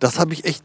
das 0.00 0.18
habe 0.18 0.32
ich 0.32 0.44
echt, 0.44 0.64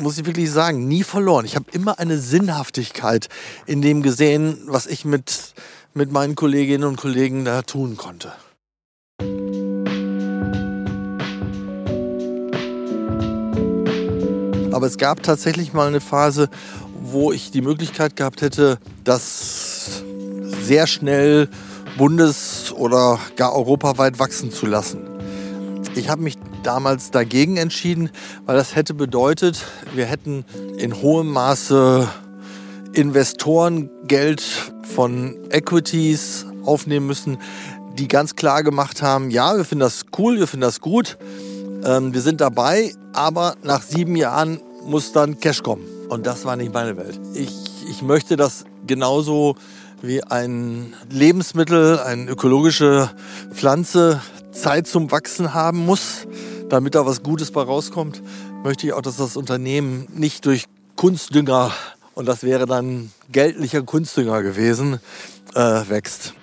muss 0.00 0.18
ich 0.18 0.24
wirklich 0.24 0.50
sagen, 0.50 0.88
nie 0.88 1.02
verloren. 1.02 1.44
Ich 1.44 1.56
habe 1.56 1.66
immer 1.72 1.98
eine 1.98 2.16
Sinnhaftigkeit 2.16 3.28
in 3.66 3.82
dem 3.82 4.02
gesehen, 4.02 4.62
was 4.66 4.86
ich 4.86 5.04
mit, 5.04 5.54
mit 5.94 6.10
meinen 6.10 6.36
Kolleginnen 6.36 6.84
und 6.84 6.96
Kollegen 6.96 7.44
da 7.44 7.62
tun 7.62 7.96
konnte. 7.96 8.32
Aber 14.72 14.86
es 14.86 14.96
gab 14.96 15.24
tatsächlich 15.24 15.72
mal 15.72 15.88
eine 15.88 16.00
Phase, 16.00 16.48
wo 17.02 17.32
ich 17.32 17.50
die 17.50 17.62
Möglichkeit 17.62 18.14
gehabt 18.14 18.42
hätte, 18.42 18.78
das 19.02 20.04
sehr 20.62 20.86
schnell 20.86 21.48
bundes- 21.96 22.72
oder 22.72 23.18
gar 23.34 23.56
europaweit 23.56 24.20
wachsen 24.20 24.52
zu 24.52 24.66
lassen. 24.66 25.00
Ich 25.96 26.08
habe 26.08 26.22
mich 26.22 26.36
damals 26.68 27.10
dagegen 27.10 27.56
entschieden, 27.56 28.10
weil 28.44 28.54
das 28.54 28.76
hätte 28.76 28.92
bedeutet, 28.92 29.64
wir 29.94 30.04
hätten 30.04 30.44
in 30.76 31.00
hohem 31.00 31.28
Maße 31.28 32.06
Investorengeld 32.92 34.42
von 34.82 35.34
Equities 35.48 36.44
aufnehmen 36.66 37.06
müssen, 37.06 37.38
die 37.94 38.06
ganz 38.06 38.36
klar 38.36 38.62
gemacht 38.62 39.00
haben, 39.00 39.30
ja, 39.30 39.56
wir 39.56 39.64
finden 39.64 39.80
das 39.80 40.04
cool, 40.18 40.38
wir 40.38 40.46
finden 40.46 40.60
das 40.60 40.82
gut, 40.82 41.16
ähm, 41.86 42.12
wir 42.12 42.20
sind 42.20 42.42
dabei, 42.42 42.92
aber 43.14 43.54
nach 43.62 43.80
sieben 43.80 44.14
Jahren 44.14 44.60
muss 44.84 45.12
dann 45.12 45.40
Cash 45.40 45.62
kommen. 45.62 45.86
Und 46.10 46.26
das 46.26 46.44
war 46.44 46.56
nicht 46.56 46.74
meine 46.74 46.98
Welt. 46.98 47.18
Ich, 47.32 47.50
ich 47.88 48.02
möchte 48.02 48.36
das 48.36 48.64
genauso 48.86 49.56
wie 50.02 50.22
ein 50.22 50.92
Lebensmittel, 51.08 51.98
eine 51.98 52.30
ökologische 52.30 53.10
Pflanze 53.54 54.20
Zeit 54.52 54.86
zum 54.86 55.10
Wachsen 55.10 55.54
haben 55.54 55.86
muss, 55.86 56.26
damit 56.68 56.94
da 56.94 57.06
was 57.06 57.22
Gutes 57.22 57.50
bei 57.50 57.62
rauskommt, 57.62 58.22
möchte 58.62 58.86
ich 58.86 58.92
auch, 58.92 59.02
dass 59.02 59.16
das 59.16 59.36
Unternehmen 59.36 60.06
nicht 60.14 60.44
durch 60.46 60.64
Kunstdünger, 60.96 61.72
und 62.14 62.26
das 62.26 62.42
wäre 62.42 62.66
dann 62.66 63.12
geldlicher 63.30 63.82
Kunstdünger 63.82 64.42
gewesen, 64.42 65.00
äh, 65.54 65.60
wächst. 65.88 66.34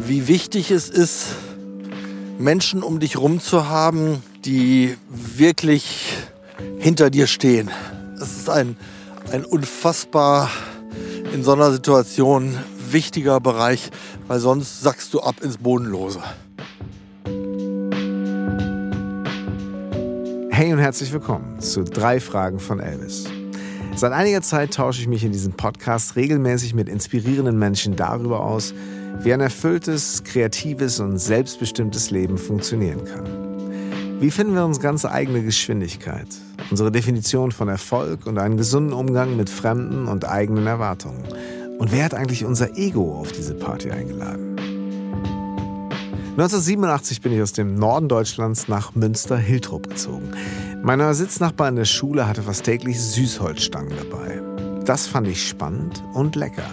Wie 0.00 0.28
wichtig 0.28 0.70
es 0.70 0.88
ist, 0.88 1.26
Menschen 2.38 2.82
um 2.82 3.00
dich 3.00 3.16
rum 3.16 3.40
zu 3.40 3.68
haben, 3.68 4.22
die 4.44 4.96
wirklich 5.08 6.16
hinter 6.78 7.10
dir 7.10 7.26
stehen. 7.26 7.70
Es 8.20 8.36
ist 8.36 8.50
ein, 8.50 8.76
ein 9.32 9.44
unfassbar 9.44 10.50
in 11.32 11.42
so 11.42 11.52
einer 11.52 11.72
Situation 11.72 12.58
wichtiger 12.90 13.40
Bereich, 13.40 13.90
weil 14.28 14.40
sonst 14.40 14.82
sackst 14.82 15.12
du 15.14 15.20
ab 15.20 15.36
ins 15.42 15.58
Bodenlose. 15.58 16.20
Hey 20.56 20.72
und 20.72 20.78
herzlich 20.78 21.12
willkommen 21.12 21.58
zu 21.58 21.82
drei 21.82 22.20
Fragen 22.20 22.60
von 22.60 22.78
Elvis. 22.78 23.24
Seit 23.96 24.12
einiger 24.12 24.40
Zeit 24.40 24.72
tausche 24.72 25.00
ich 25.00 25.08
mich 25.08 25.24
in 25.24 25.32
diesem 25.32 25.54
Podcast 25.54 26.14
regelmäßig 26.14 26.74
mit 26.74 26.88
inspirierenden 26.88 27.58
Menschen 27.58 27.96
darüber 27.96 28.38
aus, 28.38 28.72
wie 29.18 29.32
ein 29.32 29.40
erfülltes, 29.40 30.22
kreatives 30.22 31.00
und 31.00 31.18
selbstbestimmtes 31.18 32.12
Leben 32.12 32.38
funktionieren 32.38 33.04
kann. 33.04 34.20
Wie 34.20 34.30
finden 34.30 34.54
wir 34.54 34.64
unsere 34.64 34.84
ganz 34.84 35.04
eigene 35.04 35.42
Geschwindigkeit, 35.42 36.28
unsere 36.70 36.92
Definition 36.92 37.50
von 37.50 37.66
Erfolg 37.66 38.24
und 38.24 38.38
einen 38.38 38.56
gesunden 38.56 38.92
Umgang 38.92 39.36
mit 39.36 39.50
fremden 39.50 40.06
und 40.06 40.24
eigenen 40.24 40.68
Erwartungen? 40.68 41.24
Und 41.80 41.90
wer 41.90 42.04
hat 42.04 42.14
eigentlich 42.14 42.44
unser 42.44 42.78
Ego 42.78 43.18
auf 43.18 43.32
diese 43.32 43.54
Party 43.54 43.90
eingeladen? 43.90 44.73
1987 46.34 47.20
bin 47.20 47.32
ich 47.32 47.40
aus 47.40 47.52
dem 47.52 47.76
Norden 47.76 48.08
Deutschlands 48.08 48.66
nach 48.66 48.96
Münster-Hiltrup 48.96 49.88
gezogen. 49.88 50.32
Mein 50.82 51.14
Sitznachbar 51.14 51.68
in 51.68 51.76
der 51.76 51.84
Schule 51.84 52.26
hatte 52.26 52.42
fast 52.42 52.64
täglich 52.64 53.00
Süßholzstangen 53.00 53.96
dabei. 53.96 54.42
Das 54.84 55.06
fand 55.06 55.28
ich 55.28 55.46
spannend 55.46 56.02
und 56.12 56.34
lecker. 56.34 56.66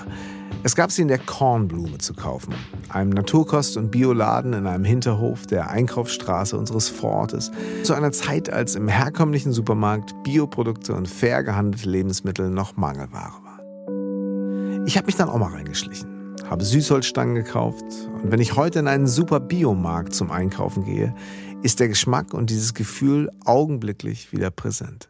Es 0.63 0.75
gab 0.75 0.91
sie 0.91 1.03
in 1.03 1.09
der 1.09 1.19
Kornblume 1.19 1.99
zu 1.99 2.15
kaufen, 2.15 2.55
einem 2.89 3.11
Naturkost- 3.11 3.77
und 3.77 3.91
Bioladen 3.91 4.53
in 4.53 4.65
einem 4.65 4.83
Hinterhof 4.83 5.45
der 5.45 5.69
Einkaufsstraße 5.69 6.57
unseres 6.57 6.89
Vorortes, 6.89 7.51
zu 7.83 7.93
einer 7.93 8.11
Zeit, 8.11 8.51
als 8.51 8.73
im 8.73 8.87
herkömmlichen 8.87 9.51
Supermarkt 9.51 10.15
Bioprodukte 10.23 10.95
und 10.95 11.07
fair 11.07 11.43
gehandelte 11.43 11.87
Lebensmittel 11.87 12.49
noch 12.49 12.77
Mangelware 12.77 13.33
waren. 13.43 14.87
Ich 14.87 14.97
habe 14.97 15.05
mich 15.05 15.17
dann 15.17 15.29
auch 15.29 15.37
mal 15.37 15.51
reingeschlichen 15.51 16.10
habe 16.51 16.65
Süßholzstangen 16.65 17.33
gekauft 17.33 17.85
und 18.21 18.29
wenn 18.29 18.41
ich 18.41 18.57
heute 18.57 18.79
in 18.79 18.89
einen 18.89 19.07
super 19.07 19.39
Biomarkt 19.39 20.13
zum 20.13 20.31
Einkaufen 20.31 20.83
gehe, 20.83 21.15
ist 21.63 21.79
der 21.79 21.87
Geschmack 21.87 22.33
und 22.33 22.49
dieses 22.49 22.73
Gefühl 22.73 23.31
augenblicklich 23.45 24.33
wieder 24.33 24.51
präsent. 24.51 25.07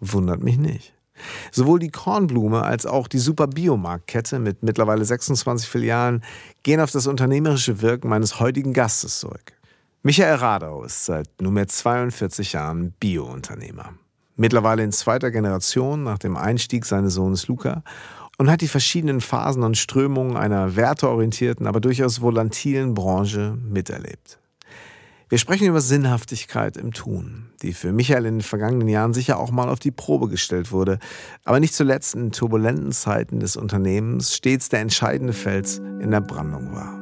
Wundert 0.00 0.42
mich 0.42 0.58
nicht. 0.58 0.92
Sowohl 1.52 1.78
die 1.78 1.92
Kornblume 1.92 2.64
als 2.64 2.86
auch 2.86 3.06
die 3.06 3.20
Super 3.20 3.46
Biomarktkette 3.46 4.40
mit 4.40 4.64
mittlerweile 4.64 5.04
26 5.04 5.68
Filialen 5.68 6.24
gehen 6.64 6.80
auf 6.80 6.90
das 6.90 7.06
unternehmerische 7.06 7.80
Wirken 7.80 8.08
meines 8.08 8.40
heutigen 8.40 8.72
Gastes 8.72 9.20
zurück. 9.20 9.52
Michael 10.02 10.34
Radau 10.34 10.82
ist 10.82 11.04
seit 11.04 11.40
nunmehr 11.40 11.68
42 11.68 12.52
Jahren 12.52 12.90
Bio-Unternehmer. 12.98 13.94
Mittlerweile 14.34 14.82
in 14.82 14.90
zweiter 14.90 15.30
Generation 15.30 16.02
nach 16.02 16.18
dem 16.18 16.36
Einstieg 16.36 16.84
seines 16.84 17.14
Sohnes 17.14 17.46
Luca 17.46 17.84
und 18.38 18.50
hat 18.50 18.60
die 18.60 18.68
verschiedenen 18.68 19.20
Phasen 19.20 19.62
und 19.62 19.76
Strömungen 19.76 20.36
einer 20.36 20.76
werteorientierten, 20.76 21.66
aber 21.66 21.80
durchaus 21.80 22.20
volatilen 22.20 22.94
Branche 22.94 23.56
miterlebt. 23.62 24.38
Wir 25.28 25.38
sprechen 25.38 25.66
über 25.66 25.80
Sinnhaftigkeit 25.80 26.76
im 26.76 26.92
Tun, 26.92 27.46
die 27.62 27.72
für 27.72 27.92
Michael 27.92 28.26
in 28.26 28.34
den 28.36 28.42
vergangenen 28.42 28.88
Jahren 28.88 29.14
sicher 29.14 29.38
auch 29.38 29.50
mal 29.50 29.68
auf 29.68 29.80
die 29.80 29.90
Probe 29.90 30.28
gestellt 30.28 30.70
wurde, 30.70 30.98
aber 31.44 31.60
nicht 31.60 31.74
zuletzt 31.74 32.14
in 32.14 32.30
turbulenten 32.30 32.92
Zeiten 32.92 33.40
des 33.40 33.56
Unternehmens 33.56 34.36
stets 34.36 34.68
der 34.68 34.80
entscheidende 34.80 35.32
Fels 35.32 35.78
in 35.78 36.10
der 36.10 36.20
Brandung 36.20 36.72
war. 36.72 37.00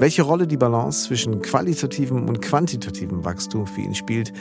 Welche 0.00 0.22
Rolle 0.22 0.46
die 0.46 0.56
Balance 0.56 1.06
zwischen 1.06 1.40
qualitativem 1.40 2.28
und 2.28 2.40
quantitativem 2.40 3.24
Wachstum 3.24 3.66
für 3.66 3.82
ihn 3.82 3.94
spielt, 3.94 4.32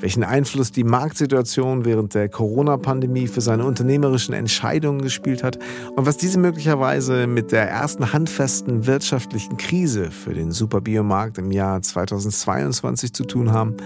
welchen 0.00 0.24
Einfluss 0.24 0.72
die 0.72 0.84
Marktsituation 0.84 1.84
während 1.84 2.14
der 2.14 2.28
Corona-Pandemie 2.28 3.26
für 3.26 3.40
seine 3.40 3.64
unternehmerischen 3.64 4.34
Entscheidungen 4.34 5.02
gespielt 5.02 5.42
hat 5.44 5.58
und 5.96 6.06
was 6.06 6.16
diese 6.16 6.38
möglicherweise 6.38 7.26
mit 7.26 7.52
der 7.52 7.68
ersten 7.68 8.12
handfesten 8.12 8.86
wirtschaftlichen 8.86 9.56
Krise 9.56 10.10
für 10.10 10.34
den 10.34 10.52
Superbiomarkt 10.52 11.38
im 11.38 11.52
Jahr 11.52 11.80
2022 11.82 13.12
zu 13.12 13.24
tun 13.24 13.52
haben, 13.52 13.76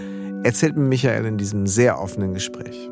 erzählt 0.43 0.77
mir 0.77 0.87
Michael 0.87 1.25
in 1.25 1.37
diesem 1.37 1.67
sehr 1.67 1.99
offenen 1.99 2.33
Gespräch. 2.33 2.89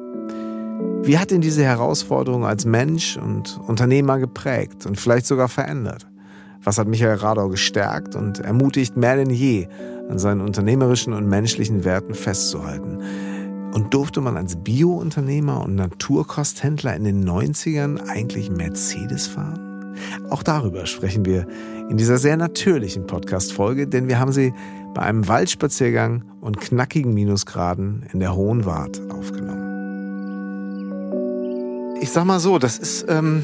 Wie 1.04 1.18
hat 1.18 1.32
ihn 1.32 1.42
diese 1.42 1.64
Herausforderung 1.64 2.46
als 2.46 2.66
Mensch 2.66 3.18
und 3.18 3.60
Unternehmer 3.68 4.20
geprägt 4.20 4.86
und 4.86 5.00
vielleicht 5.00 5.26
sogar 5.26 5.50
verändert? 5.50 6.08
Was 6.64 6.78
hat 6.78 6.88
Michael 6.88 7.16
Radau 7.16 7.50
gestärkt 7.50 8.16
und 8.16 8.40
ermutigt 8.40 8.96
mehr 8.96 9.18
denn 9.18 9.30
je, 9.30 9.68
an 10.10 10.20
seinen 10.20 10.42
unternehmerischen 10.42 11.14
und 11.14 11.28
menschlichen 11.28 11.84
Werten 11.84 12.14
festzuhalten. 12.14 13.00
Und 13.74 13.94
durfte 13.94 14.22
man 14.22 14.38
als 14.38 14.56
Bio-Unternehmer 14.58 15.64
und 15.64 15.76
Naturkosthändler 15.76 16.96
in 16.96 17.04
den 17.06 17.28
90ern 17.28 18.08
eigentlich 18.08 18.52
Mercedes 18.52 19.28
fahren? 19.28 19.96
Auch 20.30 20.44
darüber 20.44 20.86
sprechen 20.86 21.26
wir 21.26 21.48
in 21.90 21.98
dieser 21.98 22.18
sehr 22.18 22.38
natürlichen 22.38 23.08
Podcast-Folge, 23.08 23.88
denn 23.88 24.08
wir 24.08 24.20
haben 24.20 24.32
sie 24.32 24.54
bei 24.94 25.02
einem 25.02 25.28
Waldspaziergang 25.28 26.24
und 26.42 26.60
knackigen 26.60 27.14
Minusgraden 27.14 28.06
in 28.14 28.20
der 28.20 28.36
Hohen 28.36 28.66
Wart 28.66 29.02
aufgenommen. 29.10 29.64
Ich 32.00 32.12
sag 32.12 32.26
mal 32.26 32.40
so, 32.40 32.60
das 32.60 32.78
ist, 32.78 33.06
ähm, 33.10 33.44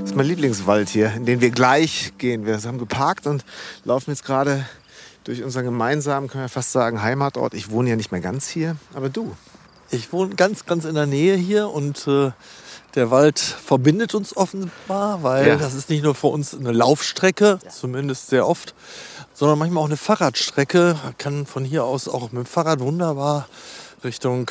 das 0.00 0.10
ist 0.10 0.16
mein 0.16 0.26
Lieblingswald 0.26 0.88
hier, 0.88 1.12
in 1.14 1.26
den 1.26 1.40
wir 1.40 1.50
gleich 1.50 2.12
gehen. 2.18 2.46
Wir 2.46 2.58
haben 2.62 2.78
geparkt 2.78 3.26
und 3.26 3.44
laufen 3.84 4.10
jetzt 4.10 4.24
gerade 4.24 4.64
durch 5.24 5.42
unseren 5.42 5.64
gemeinsamen, 5.64 6.28
können 6.28 6.44
wir 6.44 6.48
fast 6.48 6.72
sagen, 6.72 7.02
Heimatort. 7.02 7.54
Ich 7.54 7.70
wohne 7.70 7.90
ja 7.90 7.96
nicht 7.96 8.12
mehr 8.12 8.20
ganz 8.20 8.48
hier, 8.48 8.76
aber 8.94 9.08
du. 9.08 9.34
Ich 9.90 10.12
wohne 10.12 10.34
ganz, 10.34 10.66
ganz 10.66 10.84
in 10.84 10.94
der 10.94 11.06
Nähe 11.06 11.36
hier 11.36 11.68
und 11.70 12.06
äh, 12.06 12.30
der 12.94 13.10
Wald 13.10 13.38
verbindet 13.38 14.14
uns 14.14 14.36
offenbar, 14.36 15.22
weil 15.22 15.48
ja. 15.48 15.56
das 15.56 15.74
ist 15.74 15.90
nicht 15.90 16.04
nur 16.04 16.14
für 16.14 16.28
uns 16.28 16.54
eine 16.54 16.72
Laufstrecke, 16.72 17.58
ja. 17.62 17.70
zumindest 17.70 18.28
sehr 18.28 18.46
oft, 18.46 18.74
sondern 19.32 19.58
manchmal 19.58 19.82
auch 19.82 19.88
eine 19.88 19.96
Fahrradstrecke. 19.96 20.96
Man 21.02 21.18
kann 21.18 21.46
von 21.46 21.64
hier 21.64 21.84
aus 21.84 22.08
auch 22.08 22.32
mit 22.32 22.44
dem 22.44 22.46
Fahrrad 22.46 22.80
wunderbar 22.80 23.48
Richtung 24.04 24.50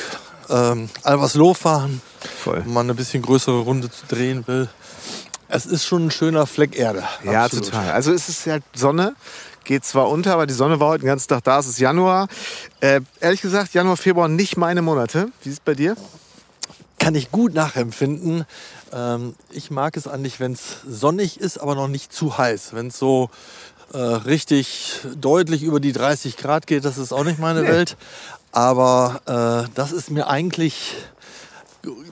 ähm, 0.50 0.90
Albersloh 1.02 1.54
fahren, 1.54 2.02
Voll. 2.42 2.62
wenn 2.64 2.72
man 2.72 2.86
eine 2.86 2.94
bisschen 2.94 3.22
größere 3.22 3.60
Runde 3.60 3.90
zu 3.90 4.06
drehen 4.06 4.46
will. 4.46 4.68
Es 5.48 5.66
ist 5.66 5.84
schon 5.84 6.06
ein 6.06 6.10
schöner 6.10 6.46
Fleck 6.46 6.76
Erde. 6.76 7.04
Ja, 7.22 7.44
absolut. 7.44 7.66
total. 7.66 7.92
Also 7.92 8.12
es 8.12 8.28
ist 8.28 8.44
ja 8.44 8.58
Sonne, 8.74 9.14
geht 9.64 9.84
zwar 9.84 10.08
unter, 10.08 10.34
aber 10.34 10.46
die 10.46 10.54
Sonne 10.54 10.80
war 10.80 10.88
heute 10.88 11.02
den 11.02 11.08
ganzen 11.08 11.28
Tag 11.28 11.44
da. 11.44 11.58
Es 11.58 11.66
ist 11.66 11.78
Januar. 11.78 12.28
Äh, 12.80 13.00
ehrlich 13.20 13.40
gesagt, 13.40 13.74
Januar, 13.74 13.96
Februar 13.96 14.28
nicht 14.28 14.56
meine 14.56 14.82
Monate. 14.82 15.30
Wie 15.42 15.48
ist 15.48 15.54
es 15.54 15.60
bei 15.60 15.74
dir? 15.74 15.96
Kann 16.98 17.14
ich 17.14 17.30
gut 17.30 17.54
nachempfinden. 17.54 18.44
Ähm, 18.92 19.34
ich 19.50 19.70
mag 19.70 19.96
es 19.96 20.06
eigentlich, 20.06 20.40
wenn 20.40 20.52
es 20.52 20.78
sonnig 20.88 21.40
ist, 21.40 21.58
aber 21.58 21.74
noch 21.74 21.88
nicht 21.88 22.12
zu 22.12 22.38
heiß. 22.38 22.74
Wenn 22.74 22.88
es 22.88 22.98
so 22.98 23.30
äh, 23.92 23.98
richtig 23.98 25.00
deutlich 25.16 25.62
über 25.62 25.80
die 25.80 25.92
30 25.92 26.36
Grad 26.36 26.66
geht, 26.66 26.84
das 26.84 26.98
ist 26.98 27.12
auch 27.12 27.24
nicht 27.24 27.38
meine 27.38 27.62
nee. 27.62 27.68
Welt. 27.68 27.96
Aber 28.52 29.66
äh, 29.66 29.70
das 29.74 29.92
ist 29.92 30.10
mir 30.10 30.28
eigentlich 30.28 30.94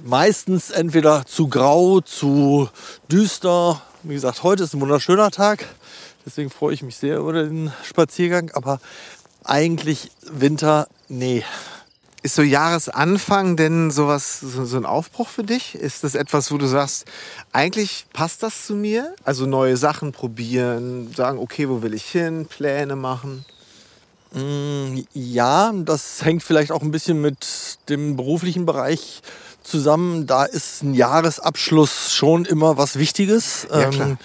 meistens 0.05 0.70
entweder 0.70 1.25
zu 1.25 1.48
grau, 1.48 2.00
zu 2.00 2.69
düster. 3.10 3.81
Wie 4.02 4.14
gesagt, 4.14 4.43
heute 4.43 4.64
ist 4.64 4.75
ein 4.75 4.81
wunderschöner 4.81 5.31
Tag. 5.31 5.66
Deswegen 6.24 6.50
freue 6.50 6.74
ich 6.74 6.82
mich 6.82 6.96
sehr 6.96 7.19
über 7.19 7.32
den 7.32 7.72
Spaziergang. 7.84 8.50
Aber 8.54 8.80
eigentlich 9.44 10.10
Winter, 10.30 10.88
nee. 11.08 11.44
Ist 12.24 12.36
so 12.36 12.42
Jahresanfang 12.42 13.56
denn 13.56 13.90
sowas, 13.90 14.38
so, 14.38 14.64
so 14.64 14.76
ein 14.76 14.86
Aufbruch 14.86 15.28
für 15.28 15.42
dich? 15.42 15.74
Ist 15.74 16.04
das 16.04 16.14
etwas, 16.14 16.52
wo 16.52 16.58
du 16.58 16.66
sagst, 16.66 17.04
eigentlich 17.50 18.06
passt 18.12 18.44
das 18.44 18.66
zu 18.66 18.74
mir? 18.76 19.14
Also 19.24 19.46
neue 19.46 19.76
Sachen 19.76 20.12
probieren, 20.12 21.12
sagen, 21.12 21.38
okay, 21.38 21.69
wo 21.69 21.82
will 21.82 21.94
ich 21.94 22.04
hin, 22.04 22.46
Pläne 22.46 22.94
machen? 22.94 23.44
Mm, 24.32 25.00
ja, 25.12 25.72
das 25.74 26.24
hängt 26.24 26.44
vielleicht 26.44 26.70
auch 26.70 26.82
ein 26.82 26.92
bisschen 26.92 27.20
mit 27.20 27.78
dem 27.88 28.14
beruflichen 28.14 28.66
Bereich 28.66 29.20
zusammen. 29.64 30.28
Da 30.28 30.44
ist 30.44 30.84
ein 30.84 30.94
Jahresabschluss 30.94 32.14
schon 32.14 32.44
immer 32.44 32.78
was 32.78 33.00
Wichtiges. 33.00 33.66
Ja, 33.69 33.90
klar. 33.90 34.19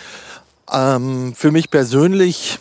Ähm, 0.71 1.33
für 1.35 1.51
mich 1.51 1.69
persönlich 1.69 2.59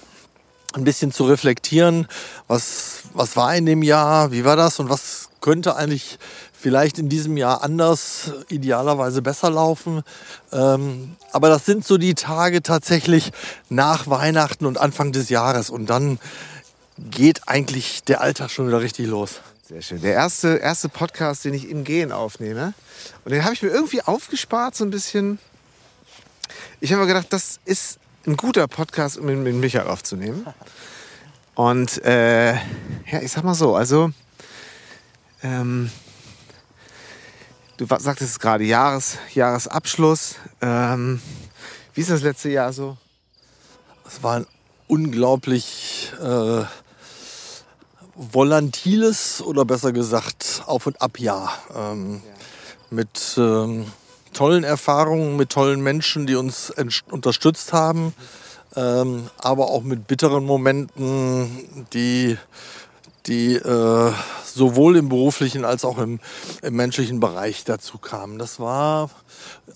ein 0.75 0.85
bisschen 0.85 1.13
zu 1.13 1.25
reflektieren, 1.25 2.07
was, 2.49 3.03
was 3.15 3.37
war 3.37 3.55
in 3.57 3.67
dem 3.67 3.83
Jahr, 3.83 4.31
wie 4.33 4.45
war 4.45 4.57
das 4.57 4.79
und 4.79 4.89
was 4.89 5.31
könnte 5.41 5.77
eigentlich 5.77 6.19
vielleicht 6.53 6.99
in 6.99 7.09
diesem 7.09 7.37
Jahr 7.37 7.63
anders, 7.63 8.33
idealerweise 8.49 9.23
besser 9.23 9.51
laufen. 9.51 10.03
Ähm, 10.53 11.17
aber 11.33 11.49
das 11.49 11.65
sind 11.65 11.87
so 11.87 11.99
die 11.99 12.15
Tage 12.15 12.63
tatsächlich 12.63 13.33
nach 13.69 14.09
Weihnachten 14.09 14.67
und 14.67 14.79
Anfang 14.79 15.13
des 15.13 15.29
Jahres 15.29 15.71
und 15.71 15.87
dann 15.87 16.19
geht 16.99 17.49
eigentlich 17.49 18.05
der 18.05 18.21
Alltag 18.21 18.51
schon 18.51 18.69
wieder 18.69 18.81
richtig 18.81 19.07
los. 19.07 19.41
Sehr 19.69 19.83
schön. 19.83 20.01
Der 20.01 20.15
erste, 20.15 20.57
erste 20.57 20.89
Podcast, 20.89 21.45
den 21.45 21.55
ich 21.55 21.69
im 21.69 21.85
Gehen 21.85 22.13
aufnehme. 22.13 22.73
Und 23.25 23.33
den 23.33 23.45
habe 23.45 23.55
ich 23.55 23.63
mir 23.63 23.71
irgendwie 23.71 24.03
aufgespart, 24.03 24.77
so 24.77 24.85
ein 24.85 24.91
bisschen. 24.91 25.39
Ich 26.79 26.93
habe 26.93 27.01
mir 27.03 27.09
gedacht, 27.09 27.29
das 27.31 27.59
ist 27.65 27.99
ein 28.27 28.37
guter 28.37 28.69
Podcast, 28.69 29.17
um 29.17 29.31
ihn 29.31 29.43
mit 29.43 29.55
Michael 29.55 29.87
aufzunehmen. 29.87 30.47
Und 31.55 32.05
äh, 32.05 32.53
ja, 32.53 33.23
ich 33.23 33.33
sag 33.33 33.45
mal 33.45 33.55
so, 33.55 33.75
also 33.75 34.11
ähm, 35.43 35.91
du 37.79 37.87
sagtest 37.87 38.33
es 38.33 38.39
gerade, 38.39 38.65
Jahres, 38.65 39.17
Jahresabschluss. 39.33 40.35
Ähm, 40.61 41.23
wie 41.95 42.03
ist 42.03 42.11
das 42.11 42.21
letzte 42.21 42.51
Jahr 42.51 42.75
so? 42.75 42.99
Es 44.07 44.23
war 44.23 44.41
ein 44.41 44.47
unglaublich 44.87 46.13
äh, 46.23 46.65
volatiles 48.15 49.41
oder 49.41 49.65
besser 49.65 49.93
gesagt 49.93 50.63
Auf- 50.67 50.87
und 50.87 51.01
Abjahr. 51.01 51.57
Ähm, 51.75 52.23
Mit 52.91 53.35
ähm, 53.39 53.87
tollen 54.37 54.65
Erfahrungen, 54.65 55.37
mit 55.37 55.51
tollen 55.51 55.81
Menschen, 55.81 56.27
die 56.27 56.37
uns 56.37 56.73
unterstützt 57.11 57.73
haben, 57.73 58.15
ähm, 58.77 59.31
aber 59.39 59.71
auch 59.71 59.83
mit 59.83 60.07
bitteren 60.07 60.45
Momenten, 60.45 61.87
die, 61.93 62.37
die 63.27 63.55
äh, 63.55 64.13
sowohl 64.45 64.97
im 64.97 65.09
beruflichen 65.09 65.65
als 65.65 65.85
auch 65.85 65.99
im, 65.99 66.21
im 66.63 66.77
menschlichen 66.77 67.19
Bereich 67.19 67.65
dazu 67.65 67.99
kamen. 67.99 68.39
Das 68.39 68.61
war, 68.61 69.11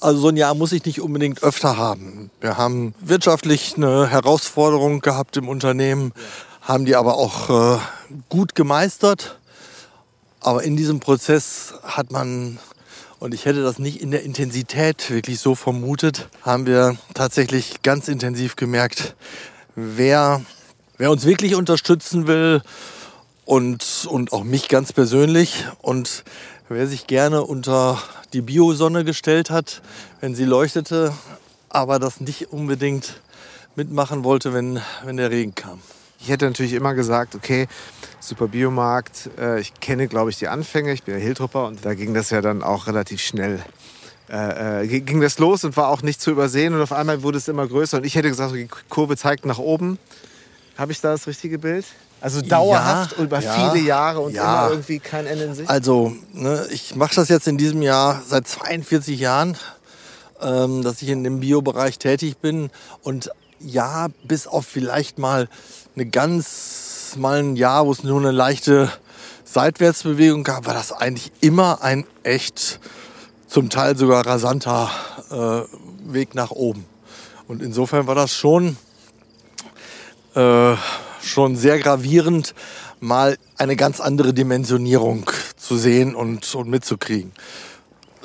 also 0.00 0.20
so 0.20 0.28
ein 0.28 0.36
Jahr 0.36 0.54
muss 0.54 0.72
ich 0.72 0.84
nicht 0.84 1.00
unbedingt 1.00 1.42
öfter 1.42 1.76
haben. 1.76 2.30
Wir 2.40 2.56
haben 2.56 2.94
wirtschaftlich 3.00 3.74
eine 3.76 4.08
Herausforderung 4.08 5.00
gehabt 5.00 5.36
im 5.36 5.48
Unternehmen, 5.48 6.12
haben 6.60 6.84
die 6.84 6.96
aber 6.96 7.14
auch 7.16 7.76
äh, 7.76 7.78
gut 8.28 8.54
gemeistert. 8.54 9.38
Aber 10.40 10.62
in 10.62 10.76
diesem 10.76 11.00
Prozess 11.00 11.74
hat 11.82 12.12
man, 12.12 12.58
und 13.20 13.34
ich 13.34 13.44
hätte 13.44 13.62
das 13.62 13.78
nicht 13.78 14.00
in 14.00 14.10
der 14.10 14.22
Intensität 14.22 15.10
wirklich 15.10 15.38
so 15.38 15.54
vermutet, 15.54 16.28
haben 16.42 16.66
wir 16.66 16.96
tatsächlich 17.14 17.82
ganz 17.82 18.08
intensiv 18.08 18.56
gemerkt, 18.56 19.14
wer, 19.76 20.42
wer 20.96 21.10
uns 21.10 21.26
wirklich 21.26 21.54
unterstützen 21.54 22.26
will 22.26 22.62
und, 23.44 24.06
und 24.10 24.32
auch 24.32 24.42
mich 24.42 24.68
ganz 24.68 24.92
persönlich 24.92 25.66
und 25.82 26.24
wer 26.70 26.86
sich 26.86 27.06
gerne 27.06 27.44
unter 27.44 28.02
die 28.32 28.40
Biosonne 28.40 29.04
gestellt 29.04 29.50
hat, 29.50 29.82
wenn 30.20 30.34
sie 30.34 30.44
leuchtete, 30.44 31.12
aber 31.68 31.98
das 31.98 32.20
nicht 32.20 32.52
unbedingt 32.52 33.20
mitmachen 33.76 34.24
wollte, 34.24 34.54
wenn, 34.54 34.80
wenn 35.04 35.18
der 35.18 35.30
Regen 35.30 35.54
kam. 35.54 35.80
Ich 36.22 36.28
hätte 36.28 36.46
natürlich 36.46 36.74
immer 36.74 36.94
gesagt, 36.94 37.34
okay, 37.34 37.66
super 38.20 38.48
Biomarkt. 38.48 39.30
Äh, 39.38 39.60
ich 39.60 39.74
kenne, 39.80 40.06
glaube 40.08 40.30
ich, 40.30 40.38
die 40.38 40.48
Anfänge. 40.48 40.92
Ich 40.92 41.02
bin 41.02 41.14
ja 41.14 41.20
Hiltrupper 41.20 41.66
und 41.66 41.84
da 41.84 41.94
ging 41.94 42.14
das 42.14 42.30
ja 42.30 42.40
dann 42.40 42.62
auch 42.62 42.86
relativ 42.86 43.20
schnell. 43.20 43.60
Äh, 44.30 44.84
äh, 44.84 45.00
ging 45.00 45.20
das 45.20 45.38
los 45.38 45.64
und 45.64 45.76
war 45.76 45.88
auch 45.88 46.02
nicht 46.02 46.20
zu 46.20 46.30
übersehen 46.30 46.74
und 46.74 46.82
auf 46.82 46.92
einmal 46.92 47.22
wurde 47.22 47.38
es 47.38 47.48
immer 47.48 47.66
größer 47.66 47.96
und 47.96 48.06
ich 48.06 48.14
hätte 48.14 48.28
gesagt, 48.28 48.54
die 48.54 48.68
Kurve 48.88 49.16
zeigt 49.16 49.44
nach 49.44 49.58
oben. 49.58 49.98
Habe 50.78 50.92
ich 50.92 51.00
da 51.00 51.10
das 51.10 51.26
richtige 51.26 51.58
Bild? 51.58 51.84
Also 52.20 52.40
dauerhaft 52.42 53.16
Ja, 53.16 53.24
über 53.24 53.40
ja, 53.40 53.52
viele 53.72 53.84
Jahre 53.84 54.20
und 54.20 54.34
ja. 54.34 54.66
immer 54.66 54.70
irgendwie 54.70 54.98
kein 54.98 55.26
Ende 55.26 55.44
in 55.44 55.54
Sicht. 55.54 55.68
Also, 55.68 56.12
ne, 56.32 56.66
ich 56.70 56.94
mache 56.94 57.14
das 57.14 57.28
jetzt 57.28 57.48
in 57.48 57.58
diesem 57.58 57.82
Jahr 57.82 58.22
seit 58.26 58.46
42 58.46 59.18
Jahren, 59.18 59.56
ähm, 60.40 60.82
dass 60.82 61.02
ich 61.02 61.08
in 61.08 61.24
dem 61.24 61.40
Biobereich 61.40 61.98
tätig 61.98 62.38
bin. 62.38 62.70
Und 63.02 63.30
ja, 63.58 64.08
bis 64.24 64.46
auf 64.46 64.66
vielleicht 64.66 65.18
mal 65.18 65.48
eine 65.94 66.06
ganz, 66.06 67.14
mal 67.16 67.40
ein 67.40 67.56
Jahr, 67.56 67.86
wo 67.86 67.92
es 67.92 68.02
nur 68.02 68.18
eine 68.18 68.30
leichte 68.30 68.90
Seitwärtsbewegung 69.44 70.44
gab, 70.44 70.66
war 70.66 70.74
das 70.74 70.92
eigentlich 70.92 71.32
immer 71.40 71.82
ein 71.82 72.06
echt, 72.22 72.80
zum 73.48 73.68
Teil 73.68 73.96
sogar 73.96 74.26
rasanter 74.26 74.90
äh, 75.30 76.12
Weg 76.12 76.34
nach 76.34 76.50
oben. 76.50 76.84
Und 77.48 77.62
insofern 77.62 78.06
war 78.06 78.14
das 78.14 78.32
schon 78.32 78.76
äh, 80.34 80.76
schon 81.22 81.56
sehr 81.56 81.78
gravierend, 81.78 82.54
mal 83.00 83.36
eine 83.56 83.76
ganz 83.76 84.00
andere 84.00 84.34
Dimensionierung 84.34 85.30
zu 85.56 85.76
sehen 85.76 86.14
und, 86.14 86.54
und 86.54 86.68
mitzukriegen. 86.68 87.32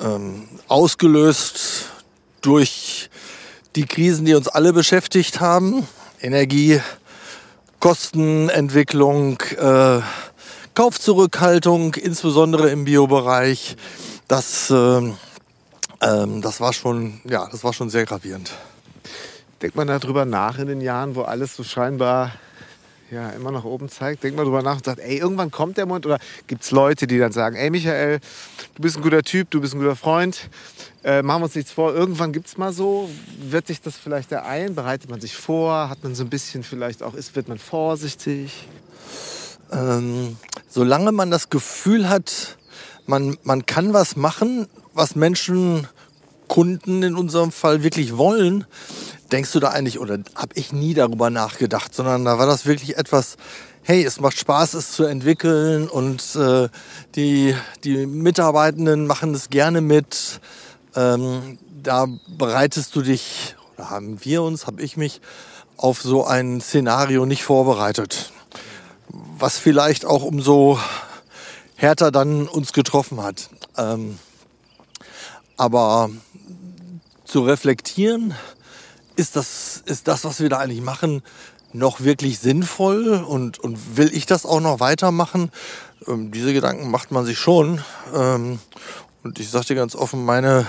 Ähm, 0.00 0.48
ausgelöst 0.68 1.86
durch 2.42 3.10
die 3.74 3.86
Krisen, 3.86 4.26
die 4.26 4.34
uns 4.34 4.48
alle 4.48 4.72
beschäftigt 4.72 5.40
haben. 5.40 5.86
Energie, 6.20 6.80
Kostenentwicklung, 7.86 9.38
äh, 9.56 10.00
Kaufzurückhaltung, 10.74 11.94
insbesondere 11.94 12.68
im 12.70 12.84
Biobereich. 12.84 13.76
Das, 14.26 14.72
ähm, 14.72 15.16
ähm, 16.00 16.42
das, 16.42 16.60
war 16.60 16.72
schon, 16.72 17.20
ja, 17.22 17.46
das 17.48 17.62
war 17.62 17.72
schon 17.72 17.88
sehr 17.88 18.04
gravierend. 18.04 18.50
Denkt 19.62 19.76
man 19.76 19.86
darüber 19.86 20.24
nach 20.24 20.58
in 20.58 20.66
den 20.66 20.80
Jahren, 20.80 21.14
wo 21.14 21.22
alles 21.22 21.54
so 21.54 21.62
scheinbar 21.62 22.32
ja, 23.10 23.30
immer 23.30 23.50
nach 23.50 23.64
oben 23.64 23.88
zeigt? 23.88 24.24
Denkt 24.24 24.36
man 24.36 24.44
darüber 24.44 24.62
nach 24.62 24.76
und 24.76 24.84
sagt, 24.84 25.00
ey, 25.00 25.18
irgendwann 25.18 25.50
kommt 25.50 25.76
der 25.76 25.86
Moment? 25.86 26.06
Oder 26.06 26.18
gibt 26.46 26.62
es 26.62 26.70
Leute, 26.70 27.06
die 27.06 27.18
dann 27.18 27.32
sagen, 27.32 27.56
ey 27.56 27.70
Michael, 27.70 28.20
du 28.74 28.82
bist 28.82 28.96
ein 28.96 29.02
guter 29.02 29.22
Typ, 29.22 29.50
du 29.50 29.60
bist 29.60 29.74
ein 29.74 29.80
guter 29.80 29.96
Freund, 29.96 30.50
äh, 31.04 31.22
machen 31.22 31.40
wir 31.40 31.44
uns 31.44 31.54
nichts 31.54 31.70
vor, 31.70 31.94
irgendwann 31.94 32.32
gibt 32.32 32.46
es 32.48 32.56
mal 32.56 32.72
so, 32.72 33.08
wird 33.38 33.66
sich 33.66 33.80
das 33.80 33.96
vielleicht 33.96 34.32
ereilen? 34.32 34.74
Bereitet 34.74 35.10
man 35.10 35.20
sich 35.20 35.36
vor? 35.36 35.88
Hat 35.88 36.02
man 36.02 36.14
so 36.14 36.24
ein 36.24 36.30
bisschen 36.30 36.62
vielleicht 36.62 37.02
auch, 37.02 37.14
ist, 37.14 37.36
wird 37.36 37.48
man 37.48 37.58
vorsichtig? 37.58 38.66
ähm, 39.72 40.36
solange 40.68 41.12
man 41.12 41.30
das 41.30 41.50
Gefühl 41.50 42.08
hat, 42.08 42.58
man, 43.06 43.36
man 43.42 43.66
kann 43.66 43.92
was 43.92 44.16
machen, 44.16 44.66
was 44.94 45.16
Menschen, 45.16 45.86
Kunden 46.48 47.02
in 47.02 47.16
unserem 47.16 47.50
Fall 47.50 47.82
wirklich 47.82 48.16
wollen, 48.16 48.66
denkst 49.32 49.52
du 49.52 49.60
da 49.60 49.68
eigentlich, 49.68 49.98
oder 49.98 50.18
habe 50.34 50.54
ich 50.54 50.72
nie 50.72 50.94
darüber 50.94 51.30
nachgedacht, 51.30 51.94
sondern 51.94 52.24
da 52.24 52.38
war 52.38 52.46
das 52.46 52.66
wirklich 52.66 52.96
etwas, 52.96 53.36
hey, 53.82 54.04
es 54.04 54.20
macht 54.20 54.38
Spaß, 54.38 54.74
es 54.74 54.92
zu 54.92 55.04
entwickeln 55.04 55.88
und 55.88 56.36
äh, 56.36 56.68
die, 57.14 57.54
die 57.84 58.06
Mitarbeitenden 58.06 59.06
machen 59.06 59.34
es 59.34 59.50
gerne 59.50 59.80
mit. 59.80 60.40
Ähm, 60.94 61.58
da 61.82 62.06
bereitest 62.28 62.94
du 62.96 63.02
dich, 63.02 63.54
oder 63.76 63.90
haben 63.90 64.24
wir 64.24 64.42
uns, 64.42 64.66
habe 64.66 64.82
ich 64.82 64.96
mich 64.96 65.20
auf 65.76 66.00
so 66.00 66.24
ein 66.24 66.60
Szenario 66.60 67.26
nicht 67.26 67.44
vorbereitet 67.44 68.32
was 69.38 69.58
vielleicht 69.58 70.04
auch 70.04 70.22
umso 70.22 70.78
härter 71.76 72.10
dann 72.10 72.48
uns 72.48 72.72
getroffen 72.72 73.22
hat. 73.22 73.50
Ähm, 73.76 74.18
aber 75.56 76.10
zu 77.24 77.42
reflektieren, 77.42 78.34
ist 79.16 79.36
das, 79.36 79.82
ist 79.86 80.08
das, 80.08 80.24
was 80.24 80.40
wir 80.40 80.48
da 80.48 80.58
eigentlich 80.58 80.82
machen, 80.82 81.22
noch 81.72 82.00
wirklich 82.00 82.38
sinnvoll 82.38 83.12
und, 83.14 83.58
und 83.58 83.96
will 83.96 84.10
ich 84.12 84.26
das 84.26 84.46
auch 84.46 84.60
noch 84.60 84.80
weitermachen? 84.80 85.50
Ähm, 86.06 86.30
diese 86.30 86.52
Gedanken 86.52 86.90
macht 86.90 87.10
man 87.10 87.24
sich 87.24 87.38
schon. 87.38 87.82
Ähm, 88.14 88.58
und 89.24 89.38
ich 89.40 89.50
dir 89.50 89.74
ganz 89.74 89.96
offen, 89.96 90.24
meine 90.24 90.66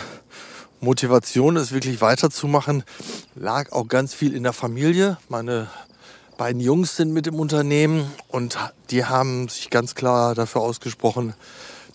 Motivation, 0.80 1.58
es 1.58 1.72
wirklich 1.72 2.02
weiterzumachen, 2.02 2.84
lag 3.36 3.72
auch 3.72 3.88
ganz 3.88 4.14
viel 4.14 4.34
in 4.34 4.44
der 4.44 4.54
Familie. 4.54 5.18
Meine 5.30 5.70
beiden 6.38 6.62
Jungs 6.62 6.96
sind 6.96 7.14
mit 7.14 7.28
im 7.28 7.40
Unternehmen 7.40 8.12
und 8.28 8.58
die 8.90 9.06
haben 9.06 9.48
sich 9.50 9.70
ganz 9.70 9.96
klar 9.96 10.36
dafür 10.36 10.62
ausgesprochen, 10.62 11.34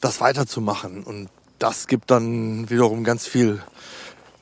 das 0.00 0.20
weiterzumachen. 0.20 1.02
Und 1.02 1.28
das 1.58 1.86
gibt 1.86 2.10
dann 2.10 2.68
wiederum 2.70 3.04
ganz 3.04 3.26
viel 3.26 3.62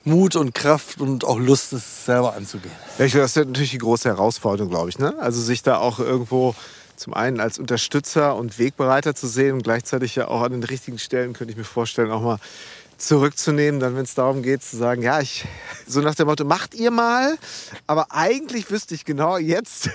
Mut 0.05 0.37
und 0.37 0.55
Kraft 0.55 1.01
und 1.01 1.25
auch 1.25 1.39
Lust, 1.39 1.73
es 1.73 2.07
selber 2.07 2.35
anzugehen. 2.35 2.73
Ja, 2.99 3.05
ich, 3.05 3.13
das 3.13 3.37
ist 3.37 3.47
natürlich 3.47 3.73
die 3.73 3.79
große 3.79 4.09
Herausforderung, 4.09 4.71
glaube 4.71 4.89
ich. 4.89 4.99
Ne? 4.99 5.15
Also 5.21 5.41
sich 5.41 5.63
da 5.63 5.79
auch 5.79 5.99
irgendwo 5.99 6.55
zum 6.97 7.15
einen 7.15 7.41
als 7.41 7.59
Unterstützer 7.59 8.37
und 8.37 8.59
Wegbereiter 8.59 9.15
zu 9.15 9.27
sehen 9.27 9.55
und 9.55 9.63
gleichzeitig 9.63 10.17
ja 10.17 10.29
auch 10.29 10.43
an 10.43 10.53
den 10.53 10.65
richtigen 10.65 10.99
Stellen, 10.99 11.33
könnte 11.33 11.53
ich 11.53 11.59
mir 11.59 11.65
vorstellen, 11.65 12.11
auch 12.11 12.23
mal 12.23 12.39
zurückzunehmen, 12.99 13.81
dann 13.81 13.97
wenn 13.97 14.05
es 14.05 14.15
darum 14.15 14.43
geht 14.43 14.63
zu 14.63 14.77
sagen, 14.77 15.03
ja, 15.03 15.21
ich 15.21 15.47
so 15.87 16.01
nach 16.01 16.15
dem 16.15 16.27
Motto, 16.27 16.45
macht 16.45 16.75
ihr 16.75 16.91
mal, 16.91 17.39
aber 17.87 18.09
eigentlich 18.11 18.71
wüsste 18.71 18.95
ich 18.95 19.05
genau 19.05 19.39
jetzt. 19.39 19.89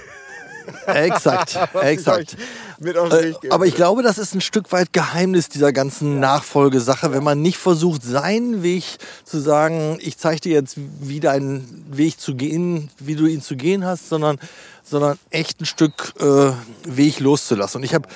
Exakt, 0.88 1.58
exakt. 1.82 2.38
Äh, 2.84 3.34
aber 3.50 3.66
ich 3.66 3.76
glaube, 3.76 4.04
das 4.04 4.18
ist 4.18 4.36
ein 4.36 4.42
Stück 4.42 4.72
weit 4.72 4.94
Geheimnis 4.94 5.50
dieser 5.50 5.72
ganzen 5.72 6.20
Nachfolgesache, 6.20 7.12
wenn 7.12 7.24
man 7.24 7.42
nicht 7.42 7.58
versucht, 7.58 8.04
seinen 8.04 8.64
Weg 8.64 8.84
zu 9.24 9.40
sagen, 9.40 9.98
ich 10.02 10.18
zeige 10.18 10.42
dir 10.42 10.54
jetzt, 10.54 10.76
wie 10.78 11.20
dein 11.20 11.86
Weg 11.90 12.20
zu 12.20 12.36
gehen, 12.36 12.90
wie 13.00 13.16
du 13.16 13.26
ihn 13.26 13.42
zu 13.42 13.56
gehen 13.56 13.86
hast, 13.86 14.10
sondern, 14.10 14.40
sondern 14.84 15.18
echt 15.30 15.62
ein 15.62 15.66
Stück 15.66 16.14
äh, 16.20 16.52
Weg 16.84 17.20
loszulassen. 17.20 17.80
Und 17.80 17.84
ich 17.84 17.94
habe 17.94 18.08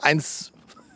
eins 0.00 0.52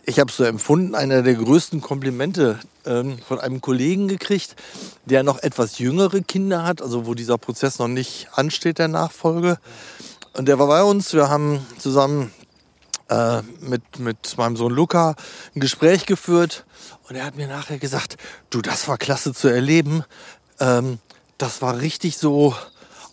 ich 0.08 0.18
habe 0.18 0.32
so 0.32 0.42
empfunden, 0.44 0.94
einer 0.94 1.20
der 1.20 1.34
größten 1.34 1.82
Komplimente 1.82 2.58
ähm, 2.86 3.18
von 3.18 3.38
einem 3.40 3.60
Kollegen 3.60 4.08
gekriegt, 4.08 4.56
der 5.04 5.22
noch 5.22 5.42
etwas 5.42 5.78
jüngere 5.78 6.22
Kinder 6.22 6.64
hat, 6.64 6.80
also 6.80 7.04
wo 7.04 7.12
dieser 7.12 7.36
Prozess 7.36 7.78
noch 7.78 7.88
nicht 7.88 8.28
ansteht, 8.32 8.78
der 8.78 8.88
Nachfolge. 8.88 9.58
Und 10.38 10.47
der 10.47 10.61
war 10.61 10.68
bei 10.68 10.85
uns. 10.85 11.14
Wir 11.14 11.28
haben 11.28 11.66
zusammen 11.78 12.30
äh, 13.09 13.42
mit, 13.59 13.99
mit 13.99 14.38
meinem 14.38 14.57
Sohn 14.57 14.73
Luca 14.73 15.16
ein 15.57 15.59
Gespräch 15.59 16.07
geführt. 16.07 16.64
Und 17.09 17.16
er 17.16 17.25
hat 17.25 17.35
mir 17.35 17.49
nachher 17.49 17.78
gesagt, 17.78 18.18
du, 18.49 18.62
das 18.62 18.87
war 18.87 18.99
klasse 18.99 19.35
zu 19.35 19.49
erleben. 19.49 20.04
Ähm, 20.61 21.00
das 21.38 21.61
war 21.61 21.80
richtig 21.80 22.18
so 22.18 22.54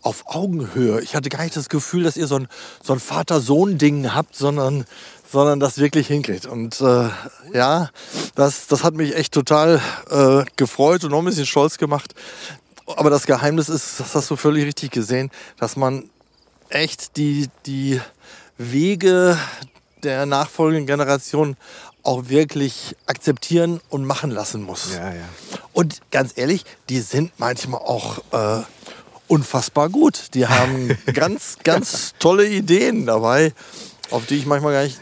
auf 0.04 0.26
Augenhöhe. 0.28 1.02
Ich 1.02 1.16
hatte 1.16 1.30
gar 1.30 1.42
nicht 1.42 1.58
das 1.58 1.68
Gefühl, 1.68 2.04
dass 2.04 2.16
ihr 2.16 2.28
so 2.28 2.36
ein, 2.36 2.48
so 2.84 2.94
ein 2.94 3.00
Vater-Sohn-Ding 3.00 4.14
habt, 4.14 4.36
sondern 4.36 4.86
sondern 5.28 5.60
das 5.60 5.80
wirklich 5.80 6.06
hinkriegt. 6.06 6.46
Und 6.46 6.80
äh, 6.80 7.10
ja, 7.54 7.90
das, 8.36 8.68
das 8.68 8.84
hat 8.84 8.94
mich 8.94 9.16
echt 9.16 9.34
total 9.34 9.82
äh, 10.12 10.46
gefreut 10.58 11.04
und 11.04 11.10
noch 11.10 11.20
ein 11.20 11.26
bisschen 11.26 11.48
stolz 11.48 11.80
gemacht. 11.80 12.14
Aber 12.86 13.10
das 13.10 13.26
Geheimnis 13.26 13.68
ist, 13.68 14.00
das 14.00 14.14
hast 14.14 14.30
du 14.30 14.36
völlig 14.36 14.64
richtig 14.66 14.92
gesehen, 14.92 15.32
dass 15.58 15.76
man 15.76 16.08
echt 16.70 17.18
die, 17.18 17.50
die 17.66 18.02
Wege 18.58 19.38
der 20.04 20.26
nachfolgenden 20.26 20.86
Generation 20.86 21.58
auch 22.04 22.30
wirklich 22.30 22.96
akzeptieren 23.08 23.82
und 23.90 24.06
machen 24.06 24.30
lassen 24.30 24.62
muss. 24.62 24.94
Ja, 24.94 25.12
ja. 25.12 25.24
Und 25.74 26.02
ganz 26.12 26.34
ehrlich, 26.36 26.64
die 26.90 27.00
sind 27.00 27.32
manchmal 27.40 27.82
auch 27.82 28.20
äh, 28.32 28.64
unfassbar 29.28 29.90
gut. 29.90 30.34
Die 30.36 30.48
haben 30.48 30.96
ganz, 31.14 31.58
ganz 31.64 32.14
tolle 32.20 32.48
Ideen 32.48 33.06
dabei, 33.06 33.54
auf 34.12 34.26
die 34.28 34.36
ich 34.36 34.46
manchmal 34.46 34.74
gar 34.74 34.84
nicht 34.84 35.00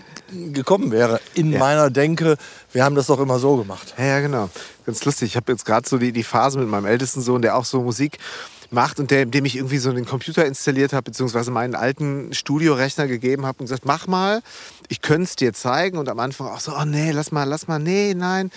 gekommen 0.53 0.91
wäre 0.91 1.20
in 1.36 1.51
ja. 1.51 1.60
meiner 1.60 1.89
Denke. 1.89 2.38
Wir 2.72 2.84
haben 2.84 2.96
das 2.96 3.08
doch 3.08 3.20
immer 3.20 3.38
so 3.38 3.58
gemacht. 3.58 3.93
Ja, 3.98 4.05
ja 4.05 4.20
genau. 4.22 4.50
Ganz 4.86 5.03
lustig. 5.05 5.32
Ich 5.32 5.36
habe 5.36 5.51
jetzt 5.51 5.65
gerade 5.65 5.88
so 5.88 5.98
die, 5.98 6.12
die 6.12 6.24
Phase 6.24 6.58
mit 6.58 6.67
meinem 6.67 6.86
ältesten 6.86 7.22
Sohn, 7.22 7.41
der 7.41 7.55
auch 7.55 7.65
so 7.65 7.82
Musik 7.82 8.17
macht 8.74 9.00
und 9.00 9.12
der, 9.12 9.25
dem 9.25 9.46
ich 9.46 9.56
irgendwie 9.56 9.77
so 9.77 9.89
einen 9.89 10.06
Computer 10.06 10.46
installiert 10.46 10.94
habe, 10.94 11.03
beziehungsweise 11.03 11.51
meinen 11.51 11.75
alten 11.75 12.34
Studiorechner 12.34 13.08
gegeben 13.08 13.46
habe 13.46 13.60
und 13.60 13.65
gesagt, 13.65 13.86
mach 13.86 14.08
mal, 14.08 14.42
ich 14.89 15.01
könnte 15.01 15.24
es 15.24 15.36
dir 15.36 15.53
zeigen. 15.53 15.98
Und 15.98 16.10
am 16.10 16.20
Anfang 16.20 16.48
auch 16.48 16.60
so, 16.60 16.74
oh 16.75 16.86
nee, 16.86 17.12
lass 17.12 17.32
mal, 17.32 17.46
lass 17.46 17.68
mal, 17.68 17.80
nee, 17.80 18.13
nein 18.13 18.51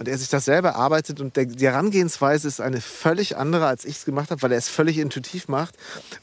und 0.00 0.08
er 0.08 0.16
sich 0.16 0.30
das 0.30 0.46
selber 0.46 0.76
arbeitet 0.76 1.20
und 1.20 1.36
der, 1.36 1.44
die 1.44 1.66
Herangehensweise 1.66 2.48
ist 2.48 2.58
eine 2.58 2.80
völlig 2.80 3.36
andere, 3.36 3.66
als 3.66 3.84
ich 3.84 3.96
es 3.96 4.04
gemacht 4.06 4.30
habe, 4.30 4.40
weil 4.40 4.50
er 4.50 4.56
es 4.56 4.70
völlig 4.70 4.96
intuitiv 4.96 5.46
macht 5.46 5.74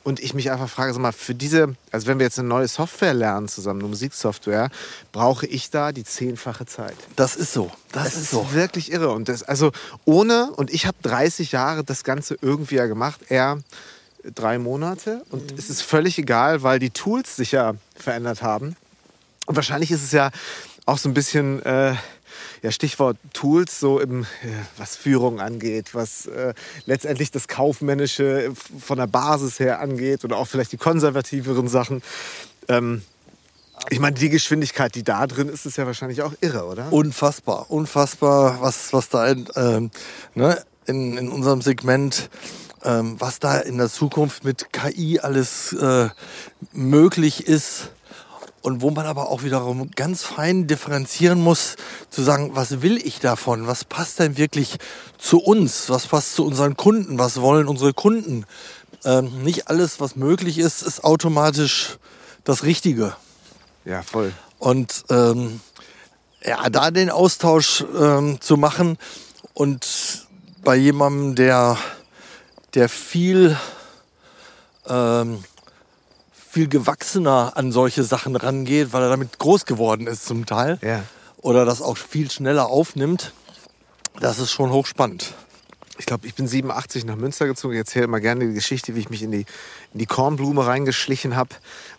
und 0.03 0.19
ich 0.19 0.33
mich 0.33 0.49
einfach 0.49 0.67
frage, 0.67 0.93
sag 0.93 0.99
mal, 0.99 1.11
für 1.11 1.35
diese, 1.35 1.75
also 1.91 2.07
wenn 2.07 2.17
wir 2.17 2.25
jetzt 2.25 2.39
eine 2.39 2.47
neue 2.47 2.67
Software 2.67 3.13
lernen 3.13 3.47
zusammen, 3.47 3.81
eine 3.81 3.89
Musiksoftware, 3.89 4.71
brauche 5.11 5.45
ich 5.45 5.69
da 5.69 5.91
die 5.91 6.03
zehnfache 6.03 6.65
Zeit. 6.65 6.95
Das 7.15 7.35
ist 7.35 7.53
so. 7.53 7.69
Das, 7.91 8.05
das 8.05 8.13
ist, 8.15 8.21
ist 8.23 8.31
so. 8.31 8.51
wirklich 8.51 8.91
irre 8.91 9.11
und 9.11 9.29
das, 9.29 9.43
also 9.43 9.71
ohne, 10.05 10.51
und 10.53 10.73
ich 10.73 10.87
habe 10.87 10.97
30 11.03 11.51
Jahre 11.51 11.83
das 11.83 12.03
Ganze 12.03 12.35
irgendwie 12.41 12.77
ja 12.77 12.87
gemacht, 12.87 13.21
er 13.29 13.59
drei 14.33 14.57
Monate 14.57 15.21
und 15.29 15.51
mhm. 15.51 15.57
es 15.59 15.69
ist 15.69 15.83
völlig 15.83 16.17
egal, 16.17 16.63
weil 16.63 16.79
die 16.79 16.89
Tools 16.89 17.35
sich 17.35 17.51
ja 17.51 17.75
verändert 17.95 18.41
haben. 18.41 18.75
Und 19.45 19.55
wahrscheinlich 19.55 19.91
ist 19.91 20.03
es 20.03 20.13
ja 20.13 20.31
auch 20.87 20.97
so 20.97 21.07
ein 21.07 21.13
bisschen... 21.13 21.61
Äh, 21.61 21.93
ja, 22.61 22.71
Stichwort 22.71 23.17
Tools, 23.33 23.79
so 23.79 23.99
im, 23.99 24.25
was 24.77 24.95
Führung 24.95 25.39
angeht, 25.39 25.93
was 25.93 26.25
äh, 26.27 26.53
letztendlich 26.85 27.31
das 27.31 27.47
Kaufmännische 27.47 28.51
von 28.79 28.97
der 28.97 29.07
Basis 29.07 29.59
her 29.59 29.79
angeht 29.79 30.23
oder 30.23 30.37
auch 30.37 30.47
vielleicht 30.47 30.71
die 30.71 30.77
konservativeren 30.77 31.67
Sachen. 31.67 32.01
Ähm, 32.67 33.03
ich 33.89 33.99
meine, 33.99 34.15
die 34.15 34.29
Geschwindigkeit, 34.29 34.95
die 34.95 35.03
da 35.03 35.27
drin 35.27 35.49
ist, 35.49 35.65
ist 35.65 35.77
ja 35.77 35.85
wahrscheinlich 35.85 36.21
auch 36.23 36.33
irre, 36.41 36.65
oder? 36.65 36.91
Unfassbar, 36.91 37.69
unfassbar, 37.69 38.61
was, 38.61 38.91
was 38.91 39.09
da 39.09 39.27
in, 39.27 39.47
ähm, 39.55 39.91
ne, 40.33 40.63
in, 40.85 41.17
in 41.17 41.29
unserem 41.29 41.61
Segment 41.61 42.29
ähm, 42.83 43.15
was 43.19 43.39
da 43.39 43.59
in 43.59 43.77
der 43.77 43.89
Zukunft 43.89 44.43
mit 44.43 44.71
KI 44.71 45.19
alles 45.19 45.73
äh, 45.73 46.09
möglich 46.73 47.47
ist 47.47 47.91
und 48.67 48.81
wo 48.81 48.91
man 48.91 49.05
aber 49.05 49.29
auch 49.29 49.43
wiederum 49.43 49.91
ganz 49.95 50.23
fein 50.23 50.67
differenzieren 50.67 51.41
muss, 51.41 51.77
zu 52.09 52.21
sagen, 52.21 52.51
was 52.53 52.81
will 52.81 52.97
ich 52.97 53.21
davon? 53.21 53.65
Was 53.65 53.85
passt 53.85 54.19
denn 54.19 54.35
wirklich 54.35 54.75
zu 55.17 55.39
uns? 55.39 55.89
Was 55.89 56.07
passt 56.07 56.35
zu 56.35 56.45
unseren 56.45 56.75
Kunden? 56.75 57.17
Was 57.17 57.39
wollen 57.39 57.69
unsere 57.69 57.93
Kunden? 57.93 58.45
Ähm, 59.05 59.41
nicht 59.41 59.69
alles, 59.69 60.01
was 60.01 60.17
möglich 60.17 60.57
ist, 60.57 60.81
ist 60.81 61.05
automatisch 61.05 61.97
das 62.43 62.63
Richtige. 62.63 63.15
Ja, 63.85 64.01
voll. 64.03 64.33
Und 64.59 65.05
ähm, 65.11 65.61
ja, 66.43 66.69
da 66.69 66.91
den 66.91 67.09
Austausch 67.09 67.85
ähm, 67.97 68.41
zu 68.41 68.57
machen 68.57 68.97
und 69.53 70.27
bei 70.65 70.75
jemandem, 70.75 71.35
der, 71.35 71.77
der 72.73 72.89
viel 72.89 73.57
ähm, 74.89 75.41
viel 76.57 76.67
gewachsener 76.67 77.51
an 77.53 77.71
solche 77.71 78.03
Sachen 78.03 78.35
rangeht, 78.35 78.91
weil 78.91 79.03
er 79.03 79.09
damit 79.09 79.37
groß 79.37 79.65
geworden 79.65 80.07
ist 80.07 80.25
zum 80.25 80.47
Teil. 80.47 80.79
Ja. 80.81 81.03
Oder 81.39 81.65
das 81.65 81.83
auch 81.83 81.97
viel 81.97 82.31
schneller 82.31 82.69
aufnimmt. 82.69 83.31
Das 84.19 84.39
ist 84.39 84.49
schon 84.49 84.71
hochspannend 84.71 85.35
ich 85.97 86.05
glaube, 86.05 86.27
ich 86.27 86.35
bin 86.35 86.47
87 86.47 87.05
nach 87.05 87.15
Münster 87.15 87.47
gezogen. 87.47 87.73
Ich 87.73 87.79
erzähle 87.79 88.05
immer 88.05 88.19
gerne 88.19 88.47
die 88.47 88.53
Geschichte, 88.53 88.95
wie 88.95 88.99
ich 88.99 89.09
mich 89.09 89.23
in 89.23 89.31
die, 89.31 89.45
in 89.93 89.99
die 89.99 90.05
Kornblume 90.05 90.65
reingeschlichen 90.65 91.35
habe, 91.35 91.49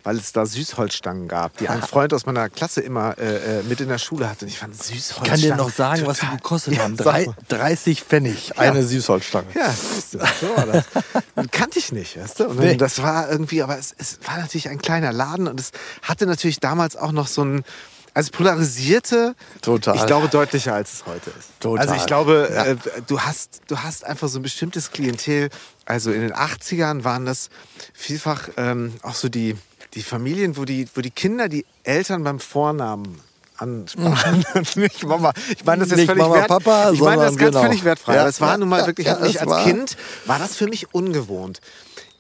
weil 0.05 0.17
es 0.17 0.33
da 0.33 0.47
Süßholzstangen 0.47 1.29
gab, 1.29 1.57
die 1.59 1.69
ein 1.69 1.83
Freund 1.89 2.15
aus 2.15 2.27
meiner 2.27 2.49
Klasse 2.49 2.81
immer 2.81 3.19
äh, 3.19 3.61
äh 3.61 3.63
mit 3.65 3.81
in 3.81 3.89
der 3.89 3.99
Schule 3.99 4.29
hatte. 4.29 4.45
Und 4.45 4.51
ich 4.51 4.59
fand 4.59 4.75
Süßholzstangen. 4.75 5.25
Ich 5.25 5.31
kann 5.31 5.41
dir 5.41 5.57
noch 5.57 5.71
sagen, 5.71 6.01
total. 6.01 6.11
was 6.11 6.21
die 6.21 6.37
gekostet 6.37 6.75
ja, 6.75 6.83
haben. 6.83 6.97
Drei, 6.97 7.27
30 7.49 8.03
Pfennig, 8.03 8.49
ja. 8.51 8.57
eine 8.57 8.83
Süßholzstange. 8.83 9.49
Ja, 9.55 9.71
siehst 9.71 10.15
du, 10.15 10.19
so 10.19 10.57
war 10.57 10.67
das. 10.67 10.85
Und 11.35 11.53
kannte 11.53 11.79
ich 11.79 11.93
nicht, 11.93 12.21
weißt 12.21 12.41
du? 12.41 12.49
Und 12.49 12.61
nee. 12.61 12.77
das 12.77 13.03
war 13.03 13.31
irgendwie, 13.31 13.63
aber 13.63 13.79
es, 13.79 13.95
es 13.99 14.19
war 14.25 14.39
natürlich 14.39 14.69
ein 14.69 14.79
kleiner 14.79 15.13
Laden 15.13 15.49
und 15.49 15.59
es 15.61 15.73
hatte 16.03 16.27
natürlich 16.27 16.61
damals 16.61 16.97
auch 16.97 17.13
noch 17.13 17.27
so 17.27 17.45
ein 17.45 17.65
also 18.19 18.33
polarisierte, 18.33 19.37
Total. 19.63 19.95
ich 19.95 20.05
glaube 20.07 20.27
deutlicher 20.27 20.75
als 20.75 20.93
es 20.93 21.07
heute 21.07 21.31
ist. 21.39 21.51
Total. 21.61 21.87
Also 21.87 21.95
ich 21.95 22.05
glaube, 22.07 22.51
ja. 22.53 22.65
äh, 22.65 22.77
du 23.07 23.21
hast 23.21 23.61
du 23.69 23.79
hast 23.79 24.05
einfach 24.05 24.27
so 24.27 24.41
ein 24.41 24.43
bestimmtes 24.43 24.91
Klientel. 24.91 25.51
Also 25.85 26.11
in 26.11 26.23
den 26.23 26.33
80ern 26.33 27.05
waren 27.05 27.27
das 27.27 27.49
vielfach 27.95 28.49
ähm, 28.57 28.93
auch 29.03 29.15
so 29.15 29.29
die 29.29 29.55
die 29.95 30.03
Familien, 30.03 30.57
wo 30.57 30.65
die 30.65 30.89
wo 30.97 31.01
die 31.01 31.13
Kinder 31.13 31.49
die 31.49 31.65
Eltern 31.85 32.25
beim 32.25 32.41
Vornamen 32.41 33.21
ansprachen. 33.57 34.45
Mhm. 34.53 34.63
nicht 34.83 35.05
Mama. 35.07 35.33
Ich 35.57 35.65
meine 35.65 35.87
das 35.87 35.97
ist 35.97 36.05
völlig 36.05 36.21
Mama, 36.21 36.35
wert, 36.35 36.49
Papa, 36.49 36.91
Ich 36.91 37.01
meine 37.01 37.23
das 37.23 37.37
ganz 37.37 37.53
genau. 37.53 37.63
völlig 37.63 37.85
wertfrei. 37.85 38.17
Ja, 38.17 38.25
das 38.25 38.41
war 38.41 38.51
ja, 38.51 38.59
nun 38.59 38.69
mal 38.69 38.85
wirklich, 38.85 39.07
ja, 39.07 39.25
ich 39.25 39.41
als 39.41 39.49
war 39.49 39.63
Kind 39.63 39.97
war 40.27 40.41
das 40.41 40.57
für 40.57 40.67
mich 40.67 40.93
ungewohnt 40.93 41.61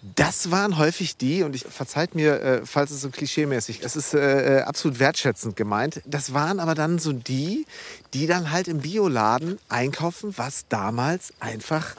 das 0.00 0.52
waren 0.52 0.78
häufig 0.78 1.16
die, 1.16 1.42
und 1.42 1.56
ich 1.56 1.64
verzeiht 1.64 2.14
mir, 2.14 2.40
äh, 2.40 2.60
falls 2.64 2.92
es 2.92 3.00
so 3.00 3.10
klischeemäßig 3.10 3.80
ist, 3.80 3.96
es 3.96 4.06
ist 4.06 4.14
äh, 4.14 4.58
äh, 4.58 4.62
absolut 4.62 5.00
wertschätzend 5.00 5.56
gemeint. 5.56 6.00
Das 6.06 6.32
waren 6.32 6.60
aber 6.60 6.74
dann 6.74 6.98
so 6.98 7.12
die, 7.12 7.66
die 8.14 8.26
dann 8.26 8.52
halt 8.52 8.68
im 8.68 8.78
Bioladen 8.78 9.58
einkaufen, 9.68 10.34
was 10.36 10.66
damals 10.68 11.32
einfach 11.40 11.96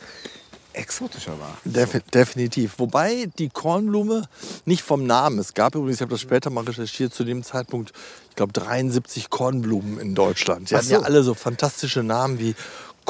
exotischer 0.74 1.38
war. 1.40 1.58
Defi 1.66 2.00
definitiv. 2.14 2.76
Wobei 2.78 3.30
die 3.38 3.50
Kornblume 3.50 4.30
nicht 4.66 4.84
vom 4.84 5.06
Namen. 5.06 5.40
Es 5.40 5.54
gab 5.54 5.76
übrigens, 5.76 5.98
ich 5.98 6.02
habe 6.02 6.12
das 6.12 6.22
später 6.22 6.50
mal 6.50 6.64
recherchiert, 6.64 7.14
zu 7.14 7.24
dem 7.24 7.44
Zeitpunkt, 7.44 7.92
ich 8.30 8.36
glaube, 8.36 8.54
73 8.54 9.30
Kornblumen 9.30 10.00
in 10.00 10.16
Deutschland. 10.16 10.70
Die 10.70 10.76
hatten 10.76 10.88
so. 10.88 10.94
ja 10.94 11.02
alle 11.02 11.24
so 11.24 11.34
fantastische 11.34 12.04
Namen 12.04 12.40
wie 12.40 12.56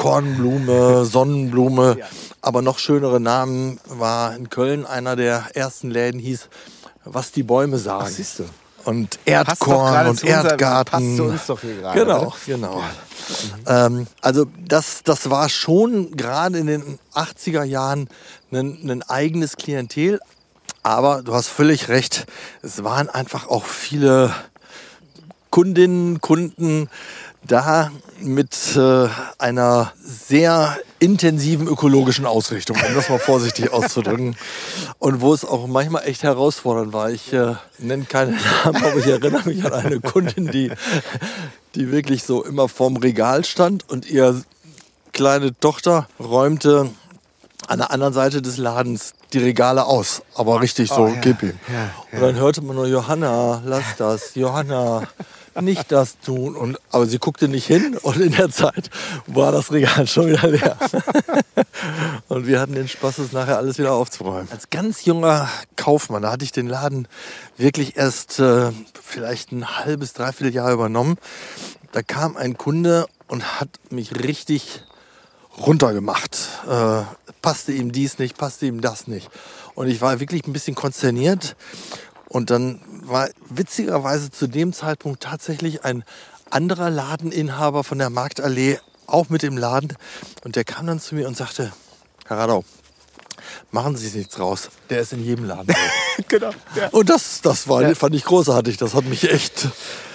Kornblume, 0.00 1.04
Sonnenblume. 1.04 1.98
Aber 2.42 2.62
noch 2.62 2.78
schönere 2.78 3.20
Namen 3.20 3.78
war 3.86 4.34
in 4.34 4.48
Köln 4.48 4.86
einer 4.86 5.14
der 5.14 5.44
ersten 5.54 5.90
Läden 5.90 6.18
hieß 6.18 6.48
was 7.04 7.32
die 7.32 7.42
Bäume 7.42 7.78
sagen. 7.78 8.04
Ach, 8.06 8.10
siehst 8.10 8.40
du. 8.40 8.44
Und 8.84 9.18
Erdkorn 9.26 10.08
und 10.08 10.24
Erdgarten. 10.24 10.90
Passt 10.90 11.16
zu 11.16 11.24
uns 11.24 11.46
doch 11.46 11.60
hier 11.60 11.76
gerade. 11.76 12.00
Genau, 12.00 12.22
oder? 12.22 12.36
genau. 12.46 12.82
Ähm, 13.66 14.06
also 14.22 14.46
das, 14.66 15.02
das 15.04 15.28
war 15.28 15.48
schon 15.48 16.16
gerade 16.16 16.58
in 16.58 16.66
den 16.66 16.98
80er 17.14 17.62
Jahren 17.62 18.08
ein, 18.52 18.90
ein 18.90 19.02
eigenes 19.02 19.56
Klientel. 19.56 20.20
Aber 20.82 21.22
du 21.22 21.34
hast 21.34 21.48
völlig 21.48 21.88
recht, 21.88 22.26
es 22.62 22.82
waren 22.82 23.10
einfach 23.10 23.48
auch 23.48 23.66
viele 23.66 24.34
Kundinnen, 25.50 26.22
Kunden 26.22 26.88
da 27.46 27.90
mit 28.20 28.54
äh, 28.76 29.08
einer 29.38 29.92
sehr 30.02 30.76
intensiven 30.98 31.66
ökologischen 31.66 32.26
Ausrichtung, 32.26 32.76
um 32.76 32.94
das 32.94 33.08
mal 33.08 33.18
vorsichtig 33.18 33.72
auszudrücken. 33.72 34.36
Und 34.98 35.20
wo 35.20 35.32
es 35.32 35.44
auch 35.44 35.66
manchmal 35.66 36.06
echt 36.06 36.22
herausfordernd 36.22 36.92
war. 36.92 37.10
Ich 37.10 37.32
äh, 37.32 37.54
nenne 37.78 38.04
keine 38.04 38.32
Namen, 38.64 38.76
aber 38.84 38.96
ich 38.96 39.06
erinnere 39.06 39.48
mich 39.48 39.64
an 39.64 39.72
eine 39.72 40.00
Kundin, 40.00 40.48
die, 40.50 40.70
die 41.74 41.90
wirklich 41.90 42.24
so 42.24 42.44
immer 42.44 42.68
vorm 42.68 42.96
Regal 42.96 43.44
stand 43.44 43.88
und 43.88 44.08
ihre 44.08 44.42
kleine 45.12 45.58
Tochter 45.58 46.08
räumte 46.18 46.90
an 47.68 47.78
der 47.78 47.90
anderen 47.90 48.12
Seite 48.12 48.42
des 48.42 48.56
Ladens 48.58 49.12
die 49.32 49.38
Regale 49.38 49.84
aus. 49.86 50.22
Aber 50.34 50.60
richtig 50.60 50.88
so, 50.88 51.02
Oh, 51.02 51.08
ja. 51.08 51.20
gib 51.20 51.42
ihm. 51.42 51.58
Ja, 51.68 51.74
ja. 51.74 51.90
Und 52.12 52.20
dann 52.20 52.34
hörte 52.36 52.62
man 52.62 52.76
nur, 52.76 52.86
Johanna, 52.86 53.62
lass 53.64 53.84
das, 53.98 54.34
Johanna, 54.34 55.06
nicht 55.60 55.90
das 55.92 56.18
tun. 56.20 56.56
Und, 56.56 56.78
aber 56.90 57.06
sie 57.06 57.18
guckte 57.18 57.48
nicht 57.48 57.66
hin 57.66 57.96
und 58.02 58.16
in 58.16 58.32
der 58.32 58.50
Zeit 58.50 58.90
war 59.26 59.52
das 59.52 59.72
Regal 59.72 60.06
schon 60.06 60.28
wieder 60.28 60.48
leer. 60.48 60.76
und 62.28 62.46
wir 62.46 62.60
hatten 62.60 62.74
den 62.74 62.88
Spaß, 62.88 63.18
es 63.18 63.32
nachher 63.32 63.56
alles 63.56 63.78
wieder 63.78 63.92
aufzuräumen. 63.92 64.48
Als 64.50 64.70
ganz 64.70 65.04
junger 65.04 65.48
Kaufmann, 65.76 66.22
da 66.22 66.32
hatte 66.32 66.44
ich 66.44 66.52
den 66.52 66.68
Laden 66.68 67.08
wirklich 67.56 67.96
erst 67.96 68.38
äh, 68.38 68.72
vielleicht 69.02 69.52
ein 69.52 69.78
halbes, 69.78 70.12
dreiviertel 70.12 70.54
Jahr 70.54 70.72
übernommen. 70.72 71.16
Da 71.92 72.02
kam 72.02 72.36
ein 72.36 72.56
Kunde 72.56 73.06
und 73.26 73.60
hat 73.60 73.68
mich 73.90 74.22
richtig 74.22 74.82
runtergemacht. 75.58 76.36
Äh, 76.68 77.02
passte 77.42 77.72
ihm 77.72 77.92
dies 77.92 78.18
nicht, 78.18 78.36
passte 78.36 78.66
ihm 78.66 78.80
das 78.80 79.06
nicht. 79.06 79.28
Und 79.74 79.88
ich 79.88 80.00
war 80.00 80.20
wirklich 80.20 80.46
ein 80.46 80.52
bisschen 80.52 80.74
konsterniert. 80.74 81.56
Und 82.28 82.50
dann 82.50 82.80
war 83.10 83.28
witzigerweise 83.48 84.30
zu 84.30 84.46
dem 84.46 84.72
Zeitpunkt 84.72 85.22
tatsächlich 85.22 85.84
ein 85.84 86.04
anderer 86.50 86.90
Ladeninhaber 86.90 87.84
von 87.84 87.98
der 87.98 88.10
Marktallee 88.10 88.78
auch 89.06 89.28
mit 89.28 89.42
im 89.42 89.56
Laden. 89.56 89.96
Und 90.44 90.56
der 90.56 90.64
kam 90.64 90.86
dann 90.86 91.00
zu 91.00 91.14
mir 91.14 91.26
und 91.28 91.36
sagte, 91.36 91.72
Herr 92.26 92.38
Radau, 92.38 92.64
machen 93.70 93.96
Sie 93.96 94.06
sich 94.06 94.14
nichts 94.14 94.38
raus. 94.38 94.70
Der 94.88 95.00
ist 95.00 95.12
in 95.12 95.24
jedem 95.24 95.44
Laden. 95.44 95.74
genau. 96.28 96.50
Ja. 96.76 96.88
und 96.90 97.08
das, 97.08 97.40
das 97.42 97.68
war, 97.68 97.94
fand 97.94 98.14
ich 98.14 98.24
großartig. 98.24 98.76
Das 98.76 98.94
hat 98.94 99.04
mich 99.04 99.30
echt 99.30 99.68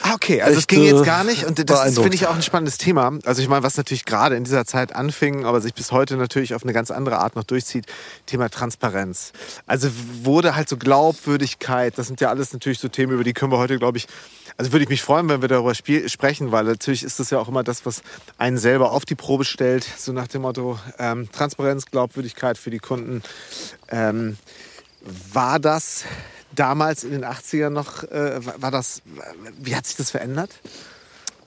Ah, 0.07 0.13
okay, 0.13 0.39
also 0.43 0.59
es 0.59 0.67
ging 0.67 0.83
äh, 0.83 0.91
jetzt 0.91 1.03
gar 1.03 1.23
nicht 1.23 1.45
und 1.45 1.67
das 1.67 1.95
finde 1.95 2.13
ich 2.13 2.27
auch 2.27 2.35
ein 2.35 2.43
spannendes 2.43 2.77
Thema. 2.77 3.17
Also 3.25 3.41
ich 3.41 3.47
meine, 3.47 3.63
was 3.63 3.75
natürlich 3.75 4.05
gerade 4.05 4.35
in 4.35 4.43
dieser 4.43 4.63
Zeit 4.63 4.95
anfing, 4.95 5.45
aber 5.45 5.61
sich 5.61 5.73
bis 5.73 5.91
heute 5.91 6.15
natürlich 6.15 6.53
auf 6.53 6.61
eine 6.61 6.73
ganz 6.73 6.91
andere 6.91 7.17
Art 7.17 7.35
noch 7.35 7.43
durchzieht, 7.43 7.87
Thema 8.27 8.49
Transparenz. 8.49 9.33
Also 9.65 9.89
wurde 10.21 10.55
halt 10.55 10.69
so 10.69 10.77
Glaubwürdigkeit, 10.77 11.97
das 11.97 12.05
sind 12.05 12.21
ja 12.21 12.29
alles 12.29 12.53
natürlich 12.53 12.77
so 12.77 12.87
Themen, 12.87 13.13
über 13.13 13.23
die 13.23 13.33
können 13.33 13.51
wir 13.51 13.57
heute, 13.57 13.79
glaube 13.79 13.97
ich, 13.97 14.07
also 14.57 14.71
würde 14.71 14.83
ich 14.83 14.89
mich 14.89 15.01
freuen, 15.01 15.27
wenn 15.27 15.41
wir 15.41 15.49
darüber 15.49 15.75
sprechen, 15.75 16.51
weil 16.51 16.63
natürlich 16.63 17.03
ist 17.03 17.19
das 17.19 17.29
ja 17.29 17.39
auch 17.39 17.47
immer 17.47 17.63
das, 17.63 17.85
was 17.85 18.03
einen 18.37 18.57
selber 18.57 18.91
auf 18.91 19.05
die 19.05 19.15
Probe 19.15 19.43
stellt, 19.43 19.83
so 19.83 20.13
nach 20.13 20.27
dem 20.27 20.43
Motto 20.43 20.79
ähm, 20.97 21.29
Transparenz, 21.31 21.85
Glaubwürdigkeit 21.87 22.57
für 22.57 22.71
die 22.71 22.79
Kunden. 22.79 23.21
Ähm, 23.89 24.37
war 25.33 25.59
das 25.59 26.05
damals 26.53 27.03
in 27.03 27.11
den 27.11 27.25
80ern 27.25 27.69
noch, 27.69 28.03
äh, 28.03 28.39
war 28.61 28.71
das, 28.71 29.01
wie 29.57 29.75
hat 29.75 29.85
sich 29.85 29.97
das 29.97 30.11
verändert? 30.11 30.51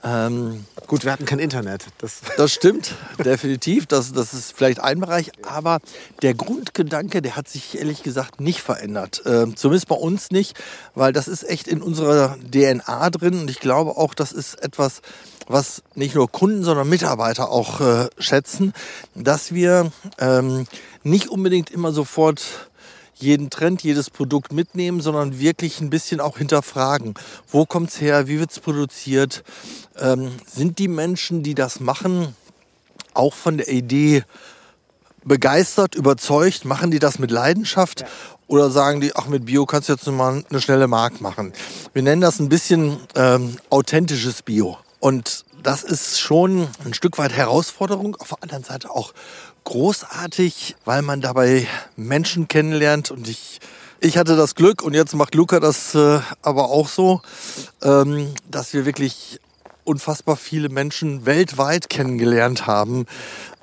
Ähm, 0.03 0.65
Gut, 0.87 1.05
wir 1.05 1.11
hatten 1.11 1.25
kein 1.25 1.39
Internet. 1.39 1.85
Das, 1.99 2.21
Das 2.37 2.51
stimmt, 2.51 2.95
definitiv. 3.23 3.85
Das, 3.85 4.11
das 4.11 4.33
ist 4.33 4.53
vielleicht 4.53 4.79
ein 4.79 4.99
Bereich. 4.99 5.31
Aber 5.43 5.79
der 6.21 6.33
Grundgedanke, 6.33 7.21
der 7.21 7.35
hat 7.35 7.47
sich 7.47 7.77
ehrlich 7.77 8.01
gesagt 8.01 8.41
nicht 8.41 8.61
verändert. 8.61 9.21
Ähm, 9.25 9.55
zumindest 9.55 9.87
bei 9.87 9.95
uns 9.95 10.31
nicht, 10.31 10.57
weil 10.95 11.13
das 11.13 11.27
ist 11.27 11.47
echt 11.47 11.67
in 11.67 11.81
unserer 11.81 12.37
DNA 12.51 13.09
drin. 13.11 13.41
Und 13.41 13.49
ich 13.49 13.59
glaube 13.59 13.97
auch, 13.97 14.13
das 14.13 14.31
ist 14.31 14.55
etwas, 14.63 15.01
was 15.47 15.83
nicht 15.95 16.15
nur 16.15 16.31
Kunden, 16.31 16.63
sondern 16.63 16.87
Mitarbeiter 16.87 17.51
auch 17.51 17.81
äh, 17.81 18.07
schätzen, 18.17 18.73
dass 19.15 19.53
wir 19.53 19.91
ähm, 20.17 20.65
nicht 21.03 21.27
unbedingt 21.27 21.71
immer 21.71 21.91
sofort 21.91 22.68
jeden 23.21 23.49
Trend, 23.49 23.83
jedes 23.83 24.09
Produkt 24.09 24.53
mitnehmen, 24.53 25.01
sondern 25.01 25.39
wirklich 25.39 25.81
ein 25.81 25.89
bisschen 25.89 26.19
auch 26.19 26.37
hinterfragen. 26.37 27.13
Wo 27.47 27.65
kommt's 27.65 28.01
her? 28.01 28.27
Wie 28.27 28.39
wird's 28.39 28.59
produziert? 28.59 29.43
Ähm, 29.97 30.31
sind 30.45 30.79
die 30.79 30.87
Menschen, 30.87 31.43
die 31.43 31.55
das 31.55 31.79
machen, 31.79 32.35
auch 33.13 33.33
von 33.33 33.57
der 33.57 33.69
Idee 33.69 34.23
begeistert, 35.23 35.95
überzeugt? 35.95 36.65
Machen 36.65 36.91
die 36.91 36.99
das 36.99 37.19
mit 37.19 37.31
Leidenschaft? 37.31 38.05
Oder 38.47 38.71
sagen 38.71 38.99
die, 38.99 39.15
ach, 39.15 39.27
mit 39.27 39.45
Bio 39.45 39.65
kannst 39.65 39.89
du 39.89 39.93
jetzt 39.93 40.07
nur 40.07 40.15
mal 40.15 40.43
eine 40.49 40.61
schnelle 40.61 40.87
Mark 40.87 41.21
machen? 41.21 41.53
Wir 41.93 42.01
nennen 42.01 42.21
das 42.21 42.39
ein 42.39 42.49
bisschen 42.49 42.97
ähm, 43.15 43.57
authentisches 43.69 44.41
Bio. 44.41 44.77
Und 44.99 45.45
das 45.61 45.83
ist 45.83 46.19
schon 46.19 46.67
ein 46.85 46.93
Stück 46.93 47.17
weit 47.17 47.31
Herausforderung, 47.31 48.15
auf 48.15 48.29
der 48.29 48.43
anderen 48.43 48.63
Seite 48.63 48.89
auch 48.89 49.13
großartig, 49.63 50.75
weil 50.85 51.01
man 51.01 51.21
dabei 51.21 51.67
Menschen 51.95 52.47
kennenlernt. 52.47 53.11
Und 53.11 53.27
ich, 53.27 53.59
ich 53.99 54.17
hatte 54.17 54.35
das 54.35 54.55
Glück, 54.55 54.81
und 54.81 54.93
jetzt 54.93 55.15
macht 55.15 55.35
Luca 55.35 55.59
das 55.59 55.95
äh, 55.95 56.19
aber 56.41 56.69
auch 56.69 56.87
so, 56.87 57.21
ähm, 57.81 58.33
dass 58.49 58.73
wir 58.73 58.85
wirklich 58.85 59.39
unfassbar 59.83 60.35
viele 60.35 60.69
Menschen 60.69 61.25
weltweit 61.25 61.89
kennengelernt 61.89 62.67
haben, 62.67 63.05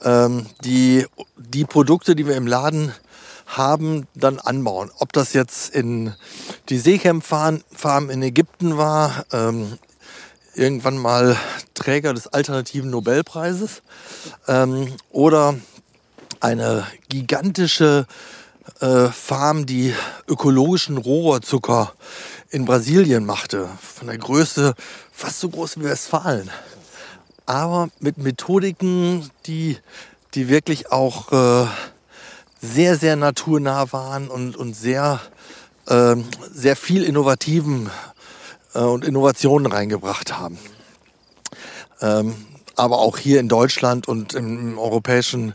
ähm, 0.02 0.46
die 0.64 1.06
die 1.36 1.64
Produkte, 1.64 2.16
die 2.16 2.26
wir 2.26 2.36
im 2.36 2.46
Laden 2.46 2.92
haben, 3.46 4.08
dann 4.14 4.40
anbauen. 4.40 4.90
Ob 4.98 5.12
das 5.12 5.32
jetzt 5.32 5.74
in 5.74 6.14
die 6.68 6.78
Seekämpfarm 6.78 7.62
Farm 7.72 8.10
in 8.10 8.22
Ägypten 8.22 8.76
war, 8.76 9.24
ähm, 9.32 9.78
irgendwann 10.56 10.98
mal 10.98 11.36
Träger 11.74 12.12
des 12.14 12.26
alternativen 12.26 12.90
Nobelpreises 12.90 13.82
ähm, 14.48 14.92
oder 15.10 15.54
eine 16.40 16.86
gigantische 17.08 18.06
äh, 18.80 19.06
Farm, 19.08 19.66
die 19.66 19.94
ökologischen 20.28 20.98
Rohrzucker 20.98 21.92
in 22.50 22.64
Brasilien 22.64 23.24
machte, 23.24 23.68
von 23.80 24.08
der 24.08 24.18
Größe 24.18 24.74
fast 25.12 25.40
so 25.40 25.48
groß 25.48 25.78
wie 25.78 25.84
Westfalen. 25.84 26.50
Aber 27.46 27.88
mit 28.00 28.18
Methodiken, 28.18 29.30
die, 29.46 29.78
die 30.34 30.48
wirklich 30.48 30.90
auch 30.90 31.32
äh, 31.32 31.66
sehr, 32.60 32.96
sehr 32.96 33.16
naturnah 33.16 33.92
waren 33.92 34.28
und, 34.28 34.56
und 34.56 34.74
sehr, 34.74 35.20
ähm, 35.88 36.24
sehr 36.52 36.76
viel 36.76 37.04
Innovativen 37.04 37.90
äh, 38.74 38.80
und 38.80 39.04
Innovationen 39.04 39.70
reingebracht 39.70 40.38
haben. 40.38 40.58
Ähm, 42.00 42.34
aber 42.74 42.98
auch 42.98 43.16
hier 43.16 43.40
in 43.40 43.48
Deutschland 43.48 44.06
und 44.06 44.34
im 44.34 44.78
europäischen 44.78 45.54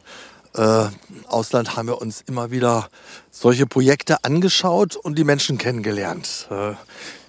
äh, 0.56 0.88
Ausland 1.28 1.76
haben 1.76 1.88
wir 1.88 2.02
uns 2.02 2.24
immer 2.28 2.52
wieder 2.52 2.90
solche 3.30 3.66
Projekte 3.66 4.24
angeschaut 4.24 4.96
und 4.96 5.18
die 5.18 5.24
Menschen 5.24 5.58
kennengelernt. 5.58 6.48
Äh, 6.50 6.74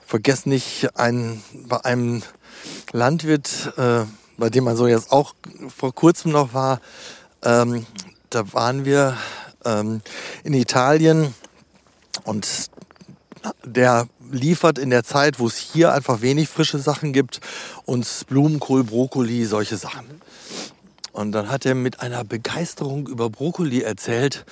vergesst 0.04 0.46
nicht, 0.46 0.88
ein, 0.94 1.42
bei 1.52 1.84
einem 1.84 2.22
Landwirt, 2.92 3.72
äh, 3.76 4.04
bei 4.36 4.50
dem 4.50 4.64
man 4.64 4.76
so 4.76 4.86
jetzt 4.86 5.12
auch 5.12 5.34
vor 5.74 5.94
kurzem 5.94 6.32
noch 6.32 6.52
war, 6.54 6.80
ähm, 7.44 7.86
da 8.30 8.52
waren 8.52 8.84
wir 8.84 9.16
ähm, 9.64 10.00
in 10.44 10.54
Italien 10.54 11.34
und 12.24 12.46
der 13.64 14.08
liefert 14.30 14.78
in 14.78 14.90
der 14.90 15.04
Zeit, 15.04 15.38
wo 15.38 15.46
es 15.46 15.56
hier 15.56 15.92
einfach 15.92 16.22
wenig 16.22 16.48
frische 16.48 16.78
Sachen 16.78 17.12
gibt, 17.12 17.40
uns 17.84 18.24
Blumenkohl, 18.24 18.84
Brokkoli, 18.84 19.44
solche 19.44 19.76
Sachen. 19.76 20.20
Und 21.12 21.32
dann 21.32 21.50
hat 21.50 21.66
er 21.66 21.74
mit 21.74 22.00
einer 22.00 22.24
Begeisterung 22.24 23.06
über 23.06 23.28
Brokkoli 23.28 23.82
erzählt, 23.82 24.44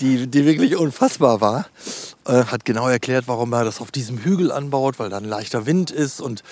die, 0.00 0.26
die 0.26 0.44
wirklich 0.44 0.76
unfassbar 0.76 1.40
war. 1.40 1.66
Äh, 2.26 2.44
hat 2.44 2.64
genau 2.64 2.88
erklärt, 2.88 3.28
warum 3.28 3.52
er 3.52 3.64
das 3.64 3.80
auf 3.80 3.90
diesem 3.90 4.18
Hügel 4.18 4.50
anbaut, 4.50 4.98
weil 4.98 5.10
dann 5.10 5.24
leichter 5.24 5.66
Wind 5.66 5.90
ist 5.90 6.20
und 6.20 6.42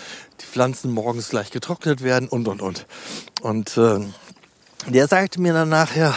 die 0.41 0.47
Pflanzen 0.47 0.93
morgens 0.93 1.31
gleich 1.31 1.51
getrocknet 1.51 2.03
werden 2.03 2.29
und, 2.29 2.47
und, 2.49 2.63
und. 2.63 2.87
Und 3.41 3.77
äh, 3.77 4.01
der 4.89 5.09
sagte 5.09 5.41
mir 5.41 5.53
dann 5.53 5.69
nachher, 5.69 6.15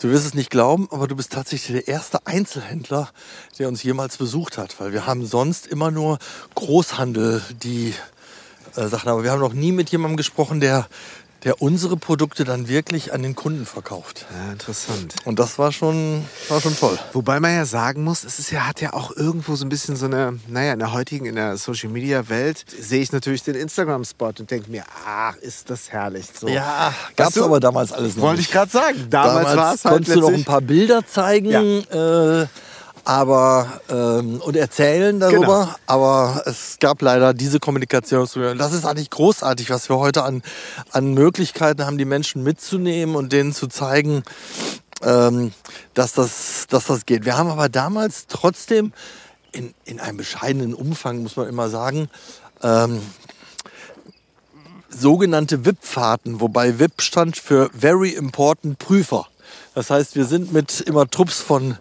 du 0.00 0.10
wirst 0.10 0.26
es 0.26 0.34
nicht 0.34 0.50
glauben, 0.50 0.88
aber 0.90 1.08
du 1.08 1.16
bist 1.16 1.32
tatsächlich 1.32 1.84
der 1.84 1.88
erste 1.88 2.26
Einzelhändler, 2.26 3.10
der 3.58 3.68
uns 3.68 3.82
jemals 3.82 4.16
besucht 4.16 4.58
hat, 4.58 4.78
weil 4.80 4.92
wir 4.92 5.06
haben 5.06 5.26
sonst 5.26 5.66
immer 5.66 5.90
nur 5.90 6.18
Großhandel, 6.54 7.42
die 7.62 7.94
äh, 8.76 8.88
Sachen, 8.88 9.08
aber 9.08 9.24
wir 9.24 9.30
haben 9.30 9.40
noch 9.40 9.54
nie 9.54 9.72
mit 9.72 9.90
jemandem 9.90 10.16
gesprochen, 10.16 10.60
der 10.60 10.88
der 11.44 11.60
unsere 11.60 11.96
Produkte 11.96 12.44
dann 12.44 12.68
wirklich 12.68 13.12
an 13.12 13.22
den 13.22 13.34
Kunden 13.34 13.66
verkauft. 13.66 14.24
Ja, 14.32 14.52
interessant. 14.52 15.14
Und 15.24 15.38
das 15.38 15.58
war 15.58 15.72
schon, 15.72 16.24
war 16.48 16.60
schon 16.60 16.76
toll. 16.76 16.98
Wobei 17.12 17.38
man 17.38 17.54
ja 17.54 17.66
sagen 17.66 18.02
muss, 18.02 18.24
es 18.24 18.38
ist 18.38 18.50
ja, 18.50 18.66
hat 18.66 18.80
ja 18.80 18.94
auch 18.94 19.14
irgendwo 19.14 19.54
so 19.54 19.64
ein 19.64 19.68
bisschen 19.68 19.96
so 19.96 20.06
eine, 20.06 20.38
naja, 20.48 20.72
in 20.72 20.78
der 20.78 20.92
heutigen, 20.92 21.26
in 21.26 21.34
der 21.34 21.56
Social 21.56 21.90
Media 21.90 22.28
Welt 22.28 22.64
sehe 22.66 23.02
ich 23.02 23.12
natürlich 23.12 23.42
den 23.42 23.56
Instagram-Spot 23.56 24.32
und 24.38 24.50
denke 24.50 24.70
mir, 24.70 24.84
ach, 25.06 25.36
ist 25.36 25.68
das 25.68 25.90
herrlich. 25.90 26.26
So. 26.38 26.48
Ja, 26.48 26.94
gab 27.16 27.28
es 27.28 27.38
aber 27.38 27.60
damals 27.60 27.92
alles 27.92 28.16
noch 28.16 28.22
Wollte 28.24 28.40
ich 28.40 28.50
gerade 28.50 28.70
sagen. 28.70 29.06
Damals, 29.10 29.34
Damals 29.36 29.56
war 29.56 29.74
es 29.74 29.84
halt 29.84 29.94
konntest 29.94 30.16
du 30.16 30.20
noch 30.20 30.32
ein 30.32 30.44
paar 30.44 30.62
Bilder 30.62 31.06
zeigen, 31.06 31.52
äh, 31.52 32.46
aber 33.04 33.80
ähm, 33.90 34.40
und 34.40 34.56
erzählen 34.56 35.20
darüber. 35.20 35.64
Genau. 35.64 35.74
Aber 35.86 36.42
es 36.46 36.78
gab 36.80 37.02
leider 37.02 37.34
diese 37.34 37.60
Kommunikation. 37.60 38.22
Und 38.22 38.58
das 38.58 38.72
ist 38.72 38.84
eigentlich 38.86 39.10
großartig, 39.10 39.70
was 39.70 39.88
wir 39.88 39.98
heute 39.98 40.24
an, 40.24 40.42
an 40.90 41.12
Möglichkeiten 41.14 41.84
haben, 41.84 41.98
die 41.98 42.04
Menschen 42.04 42.42
mitzunehmen 42.42 43.14
und 43.14 43.32
denen 43.32 43.52
zu 43.52 43.66
zeigen, 43.66 44.22
ähm, 45.02 45.52
dass, 45.92 46.14
das, 46.14 46.66
dass 46.68 46.86
das 46.86 47.06
geht. 47.06 47.24
Wir 47.24 47.36
haben 47.36 47.50
aber 47.50 47.68
damals 47.68 48.26
trotzdem 48.26 48.92
in, 49.52 49.74
in 49.84 50.00
einem 50.00 50.16
bescheidenen 50.16 50.74
Umfang, 50.74 51.22
muss 51.22 51.36
man 51.36 51.48
immer 51.48 51.68
sagen, 51.68 52.08
ähm, 52.62 53.00
sogenannte 54.88 55.64
VIP-Fahrten, 55.64 56.40
wobei 56.40 56.78
VIP 56.78 57.02
stand 57.02 57.36
für 57.36 57.70
Very 57.78 58.10
Important 58.10 58.78
Prüfer. 58.78 59.26
Das 59.74 59.90
heißt, 59.90 60.14
wir 60.14 60.24
sind 60.24 60.52
mit 60.52 60.80
immer 60.80 61.08
Trupps 61.08 61.40
von, 61.40 61.78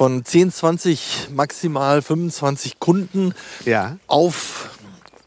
von 0.00 0.24
10, 0.24 0.50
20, 0.50 1.28
maximal 1.30 2.00
25 2.00 2.80
Kunden 2.80 3.34
Ja. 3.66 3.98
auf 4.06 4.70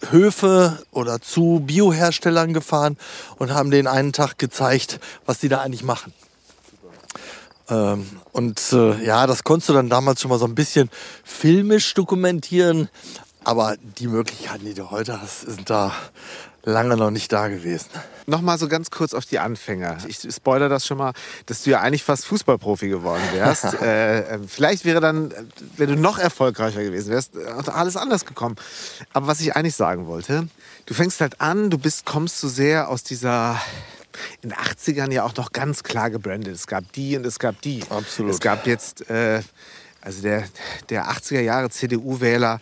Höfe 0.09 0.79
oder 0.89 1.21
zu 1.21 1.61
Bioherstellern 1.63 2.55
gefahren 2.55 2.97
und 3.37 3.51
haben 3.53 3.69
denen 3.69 3.87
einen 3.87 4.13
Tag 4.13 4.39
gezeigt, 4.39 4.99
was 5.27 5.37
die 5.37 5.47
da 5.47 5.59
eigentlich 5.61 5.83
machen. 5.83 6.11
Ähm, 7.69 8.07
und 8.31 8.59
äh, 8.73 9.05
ja, 9.05 9.27
das 9.27 9.43
konntest 9.43 9.69
du 9.69 9.73
dann 9.73 9.89
damals 9.91 10.19
schon 10.21 10.29
mal 10.29 10.39
so 10.39 10.45
ein 10.45 10.55
bisschen 10.55 10.89
filmisch 11.23 11.93
dokumentieren, 11.93 12.89
aber 13.43 13.75
die 13.99 14.07
Möglichkeiten, 14.07 14.65
die 14.65 14.73
du 14.73 14.89
heute 14.89 15.21
hast, 15.21 15.41
sind 15.41 15.69
da 15.69 15.91
lange 16.63 16.95
noch 16.95 17.11
nicht 17.11 17.31
da 17.31 17.47
gewesen. 17.49 17.89
Nochmal 18.25 18.57
so 18.57 18.69
ganz 18.69 18.89
kurz 18.89 19.13
auf 19.13 19.25
die 19.25 19.39
Anfänger. 19.39 19.97
Ich 20.07 20.19
spoiler 20.33 20.69
das 20.69 20.87
schon 20.87 20.97
mal, 20.97 21.13
dass 21.45 21.63
du 21.63 21.71
ja 21.71 21.81
eigentlich 21.81 22.03
fast 22.03 22.25
Fußballprofi 22.25 22.87
geworden 22.87 23.23
wärst. 23.33 23.65
äh, 23.81 24.19
äh, 24.19 24.39
vielleicht 24.47 24.85
wäre 24.85 25.01
dann, 25.01 25.33
wenn 25.75 25.89
du 25.89 25.95
noch 25.97 26.17
erfolgreicher 26.17 26.83
gewesen 26.83 27.11
wärst, 27.11 27.35
äh, 27.35 27.69
alles 27.69 27.97
anders 27.97 28.25
gekommen. 28.25 28.55
Aber 29.11 29.27
was 29.27 29.41
ich 29.41 29.55
eigentlich 29.55 29.75
sagen 29.75 30.07
wollte, 30.07 30.47
du 30.85 30.93
fängst 30.93 31.19
halt 31.19 31.41
an, 31.41 31.69
du 31.69 31.77
bist, 31.77 32.05
kommst 32.05 32.39
so 32.39 32.47
sehr 32.47 32.89
aus 32.89 33.03
dieser 33.03 33.59
in 34.41 34.49
den 34.49 34.57
80ern 34.57 35.11
ja 35.11 35.23
auch 35.23 35.35
noch 35.35 35.51
ganz 35.51 35.83
klar 35.83 36.09
gebrandet. 36.09 36.55
Es 36.55 36.67
gab 36.67 36.91
die 36.93 37.17
und 37.17 37.25
es 37.25 37.39
gab 37.39 37.61
die. 37.61 37.83
Absolut. 37.89 38.31
Es 38.31 38.39
gab 38.39 38.67
jetzt, 38.67 39.09
äh, 39.09 39.41
also 40.01 40.21
der, 40.21 40.43
der 40.89 41.09
80er 41.09 41.41
Jahre 41.41 41.69
CDU-Wähler, 41.69 42.59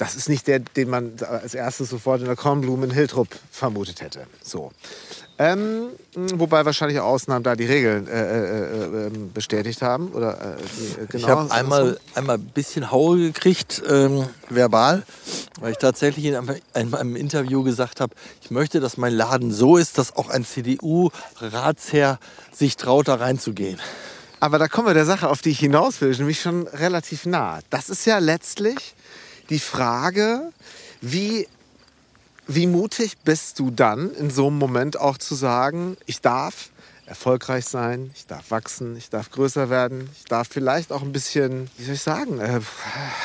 das 0.00 0.14
ist 0.14 0.30
nicht 0.30 0.46
der, 0.46 0.60
den 0.60 0.88
man 0.88 1.12
als 1.20 1.52
erstes 1.54 1.90
sofort 1.90 2.20
in 2.20 2.26
der 2.26 2.36
Kornblume 2.36 2.86
in 2.86 2.90
Hiltrup 2.90 3.28
vermutet 3.50 4.00
hätte. 4.00 4.26
So. 4.42 4.72
Ähm, 5.38 5.88
wobei 6.14 6.64
wahrscheinlich 6.64 6.98
auch 7.00 7.06
Ausnahmen 7.06 7.42
da 7.42 7.54
die 7.54 7.66
Regeln 7.66 8.08
äh, 8.08 8.12
äh, 8.12 9.06
äh, 9.06 9.10
bestätigt 9.32 9.82
haben. 9.82 10.08
Oder, 10.12 10.38
äh, 10.38 11.02
äh, 11.02 11.06
genau, 11.06 11.16
ich 11.18 11.28
habe 11.28 11.50
einmal, 11.50 12.00
einmal 12.14 12.36
ein 12.36 12.46
bisschen 12.46 12.90
Haue 12.90 13.18
gekriegt, 13.18 13.82
ähm, 13.88 14.26
verbal, 14.48 15.02
weil 15.60 15.72
ich 15.72 15.78
tatsächlich 15.78 16.24
in 16.24 16.34
einem, 16.34 16.56
in 16.74 16.94
einem 16.94 17.16
Interview 17.16 17.62
gesagt 17.62 18.00
habe, 18.00 18.14
ich 18.42 18.50
möchte, 18.50 18.80
dass 18.80 18.96
mein 18.96 19.12
Laden 19.12 19.52
so 19.52 19.76
ist, 19.76 19.98
dass 19.98 20.16
auch 20.16 20.30
ein 20.30 20.46
CDU-Ratsherr 20.46 22.18
sich 22.52 22.76
traut, 22.76 23.08
da 23.08 23.16
reinzugehen. 23.16 23.78
Aber 24.40 24.58
da 24.58 24.68
kommen 24.68 24.86
wir 24.86 24.94
der 24.94 25.04
Sache, 25.04 25.28
auf 25.28 25.42
die 25.42 25.50
ich 25.50 25.60
hinaus 25.60 26.00
will, 26.00 26.10
nämlich 26.16 26.40
schon 26.40 26.66
relativ 26.68 27.26
nah. 27.26 27.60
Das 27.68 27.90
ist 27.90 28.06
ja 28.06 28.18
letztlich 28.18 28.94
die 29.50 29.58
Frage, 29.58 30.52
wie, 31.00 31.46
wie 32.46 32.66
mutig 32.66 33.18
bist 33.24 33.58
du 33.58 33.70
dann 33.70 34.14
in 34.14 34.30
so 34.30 34.46
einem 34.46 34.58
Moment 34.58 34.98
auch 34.98 35.18
zu 35.18 35.34
sagen, 35.34 35.96
ich 36.06 36.20
darf 36.20 36.70
erfolgreich 37.10 37.64
sein, 37.64 38.12
ich 38.14 38.26
darf 38.26 38.52
wachsen, 38.52 38.96
ich 38.96 39.10
darf 39.10 39.32
größer 39.32 39.68
werden, 39.68 40.08
ich 40.16 40.26
darf 40.26 40.46
vielleicht 40.48 40.92
auch 40.92 41.02
ein 41.02 41.10
bisschen, 41.10 41.68
wie 41.76 41.82
soll 41.82 41.94
ich 41.94 42.02
sagen, 42.02 42.38
äh, 42.38 42.60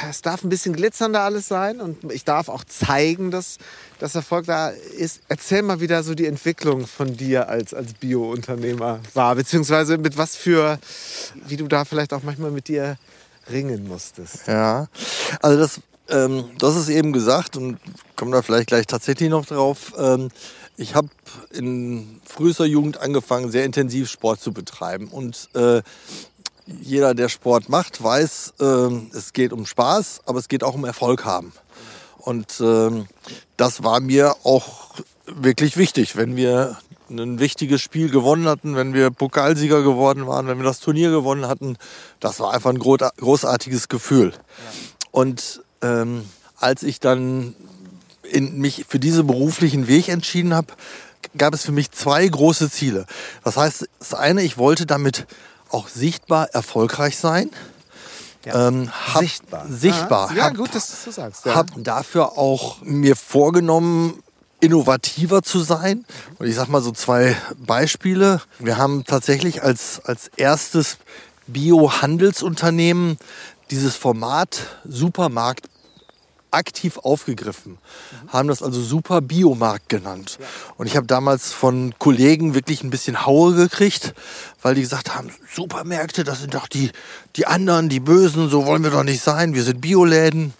es 0.09 0.23
darf 0.23 0.43
ein 0.43 0.49
bisschen 0.49 0.75
glitzernder 0.75 1.21
alles 1.21 1.47
sein 1.47 1.79
und 1.79 2.11
ich 2.11 2.25
darf 2.25 2.49
auch 2.49 2.63
zeigen, 2.63 3.29
dass, 3.29 3.59
dass 3.99 4.15
Erfolg 4.15 4.47
da 4.47 4.69
ist. 4.69 5.21
Erzähl 5.27 5.61
mal 5.61 5.81
wieder 5.81 6.01
so 6.01 6.15
die 6.15 6.25
Entwicklung 6.25 6.87
von 6.87 7.15
dir 7.15 7.47
als, 7.47 7.75
als 7.75 7.93
Bio-Unternehmer 7.93 9.01
war, 9.13 9.35
beziehungsweise 9.35 9.99
mit 9.99 10.17
was 10.17 10.35
für, 10.35 10.79
wie 11.45 11.55
du 11.55 11.67
da 11.67 11.85
vielleicht 11.85 12.11
auch 12.11 12.23
manchmal 12.23 12.49
mit 12.49 12.67
dir 12.67 12.97
ringen 13.51 13.87
musstest. 13.87 14.47
Ja, 14.47 14.87
also 15.43 15.59
das, 15.59 15.79
ähm, 16.09 16.45
das 16.57 16.75
ist 16.75 16.89
eben 16.89 17.13
gesagt 17.13 17.57
und 17.57 17.79
kommen 18.15 18.31
da 18.31 18.41
vielleicht 18.41 18.67
gleich 18.67 18.87
tatsächlich 18.87 19.29
noch 19.29 19.45
drauf. 19.45 19.93
Ähm, 19.97 20.29
ich 20.77 20.95
habe 20.95 21.09
in 21.51 22.19
frühester 22.25 22.65
Jugend 22.65 22.97
angefangen, 22.97 23.51
sehr 23.51 23.65
intensiv 23.65 24.09
Sport 24.09 24.41
zu 24.41 24.51
betreiben. 24.51 25.07
Und 25.07 25.49
äh, 25.53 25.81
jeder, 26.65 27.13
der 27.13 27.29
Sport 27.29 27.69
macht, 27.69 28.03
weiß, 28.03 28.55
ähm, 28.59 29.09
es 29.13 29.33
geht 29.33 29.53
um 29.53 29.65
Spaß, 29.65 30.21
aber 30.25 30.39
es 30.39 30.47
geht 30.47 30.63
auch 30.63 30.75
um 30.75 30.83
Erfolg 30.83 31.23
haben. 31.23 31.53
Und 32.17 32.59
ähm, 32.59 33.05
das 33.55 33.83
war 33.83 33.99
mir 33.99 34.35
auch 34.43 34.95
wirklich 35.25 35.77
wichtig, 35.77 36.15
wenn 36.15 36.35
wir 36.35 36.77
ein 37.09 37.39
wichtiges 37.39 37.81
Spiel 37.81 38.09
gewonnen 38.09 38.47
hatten, 38.47 38.75
wenn 38.75 38.95
wir 38.95 39.11
Pokalsieger 39.11 39.83
geworden 39.83 40.25
waren, 40.25 40.47
wenn 40.47 40.57
wir 40.57 40.65
das 40.65 40.79
Turnier 40.79 41.11
gewonnen 41.11 41.47
hatten. 41.47 41.77
Das 42.19 42.39
war 42.39 42.51
einfach 42.51 42.71
ein 42.71 42.79
gro- 42.79 42.97
großartiges 42.97 43.87
Gefühl. 43.89 44.33
Und 45.11 45.61
ähm, 45.85 46.25
als 46.59 46.83
ich 46.83 46.99
dann 46.99 47.55
in 48.23 48.57
mich 48.57 48.85
für 48.87 48.99
diesen 48.99 49.27
beruflichen 49.27 49.87
Weg 49.87 50.09
entschieden 50.09 50.53
habe, 50.53 50.67
gab 51.37 51.53
es 51.53 51.63
für 51.63 51.71
mich 51.71 51.91
zwei 51.91 52.27
große 52.27 52.69
Ziele. 52.71 53.05
Das 53.43 53.57
heißt, 53.57 53.87
das 53.99 54.13
eine, 54.13 54.41
ich 54.41 54.57
wollte 54.57 54.85
damit 54.85 55.27
auch 55.69 55.87
sichtbar 55.87 56.49
erfolgreich 56.53 57.17
sein. 57.17 57.49
Ähm, 58.45 58.91
hab, 58.91 59.21
sichtbar. 59.21 59.65
Sichtbar. 59.67 60.33
Ja, 60.35 60.45
Hab- 60.45 60.55
gut, 60.55 60.75
dass 60.75 61.03
du 61.03 61.11
sagst. 61.11 61.45
Ja. 61.45 61.55
habe 61.55 61.81
dafür 61.81 62.37
auch 62.37 62.81
mir 62.81 63.15
vorgenommen, 63.15 64.21
innovativer 64.59 65.41
zu 65.41 65.59
sein. 65.59 66.05
Und 66.37 66.47
ich 66.47 66.55
sag 66.55 66.69
mal 66.69 66.81
so 66.81 66.91
zwei 66.91 67.35
Beispiele. 67.57 68.41
Wir 68.59 68.77
haben 68.77 69.03
tatsächlich 69.03 69.63
als, 69.63 69.99
als 70.05 70.29
erstes 70.37 70.97
Bio-Handelsunternehmen 71.47 73.17
dieses 73.71 73.95
Format 73.95 74.79
Supermarkt 74.87 75.67
aktiv 76.55 76.97
aufgegriffen, 76.97 77.77
haben 78.27 78.47
das 78.47 78.63
also 78.63 78.81
Super 78.81 79.21
Biomarkt 79.21 79.89
genannt. 79.89 80.39
Und 80.77 80.87
ich 80.87 80.95
habe 80.95 81.07
damals 81.07 81.51
von 81.51 81.93
Kollegen 81.99 82.55
wirklich 82.55 82.83
ein 82.83 82.89
bisschen 82.89 83.25
Haue 83.25 83.53
gekriegt, 83.53 84.13
weil 84.61 84.75
die 84.75 84.81
gesagt 84.81 85.15
haben, 85.15 85.29
Supermärkte, 85.53 86.23
das 86.23 86.41
sind 86.41 86.53
doch 86.53 86.67
die, 86.67 86.91
die 87.35 87.45
anderen, 87.45 87.89
die 87.89 87.99
Bösen, 87.99 88.49
so 88.49 88.65
wollen 88.65 88.83
wir 88.83 88.91
doch 88.91 89.03
nicht 89.03 89.21
sein, 89.21 89.53
wir 89.53 89.63
sind 89.63 89.81
Bioläden. 89.81 90.53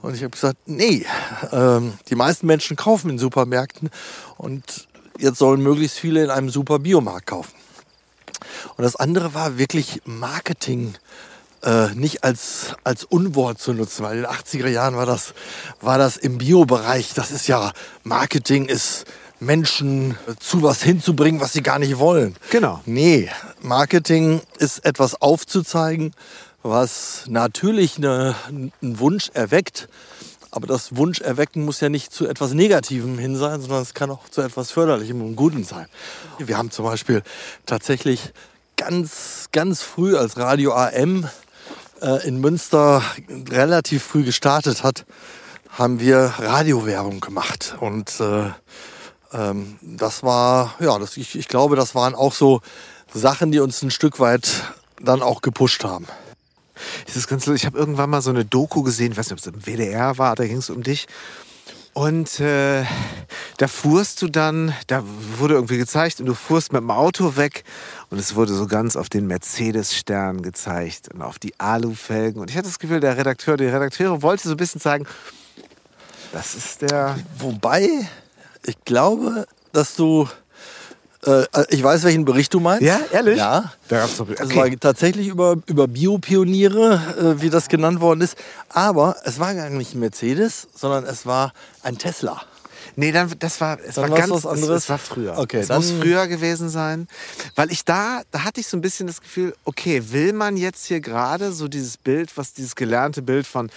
Und 0.00 0.14
ich 0.14 0.22
habe 0.22 0.30
gesagt, 0.30 0.58
nee, 0.66 1.04
ähm, 1.50 1.94
die 2.08 2.14
meisten 2.14 2.46
Menschen 2.46 2.76
kaufen 2.76 3.10
in 3.10 3.18
Supermärkten 3.18 3.90
und 4.36 4.86
jetzt 5.18 5.38
sollen 5.38 5.60
möglichst 5.60 5.98
viele 5.98 6.22
in 6.22 6.30
einem 6.30 6.50
Super 6.50 6.78
Biomarkt 6.78 7.26
kaufen. 7.26 7.54
Und 8.76 8.84
das 8.84 8.96
andere 8.96 9.34
war 9.34 9.58
wirklich 9.58 10.02
Marketing 10.04 10.94
äh, 11.62 11.94
nicht 11.94 12.24
als, 12.24 12.74
als 12.84 13.04
Unwort 13.04 13.60
zu 13.60 13.72
nutzen, 13.72 14.04
weil 14.04 14.18
in 14.18 14.22
den 14.22 14.30
80er 14.30 14.68
Jahren 14.68 14.96
war 14.96 15.06
das, 15.06 15.34
war 15.80 15.98
das 15.98 16.16
im 16.16 16.38
Bio-Bereich. 16.38 17.14
Das 17.14 17.30
ist 17.30 17.48
ja, 17.48 17.72
Marketing 18.04 18.66
ist 18.66 19.04
Menschen 19.40 20.16
zu 20.40 20.62
was 20.62 20.82
hinzubringen, 20.82 21.40
was 21.40 21.52
sie 21.52 21.62
gar 21.62 21.78
nicht 21.78 21.98
wollen. 21.98 22.36
Genau. 22.50 22.80
Nee, 22.86 23.30
Marketing 23.60 24.40
ist 24.58 24.84
etwas 24.84 25.20
aufzuzeigen, 25.20 26.12
was 26.62 27.24
natürlich 27.28 27.98
eine, 27.98 28.34
einen 28.48 28.72
Wunsch 28.80 29.30
erweckt. 29.34 29.88
Aber 30.50 30.66
das 30.66 30.96
Wunsch 30.96 31.20
erwecken 31.20 31.64
muss 31.64 31.80
ja 31.80 31.88
nicht 31.88 32.12
zu 32.12 32.26
etwas 32.26 32.54
Negativem 32.54 33.18
hin 33.18 33.36
sein, 33.36 33.60
sondern 33.60 33.82
es 33.82 33.94
kann 33.94 34.10
auch 34.10 34.28
zu 34.30 34.40
etwas 34.40 34.70
Förderlichem 34.70 35.20
und 35.20 35.36
Gutem 35.36 35.62
sein. 35.62 35.86
Wir 36.38 36.56
haben 36.56 36.70
zum 36.70 36.86
Beispiel 36.86 37.22
tatsächlich 37.66 38.32
ganz, 38.76 39.48
ganz 39.52 39.82
früh 39.82 40.16
als 40.16 40.38
Radio 40.38 40.72
AM 40.72 41.28
äh, 42.02 42.26
in 42.26 42.40
Münster 42.40 43.02
relativ 43.50 44.02
früh 44.02 44.24
gestartet 44.24 44.82
hat, 44.82 45.04
haben 45.70 46.00
wir 46.00 46.34
Radiowerbung 46.38 47.20
gemacht. 47.20 47.76
Und 47.80 48.20
äh, 48.20 48.50
ähm, 49.32 49.78
das 49.82 50.22
war, 50.22 50.74
ja, 50.80 50.98
das, 50.98 51.16
ich, 51.16 51.36
ich 51.36 51.48
glaube, 51.48 51.76
das 51.76 51.94
waren 51.94 52.14
auch 52.14 52.32
so 52.32 52.60
Sachen, 53.12 53.52
die 53.52 53.60
uns 53.60 53.82
ein 53.82 53.90
Stück 53.90 54.20
weit 54.20 54.64
dann 55.00 55.22
auch 55.22 55.42
gepusht 55.42 55.84
haben. 55.84 56.06
Das 57.06 57.16
ist 57.16 57.28
ganz. 57.28 57.46
Ich 57.48 57.66
habe 57.66 57.78
irgendwann 57.78 58.10
mal 58.10 58.22
so 58.22 58.30
eine 58.30 58.44
Doku 58.44 58.82
gesehen, 58.82 59.12
ich 59.12 59.18
weiß 59.18 59.30
nicht, 59.30 59.32
ob 59.32 59.38
es 59.38 59.46
im 59.46 59.66
WDR 59.66 60.18
war, 60.18 60.36
da 60.36 60.46
ging 60.46 60.58
es 60.58 60.70
um 60.70 60.82
dich. 60.82 61.06
Und 61.98 62.38
äh, 62.38 62.84
da 63.56 63.66
fuhrst 63.66 64.22
du 64.22 64.28
dann, 64.28 64.72
da 64.86 65.02
wurde 65.36 65.54
irgendwie 65.54 65.78
gezeigt 65.78 66.20
und 66.20 66.26
du 66.26 66.34
fuhrst 66.34 66.72
mit 66.72 66.80
dem 66.80 66.92
Auto 66.92 67.34
weg 67.34 67.64
und 68.08 68.18
es 68.18 68.36
wurde 68.36 68.54
so 68.54 68.68
ganz 68.68 68.94
auf 68.94 69.08
den 69.08 69.26
Mercedes-Stern 69.26 70.42
gezeigt 70.42 71.12
und 71.12 71.22
auf 71.22 71.40
die 71.40 71.58
Alufelgen. 71.58 72.40
Und 72.40 72.50
ich 72.50 72.56
hatte 72.56 72.68
das 72.68 72.78
Gefühl, 72.78 73.00
der 73.00 73.16
Redakteur, 73.16 73.56
die 73.56 73.64
Redakteure 73.64 74.22
wollte 74.22 74.46
so 74.46 74.54
ein 74.54 74.56
bisschen 74.56 74.80
zeigen, 74.80 75.08
das 76.30 76.54
ist 76.54 76.82
der. 76.82 77.18
Wobei, 77.36 77.88
ich 78.64 78.76
glaube, 78.84 79.48
dass 79.72 79.96
du. 79.96 80.28
Äh, 81.28 81.46
ich 81.68 81.82
weiß, 81.82 82.04
welchen 82.04 82.24
Bericht 82.24 82.54
du 82.54 82.60
meinst. 82.60 82.82
Ja, 82.82 83.00
ehrlich? 83.12 83.38
Ja. 83.38 83.72
Da 83.88 83.98
gab's 83.98 84.16
doch, 84.16 84.28
Es 84.28 84.40
okay. 84.40 84.56
war 84.56 84.80
tatsächlich 84.80 85.28
über, 85.28 85.56
über 85.66 85.86
Biopioniere, 85.86 87.00
äh, 87.18 87.42
wie 87.42 87.50
das 87.50 87.68
genannt 87.68 88.00
worden 88.00 88.22
ist. 88.22 88.36
Aber 88.70 89.16
es 89.24 89.38
war 89.38 89.54
gar 89.54 89.68
nicht 89.70 89.94
ein 89.94 90.00
Mercedes, 90.00 90.68
sondern 90.74 91.04
es 91.04 91.26
war 91.26 91.52
ein 91.82 91.98
Tesla. 91.98 92.40
Nee, 92.96 93.12
dann, 93.12 93.32
das 93.38 93.60
war, 93.60 93.78
es 93.80 93.94
Dann 93.94 94.10
war 94.10 94.18
ganz 94.18 94.30
was 94.30 94.46
anderes? 94.46 94.78
Es, 94.78 94.82
es 94.84 94.88
war 94.88 94.98
früher. 94.98 95.38
Okay, 95.38 95.58
es 95.58 95.68
muss 95.68 95.92
früher 95.92 96.26
gewesen 96.26 96.68
sein. 96.68 97.06
Weil 97.54 97.70
ich 97.70 97.84
da, 97.84 98.22
da 98.32 98.42
hatte 98.42 98.60
ich 98.60 98.66
so 98.66 98.76
ein 98.76 98.80
bisschen 98.80 99.06
das 99.06 99.20
Gefühl, 99.20 99.54
okay, 99.64 100.02
will 100.10 100.32
man 100.32 100.56
jetzt 100.56 100.86
hier 100.86 101.00
gerade 101.00 101.52
so 101.52 101.68
dieses 101.68 101.96
Bild, 101.96 102.36
was 102.36 102.54
dieses 102.54 102.74
gelernte 102.74 103.22
Bild 103.22 103.46
von 103.46 103.70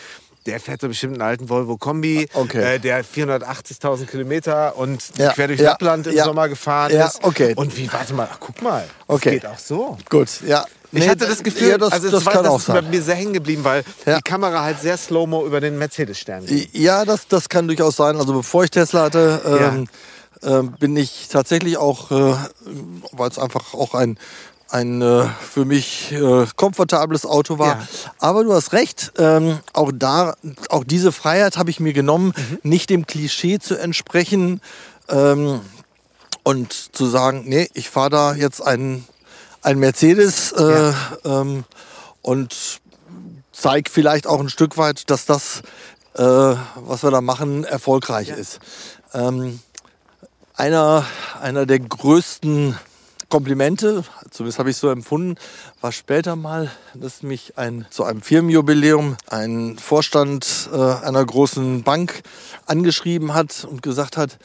der 0.45 0.59
fährt 0.59 0.81
so 0.81 0.87
bestimmt 0.87 1.13
einen 1.13 1.21
alten 1.21 1.49
Volvo 1.49 1.77
Kombi, 1.77 2.27
Okay. 2.33 2.75
äh, 2.75 2.79
der 2.79 3.03
480.000 3.05 4.05
Kilometer 4.05 4.75
und 4.77 5.03
Ja, 5.17 5.31
quer 5.33 5.47
durch 5.47 5.59
ja, 5.59 5.71
Lappland 5.71 6.07
im 6.07 6.15
ja. 6.15 6.23
Sommer 6.25 6.49
gefahren 6.49 6.91
Ja, 6.93 7.07
ist. 7.07 7.23
okay. 7.23 7.53
Und 7.55 7.75
wie, 7.77 7.91
warte 7.91 8.13
mal, 8.13 8.27
ach, 8.31 8.37
guck 8.39 8.61
mal, 8.61 8.85
Okay. 9.07 9.39
das 9.39 9.41
geht 9.41 9.45
auch 9.45 9.59
so. 9.59 9.97
Gut, 10.09 10.29
ja. 10.47 10.65
Ich 10.93 10.99
Nee, 11.03 11.09
hatte 11.09 11.25
das 11.25 11.41
Gefühl, 11.41 11.69
ja, 11.69 11.77
das, 11.77 11.93
also 11.93 12.11
das 12.11 12.25
war, 12.25 12.43
das 12.43 12.57
ist 12.57 12.67
bei 12.67 12.81
mir 12.81 13.01
sehr 13.01 13.15
hängen 13.15 13.31
geblieben, 13.33 13.63
weil 13.63 13.83
Ja. 14.05 14.17
die 14.17 14.21
Kamera 14.23 14.61
halt 14.63 14.81
sehr 14.81 14.97
slow-mo 14.97 15.45
über 15.45 15.61
den 15.61 15.77
Mercedes-Stern 15.77 16.45
geht. 16.45 16.73
Ja, 16.75 17.05
das, 17.05 17.27
das 17.29 17.47
kann 17.47 17.67
durchaus 17.67 17.95
sein. 17.95 18.17
Also 18.17 18.33
bevor 18.33 18.65
ich 18.65 18.71
Tesla 18.71 19.03
hatte, 19.03 19.41
ähm, 19.45 19.87
ähm, 20.43 20.73
bin 20.79 20.97
ich 20.97 21.29
tatsächlich 21.31 21.77
auch, 21.77 22.11
äh, 22.11 22.35
weil 23.13 23.29
es 23.29 23.39
einfach 23.39 23.73
auch 23.73 23.93
ein, 23.93 24.17
ein 24.71 25.01
äh, 25.01 25.25
für 25.41 25.65
mich 25.65 26.11
äh, 26.11 26.45
komfortables 26.55 27.25
Auto 27.25 27.59
war. 27.59 27.79
Ja. 27.79 27.87
Aber 28.19 28.43
du 28.43 28.53
hast 28.53 28.73
recht, 28.73 29.11
ähm, 29.17 29.59
auch 29.73 29.91
da, 29.93 30.35
auch 30.69 30.83
diese 30.83 31.11
Freiheit 31.11 31.57
habe 31.57 31.69
ich 31.69 31.79
mir 31.79 31.93
genommen, 31.93 32.33
Mhm. 32.35 32.59
nicht 32.63 32.89
dem 32.89 33.05
Klischee 33.05 33.59
zu 33.59 33.75
entsprechen 33.75 34.61
ähm, 35.09 35.61
und 36.43 36.95
zu 36.95 37.05
sagen, 37.05 37.43
nee, 37.45 37.69
ich 37.73 37.89
fahre 37.89 38.09
da 38.09 38.33
jetzt 38.33 38.61
ein, 38.61 39.05
ein 39.61 39.77
Mercedes 39.79 40.51
äh, 40.53 40.93
ähm, 41.25 41.65
und 42.21 42.79
zeigt 43.51 43.89
vielleicht 43.89 44.25
auch 44.27 44.39
ein 44.39 44.49
Stück 44.49 44.77
weit, 44.77 45.09
dass 45.09 45.25
das, 45.25 45.61
äh, 46.15 46.23
was 46.23 47.03
wir 47.03 47.11
da 47.11 47.21
machen, 47.21 47.63
erfolgreich 47.63 48.29
ist. 48.29 48.59
Ähm, 49.13 49.59
einer, 50.55 51.05
einer 51.41 51.65
der 51.65 51.79
größten 51.79 52.77
Komplimente, 53.31 54.03
zumindest 54.29 54.59
habe 54.59 54.69
ich 54.69 54.77
so 54.77 54.89
empfunden, 54.89 55.35
war 55.79 55.93
später 55.93 56.35
mal, 56.35 56.69
dass 56.93 57.23
mich 57.23 57.57
ein, 57.57 57.85
zu 57.89 58.03
einem 58.03 58.21
Firmenjubiläum 58.21 59.15
ein 59.27 59.77
Vorstand 59.79 60.69
äh, 60.73 60.75
einer 60.75 61.25
großen 61.25 61.83
Bank 61.83 62.23
angeschrieben 62.65 63.33
hat 63.33 63.65
und 63.67 63.81
gesagt 63.81 64.17
hat, 64.17 64.37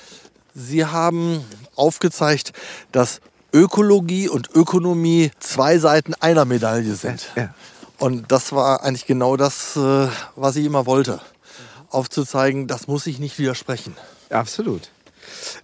Sie 0.54 0.86
haben 0.86 1.44
aufgezeigt, 1.74 2.52
dass 2.92 3.20
Ökologie 3.52 4.28
und 4.28 4.54
Ökonomie 4.54 5.32
zwei 5.40 5.78
Seiten 5.78 6.14
einer 6.14 6.44
Medaille 6.44 6.94
sind. 6.94 7.26
Ja. 7.34 7.52
Und 7.98 8.30
das 8.30 8.52
war 8.52 8.84
eigentlich 8.84 9.06
genau 9.06 9.36
das, 9.36 9.76
äh, 9.76 10.08
was 10.36 10.54
ich 10.54 10.64
immer 10.64 10.86
wollte. 10.86 11.20
Aufzuzeigen, 11.90 12.68
das 12.68 12.86
muss 12.86 13.06
ich 13.08 13.18
nicht 13.18 13.38
widersprechen. 13.38 13.96
Absolut. 14.30 14.90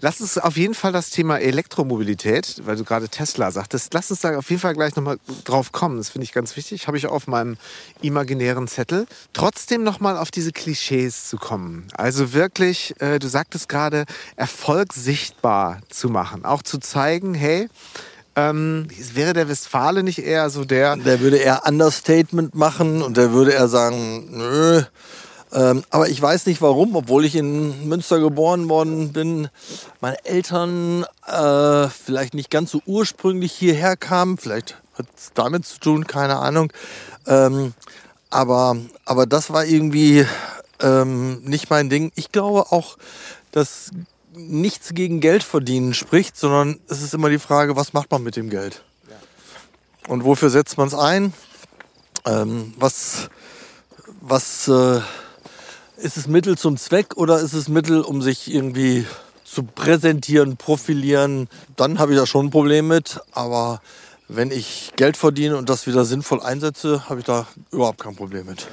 Lass 0.00 0.20
uns 0.20 0.38
auf 0.38 0.56
jeden 0.56 0.74
Fall 0.74 0.92
das 0.92 1.10
Thema 1.10 1.38
Elektromobilität, 1.38 2.62
weil 2.64 2.76
du 2.76 2.84
gerade 2.84 3.08
Tesla 3.08 3.50
sagtest, 3.50 3.94
lass 3.94 4.10
uns 4.10 4.20
da 4.20 4.36
auf 4.36 4.50
jeden 4.50 4.60
Fall 4.60 4.74
gleich 4.74 4.96
nochmal 4.96 5.18
drauf 5.44 5.72
kommen. 5.72 5.98
Das 5.98 6.10
finde 6.10 6.24
ich 6.24 6.32
ganz 6.32 6.56
wichtig. 6.56 6.86
Habe 6.86 6.96
ich 6.96 7.06
auf 7.06 7.26
meinem 7.26 7.56
imaginären 8.00 8.68
Zettel. 8.68 9.06
Trotzdem 9.32 9.82
nochmal 9.82 10.16
auf 10.16 10.30
diese 10.30 10.52
Klischees 10.52 11.28
zu 11.28 11.36
kommen. 11.36 11.86
Also 11.94 12.32
wirklich, 12.32 12.94
äh, 13.00 13.18
du 13.18 13.28
sagtest 13.28 13.68
gerade, 13.68 14.04
Erfolg 14.36 14.92
sichtbar 14.92 15.80
zu 15.88 16.08
machen. 16.08 16.44
Auch 16.44 16.62
zu 16.62 16.78
zeigen, 16.78 17.34
hey, 17.34 17.68
ähm, 18.34 18.88
wäre 19.12 19.34
der 19.34 19.48
Westfale 19.48 20.02
nicht 20.02 20.18
eher 20.18 20.48
so 20.48 20.64
der, 20.64 20.96
Der 20.96 21.20
würde 21.20 21.36
eher 21.36 21.66
Understatement 21.66 22.54
machen 22.54 23.02
und 23.02 23.16
der 23.16 23.32
würde 23.32 23.52
eher 23.52 23.68
sagen, 23.68 24.28
nö. 24.30 24.82
Ähm, 25.52 25.84
aber 25.90 26.08
ich 26.08 26.20
weiß 26.20 26.46
nicht 26.46 26.62
warum, 26.62 26.96
obwohl 26.96 27.24
ich 27.24 27.36
in 27.36 27.88
Münster 27.88 28.20
geboren 28.20 28.68
worden 28.68 29.12
bin, 29.12 29.48
meine 30.00 30.24
Eltern 30.24 31.04
äh, 31.26 31.88
vielleicht 31.88 32.34
nicht 32.34 32.50
ganz 32.50 32.70
so 32.70 32.80
ursprünglich 32.86 33.52
hierher 33.52 33.96
kamen. 33.96 34.38
Vielleicht 34.38 34.76
hat 34.94 35.06
es 35.16 35.32
damit 35.34 35.66
zu 35.66 35.78
tun, 35.78 36.06
keine 36.06 36.38
Ahnung. 36.38 36.72
Ähm, 37.26 37.74
aber, 38.30 38.76
aber 39.04 39.26
das 39.26 39.52
war 39.52 39.66
irgendwie 39.66 40.26
ähm, 40.80 41.42
nicht 41.42 41.68
mein 41.68 41.90
Ding. 41.90 42.12
Ich 42.14 42.32
glaube 42.32 42.72
auch, 42.72 42.96
dass 43.50 43.90
nichts 44.34 44.94
gegen 44.94 45.20
Geld 45.20 45.42
verdienen 45.42 45.92
spricht, 45.92 46.38
sondern 46.38 46.80
es 46.88 47.02
ist 47.02 47.12
immer 47.12 47.28
die 47.28 47.38
Frage, 47.38 47.76
was 47.76 47.92
macht 47.92 48.10
man 48.10 48.22
mit 48.22 48.36
dem 48.36 48.48
Geld? 48.48 48.82
Und 50.08 50.24
wofür 50.24 50.50
setzt 50.50 50.78
man 50.78 50.88
es 50.88 50.94
ein? 50.94 51.32
Ähm, 52.24 52.72
was 52.78 53.28
was 54.20 54.68
äh, 54.68 55.00
ist 56.02 56.16
es 56.16 56.26
Mittel 56.26 56.58
zum 56.58 56.76
Zweck 56.76 57.16
oder 57.16 57.38
ist 57.38 57.52
es 57.52 57.68
Mittel, 57.68 58.00
um 58.00 58.22
sich 58.22 58.52
irgendwie 58.52 59.06
zu 59.44 59.62
präsentieren, 59.62 60.56
profilieren? 60.56 61.48
Dann 61.76 62.00
habe 62.00 62.12
ich 62.12 62.18
da 62.18 62.26
schon 62.26 62.46
ein 62.46 62.50
Problem 62.50 62.88
mit. 62.88 63.20
Aber 63.30 63.80
wenn 64.26 64.50
ich 64.50 64.92
Geld 64.96 65.16
verdiene 65.16 65.56
und 65.56 65.68
das 65.68 65.86
wieder 65.86 66.04
sinnvoll 66.04 66.42
einsetze, 66.42 67.08
habe 67.08 67.20
ich 67.20 67.26
da 67.26 67.46
überhaupt 67.70 68.00
kein 68.00 68.16
Problem 68.16 68.46
mit. 68.46 68.66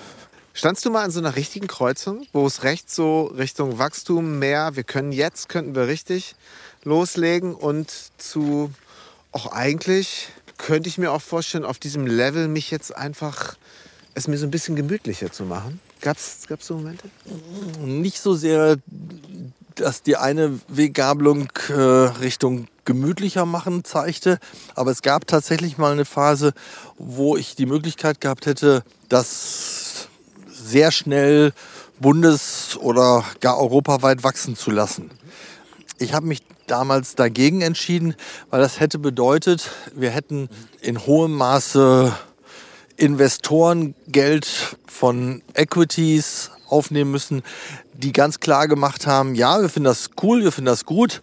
Standst 0.53 0.83
du 0.85 0.89
mal 0.89 1.03
an 1.03 1.11
so 1.11 1.19
einer 1.19 1.35
richtigen 1.35 1.67
Kreuzung, 1.67 2.25
wo 2.33 2.47
es 2.47 2.63
recht 2.63 2.89
so 2.89 3.25
Richtung 3.25 3.77
Wachstum 3.77 4.39
mehr, 4.39 4.75
wir 4.75 4.83
können 4.83 5.11
jetzt, 5.11 5.47
könnten 5.49 5.75
wir 5.75 5.87
richtig 5.87 6.35
loslegen 6.83 7.53
und 7.53 7.93
zu, 8.17 8.71
auch 9.31 9.51
eigentlich 9.51 10.29
könnte 10.57 10.89
ich 10.89 10.97
mir 10.97 11.11
auch 11.11 11.21
vorstellen, 11.21 11.63
auf 11.63 11.77
diesem 11.77 12.07
Level 12.07 12.47
mich 12.47 12.71
jetzt 12.71 12.93
einfach, 12.93 13.55
es 14.15 14.27
mir 14.27 14.37
so 14.37 14.47
ein 14.47 14.51
bisschen 14.51 14.75
gemütlicher 14.75 15.31
zu 15.31 15.43
machen? 15.43 15.79
Gab's, 16.01 16.45
gab's 16.47 16.67
so 16.67 16.75
Momente? 16.75 17.09
Nicht 17.83 18.19
so 18.19 18.33
sehr, 18.33 18.77
dass 19.75 20.01
die 20.01 20.15
eine 20.15 20.59
Weggabelung 20.67 21.49
äh, 21.69 21.73
Richtung 21.73 22.67
gemütlicher 22.85 23.45
machen 23.45 23.83
zeigte, 23.83 24.39
aber 24.75 24.91
es 24.91 25.01
gab 25.01 25.27
tatsächlich 25.27 25.77
mal 25.77 25.91
eine 25.91 26.05
Phase, 26.05 26.53
wo 26.97 27.37
ich 27.37 27.55
die 27.55 27.65
Möglichkeit 27.65 28.21
gehabt 28.21 28.45
hätte, 28.45 28.83
das 29.09 30.07
sehr 30.49 30.91
schnell 30.91 31.53
bundes- 31.99 32.77
oder 32.77 33.23
gar 33.41 33.59
europaweit 33.59 34.23
wachsen 34.23 34.55
zu 34.55 34.71
lassen. 34.71 35.11
Ich 35.97 36.13
habe 36.13 36.27
mich 36.27 36.41
damals 36.67 37.15
dagegen 37.15 37.61
entschieden, 37.61 38.15
weil 38.49 38.61
das 38.61 38.79
hätte 38.79 38.99
bedeutet, 38.99 39.69
wir 39.93 40.11
hätten 40.11 40.49
in 40.81 41.05
hohem 41.05 41.33
Maße 41.33 42.13
Investorengeld 42.99 44.77
von 44.87 45.41
Equities 45.53 46.51
aufnehmen 46.67 47.11
müssen, 47.11 47.43
die 47.93 48.11
ganz 48.11 48.39
klar 48.39 48.67
gemacht 48.67 49.07
haben, 49.07 49.35
ja, 49.35 49.61
wir 49.61 49.69
finden 49.69 49.85
das 49.85 50.11
cool, 50.21 50.43
wir 50.43 50.51
finden 50.51 50.67
das 50.67 50.85
gut, 50.85 51.21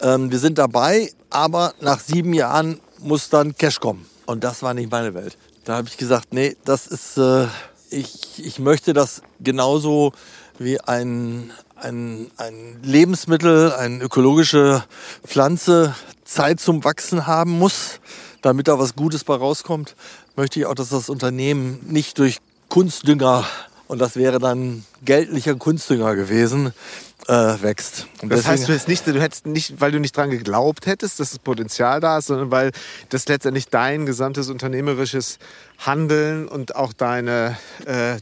ähm, 0.00 0.30
wir 0.30 0.38
sind 0.38 0.58
dabei, 0.58 1.10
aber 1.30 1.74
nach 1.80 2.00
sieben 2.00 2.34
Jahren 2.34 2.80
muss 2.98 3.28
dann 3.28 3.56
Cash 3.56 3.80
kommen. 3.80 4.06
Und 4.26 4.44
das 4.44 4.62
war 4.62 4.74
nicht 4.74 4.90
meine 4.90 5.14
Welt. 5.14 5.36
Da 5.64 5.76
habe 5.76 5.88
ich 5.88 5.96
gesagt, 5.96 6.32
nee, 6.32 6.56
das 6.64 6.86
ist, 6.86 7.16
äh, 7.18 7.46
ich, 7.90 8.44
ich 8.44 8.58
möchte 8.58 8.92
das 8.92 9.22
genauso 9.40 10.12
wie 10.58 10.80
ein, 10.80 11.52
ein, 11.76 12.30
ein 12.36 12.80
Lebensmittel, 12.82 13.72
eine 13.72 14.02
ökologische 14.02 14.84
Pflanze 15.24 15.94
Zeit 16.24 16.60
zum 16.60 16.84
Wachsen 16.84 17.26
haben 17.26 17.58
muss, 17.58 18.00
damit 18.42 18.68
da 18.68 18.78
was 18.78 18.96
Gutes 18.96 19.24
bei 19.24 19.34
rauskommt, 19.34 19.94
möchte 20.36 20.60
ich 20.60 20.66
auch, 20.66 20.74
dass 20.74 20.90
das 20.90 21.08
Unternehmen 21.08 21.80
nicht 21.88 22.18
durch 22.18 22.38
Kunstdünger, 22.68 23.44
und 23.88 23.98
das 23.98 24.16
wäre 24.16 24.38
dann 24.38 24.84
geldlicher 25.04 25.54
Kunstdünger 25.54 26.14
gewesen, 26.14 26.72
äh, 27.28 27.34
wächst. 27.62 28.06
Und 28.20 28.32
Das 28.32 28.46
heißt, 28.46 28.68
du 28.68 28.72
hättest 28.72 28.88
nicht, 28.88 29.06
du 29.06 29.20
hättest 29.20 29.46
nicht, 29.46 29.80
weil 29.80 29.92
du 29.92 30.00
nicht 30.00 30.16
dran 30.16 30.30
geglaubt 30.30 30.86
hättest, 30.86 31.20
dass 31.20 31.30
das 31.30 31.38
Potenzial 31.38 32.00
da 32.00 32.18
ist, 32.18 32.26
sondern 32.26 32.50
weil 32.50 32.72
das 33.10 33.28
letztendlich 33.28 33.68
dein 33.68 34.06
gesamtes 34.06 34.48
unternehmerisches 34.48 35.38
Handeln 35.78 36.48
und 36.48 36.74
auch 36.74 36.92
deine, 36.92 37.56
äh, 37.86 38.16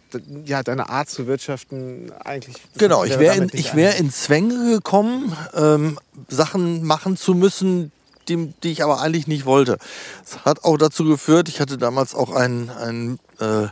ja, 0.44 0.62
deine 0.62 0.90
Art 0.90 1.08
zu 1.08 1.26
wirtschaften 1.26 2.12
eigentlich. 2.24 2.56
Genau, 2.76 3.04
ich 3.04 3.18
wäre 3.18 3.36
in, 3.36 3.50
ich 3.52 3.74
wär 3.74 3.96
in 3.96 4.10
Zwänge 4.10 4.70
gekommen, 4.70 5.34
ähm, 5.54 5.98
Sachen 6.28 6.84
machen 6.84 7.16
zu 7.16 7.34
müssen, 7.34 7.92
die, 8.28 8.52
die 8.62 8.72
ich 8.72 8.82
aber 8.84 9.00
eigentlich 9.00 9.26
nicht 9.26 9.44
wollte. 9.46 9.78
Es 10.24 10.44
hat 10.44 10.64
auch 10.64 10.76
dazu 10.76 11.04
geführt, 11.04 11.48
ich 11.48 11.60
hatte 11.60 11.78
damals 11.78 12.14
auch 12.14 12.30
einen, 12.30 12.70
einen 12.70 13.18
äh, 13.40 13.68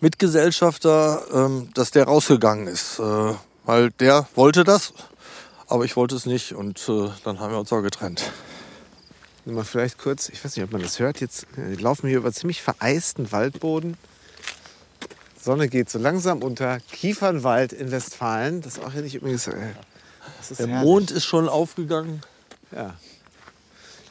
Mitgesellschafter, 0.00 1.22
ähm, 1.32 1.70
dass 1.74 1.90
der 1.90 2.04
rausgegangen 2.04 2.66
ist, 2.66 2.98
äh, 2.98 3.34
weil 3.64 3.90
der 3.92 4.26
wollte 4.34 4.64
das, 4.64 4.92
aber 5.66 5.84
ich 5.84 5.96
wollte 5.96 6.14
es 6.16 6.26
nicht 6.26 6.54
und 6.54 6.78
äh, 6.88 7.08
dann 7.24 7.40
haben 7.40 7.52
wir 7.52 7.58
uns 7.58 7.72
auch 7.72 7.82
getrennt. 7.82 8.30
Mal 9.46 9.64
vielleicht 9.64 9.98
kurz, 9.98 10.28
ich 10.28 10.44
weiß 10.44 10.54
nicht, 10.54 10.64
ob 10.64 10.72
man 10.72 10.82
das 10.82 10.98
hört, 10.98 11.20
jetzt 11.20 11.46
äh, 11.56 11.74
laufen 11.74 12.04
wir 12.04 12.10
hier 12.10 12.18
über 12.18 12.32
ziemlich 12.32 12.62
vereisten 12.62 13.32
Waldboden. 13.32 13.96
Sonne 15.42 15.68
geht 15.68 15.88
so 15.88 15.98
langsam 15.98 16.42
unter. 16.42 16.78
Kiefernwald 16.92 17.72
in 17.72 17.90
Westfalen. 17.90 18.60
Das 18.60 18.76
ist 18.76 18.84
auch 18.84 18.92
hier 18.92 19.00
nicht 19.02 19.14
übrigens. 19.14 19.46
Äh, 19.46 19.54
Der 20.58 20.66
herrlich. 20.66 20.82
Mond 20.84 21.10
ist 21.10 21.24
schon 21.24 21.48
aufgegangen. 21.48 22.20
Ja. 22.72 22.94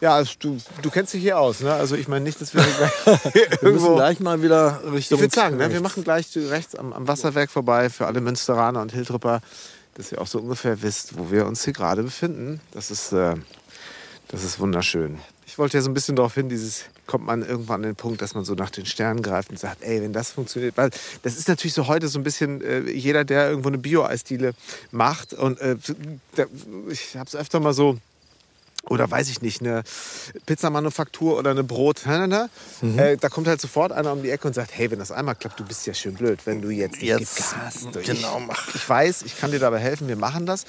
Ja, 0.01 0.15
also 0.15 0.33
du, 0.39 0.57
du 0.81 0.89
kennst 0.89 1.13
dich 1.13 1.21
hier 1.21 1.38
aus, 1.38 1.59
ne? 1.59 1.73
Also 1.73 1.95
ich 1.95 2.07
meine 2.07 2.23
nicht, 2.23 2.39
dass 2.39 2.53
wir 2.53 2.63
gleich 2.63 2.91
Wir 3.33 3.43
müssen 3.43 3.65
irgendwo. 3.65 3.95
gleich 3.95 4.19
mal 4.19 4.41
wieder 4.41 4.81
Richtung. 4.91 5.17
Ich 5.17 5.21
würde 5.21 5.35
sagen, 5.35 5.57
ne, 5.57 5.71
wir 5.71 5.81
machen 5.81 6.03
gleich 6.03 6.27
rechts 6.35 6.75
am, 6.75 6.93
am 6.93 7.07
Wasserwerk 7.07 7.49
vorbei 7.49 7.89
für 7.89 8.07
alle 8.07 8.21
Münsteraner 8.21 8.81
und 8.81 8.93
Hiltrupper, 8.93 9.41
dass 9.95 10.12
ihr 10.12 10.21
auch 10.21 10.27
so 10.27 10.39
ungefähr 10.39 10.81
wisst, 10.81 11.17
wo 11.17 11.31
wir 11.31 11.45
uns 11.45 11.63
hier 11.65 11.73
gerade 11.73 12.03
befinden. 12.03 12.62
Das 12.71 12.91
ist, 12.91 13.12
äh, 13.12 13.35
das 14.29 14.43
ist 14.43 14.59
wunderschön. 14.59 15.19
Ich 15.45 15.57
wollte 15.57 15.77
ja 15.77 15.81
so 15.81 15.89
ein 15.89 15.93
bisschen 15.93 16.15
darauf 16.15 16.35
hin, 16.35 16.47
dieses 16.47 16.85
kommt 17.09 17.25
man 17.25 17.41
irgendwann 17.41 17.77
an 17.77 17.89
den 17.89 17.95
Punkt, 17.95 18.21
dass 18.21 18.35
man 18.35 18.45
so 18.45 18.53
nach 18.53 18.69
den 18.69 18.85
Sternen 18.85 19.23
greift 19.23 19.49
und 19.49 19.57
sagt, 19.57 19.81
ey, 19.81 19.99
wenn 19.99 20.13
das 20.13 20.31
funktioniert, 20.31 20.77
weil 20.77 20.91
das 21.23 21.38
ist 21.38 21.47
natürlich 21.47 21.73
so 21.73 21.88
heute 21.88 22.07
so 22.07 22.19
ein 22.19 22.23
bisschen 22.23 22.62
äh, 22.62 22.81
jeder, 22.81 23.25
der 23.25 23.49
irgendwo 23.49 23.69
eine 23.69 23.79
Bio-Eisdiele 23.79 24.53
macht 24.91 25.33
und 25.33 25.59
äh, 25.59 25.75
der, 26.38 26.47
ich 26.88 27.17
habe 27.17 27.27
es 27.27 27.35
öfter 27.35 27.59
mal 27.59 27.73
so 27.73 27.97
oder 28.89 29.10
weiß 29.10 29.30
ich 29.30 29.41
nicht, 29.41 29.62
eine 29.62 29.84
Pizzamanufaktur 30.45 31.38
oder 31.38 31.52
eine 31.52 31.63
Brot, 31.63 32.02
na. 32.06 32.49
Äh, 32.82 33.17
da 33.17 33.30
kommt 33.30 33.47
halt 33.47 33.62
sofort 33.62 33.91
einer 33.91 34.13
um 34.13 34.23
die 34.23 34.30
Ecke 34.30 34.47
und 34.47 34.54
sagt, 34.54 34.71
hey, 34.73 34.91
wenn 34.91 34.99
das 34.99 35.12
einmal 35.12 35.36
klappt, 35.36 35.60
du 35.60 35.63
bist 35.63 35.86
ja 35.88 35.93
schön 35.93 36.15
blöd, 36.15 36.39
wenn 36.45 36.62
du 36.62 36.69
jetzt, 36.69 37.02
Jetzt, 37.02 37.54
Gas 37.54 37.88
durch. 37.91 38.06
genau, 38.06 38.39
mach. 38.39 38.73
Ich 38.75 38.88
weiß, 38.88 39.23
ich 39.23 39.38
kann 39.38 39.52
dir 39.52 39.60
dabei 39.60 39.80
helfen, 39.80 40.08
wir 40.08 40.15
machen 40.15 40.45
das. 40.45 40.65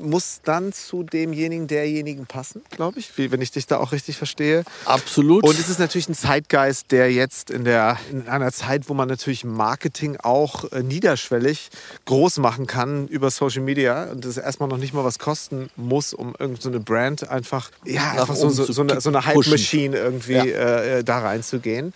Muss 0.00 0.40
dann 0.44 0.72
zu 0.72 1.02
demjenigen, 1.02 1.66
derjenigen 1.66 2.26
passen, 2.26 2.62
glaube 2.70 2.98
ich, 2.98 3.16
wie, 3.18 3.30
wenn 3.30 3.40
ich 3.40 3.50
dich 3.50 3.66
da 3.66 3.78
auch 3.78 3.92
richtig 3.92 4.16
verstehe. 4.16 4.64
Absolut. 4.84 5.44
Und 5.44 5.58
es 5.58 5.68
ist 5.68 5.78
natürlich 5.78 6.08
ein 6.08 6.14
Zeitgeist, 6.14 6.92
der 6.92 7.12
jetzt 7.12 7.50
in, 7.50 7.64
der, 7.64 7.98
in 8.10 8.28
einer 8.28 8.52
Zeit, 8.52 8.88
wo 8.88 8.94
man 8.94 9.08
natürlich 9.08 9.44
Marketing 9.44 10.16
auch 10.22 10.70
äh, 10.72 10.82
niederschwellig 10.82 11.70
groß 12.04 12.38
machen 12.38 12.66
kann 12.66 13.08
über 13.08 13.30
Social 13.30 13.62
Media 13.62 14.04
und 14.04 14.24
das 14.24 14.36
erstmal 14.36 14.68
noch 14.68 14.78
nicht 14.78 14.94
mal 14.94 15.04
was 15.04 15.18
kosten 15.18 15.70
muss, 15.76 16.14
um 16.14 16.28
irgendeine 16.38 16.60
so 16.60 16.68
eine 16.68 16.80
Brand 16.80 17.23
einfach, 17.28 17.70
ja, 17.84 18.12
einfach 18.12 18.36
so, 18.36 18.48
so, 18.50 18.64
so 18.70 18.82
eine, 18.82 19.00
so 19.00 19.08
eine. 19.10 19.24
Hype-Machine 19.24 19.96
irgendwie 19.96 20.32
Ja. 20.34 20.44
äh, 20.44 20.98
äh, 20.98 21.04
da 21.04 21.18
reinzugehen. 21.20 21.92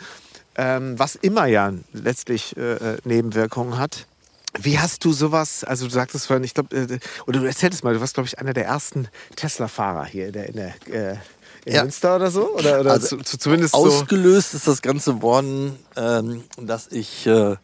Ähm, 0.56 0.98
was 0.98 1.14
immer 1.14 1.46
ja 1.46 1.72
letztlich 1.92 2.56
äh, 2.56 2.74
äh, 2.74 2.98
Nebenwirkungen 3.04 3.78
hat. 3.78 4.06
Wie 4.60 4.78
hast 4.78 5.04
du 5.04 5.12
sowas, 5.12 5.62
also 5.62 5.84
du 5.86 5.92
sagtest 5.92 6.26
vorhin, 6.26 6.42
ich 6.42 6.54
glaube, 6.54 6.74
äh, 6.76 6.98
oder 7.26 7.40
du 7.40 7.46
erzähltest 7.46 7.84
mal, 7.84 7.94
du 7.94 8.00
warst, 8.00 8.14
glaube 8.14 8.26
ich, 8.26 8.38
einer 8.40 8.54
der 8.54 8.64
ersten 8.64 9.06
Tesla-Fahrer 9.36 10.04
hier 10.06 10.26
in 10.28 10.32
der, 10.32 10.48
in 10.48 10.56
der 10.56 10.74
äh, 11.12 11.16
in 11.64 11.74
Ja. 11.74 11.82
Münster 11.82 12.16
oder 12.16 12.30
so? 12.30 12.54
Oder, 12.54 12.80
oder 12.80 12.92
Also 12.92 13.18
zu, 13.18 13.22
zu, 13.22 13.38
zumindest 13.38 13.74
so. 13.74 13.80
Ausgelöst 13.86 14.54
ist 14.54 14.66
das 14.66 14.82
Ganze 14.82 15.22
worden, 15.22 15.78
ähm, 15.96 16.42
dass 16.60 16.88
ich 16.90 17.26
äh, 17.26 17.56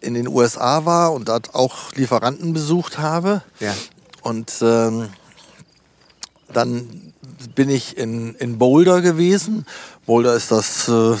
in 0.00 0.14
den 0.14 0.26
USA 0.28 0.84
war 0.84 1.12
und 1.12 1.28
dort 1.28 1.54
auch 1.54 1.92
Lieferanten 1.94 2.52
besucht 2.52 2.98
habe. 2.98 3.42
Ja. 3.60 3.74
Und 4.22 4.52
ähm, 4.62 5.08
dann 6.52 7.12
bin 7.54 7.68
ich 7.70 7.96
in, 7.96 8.34
in 8.36 8.58
Boulder 8.58 9.00
gewesen. 9.00 9.66
Boulder 10.06 10.34
ist 10.34 10.50
das 10.50 10.88
äh, 10.88 11.16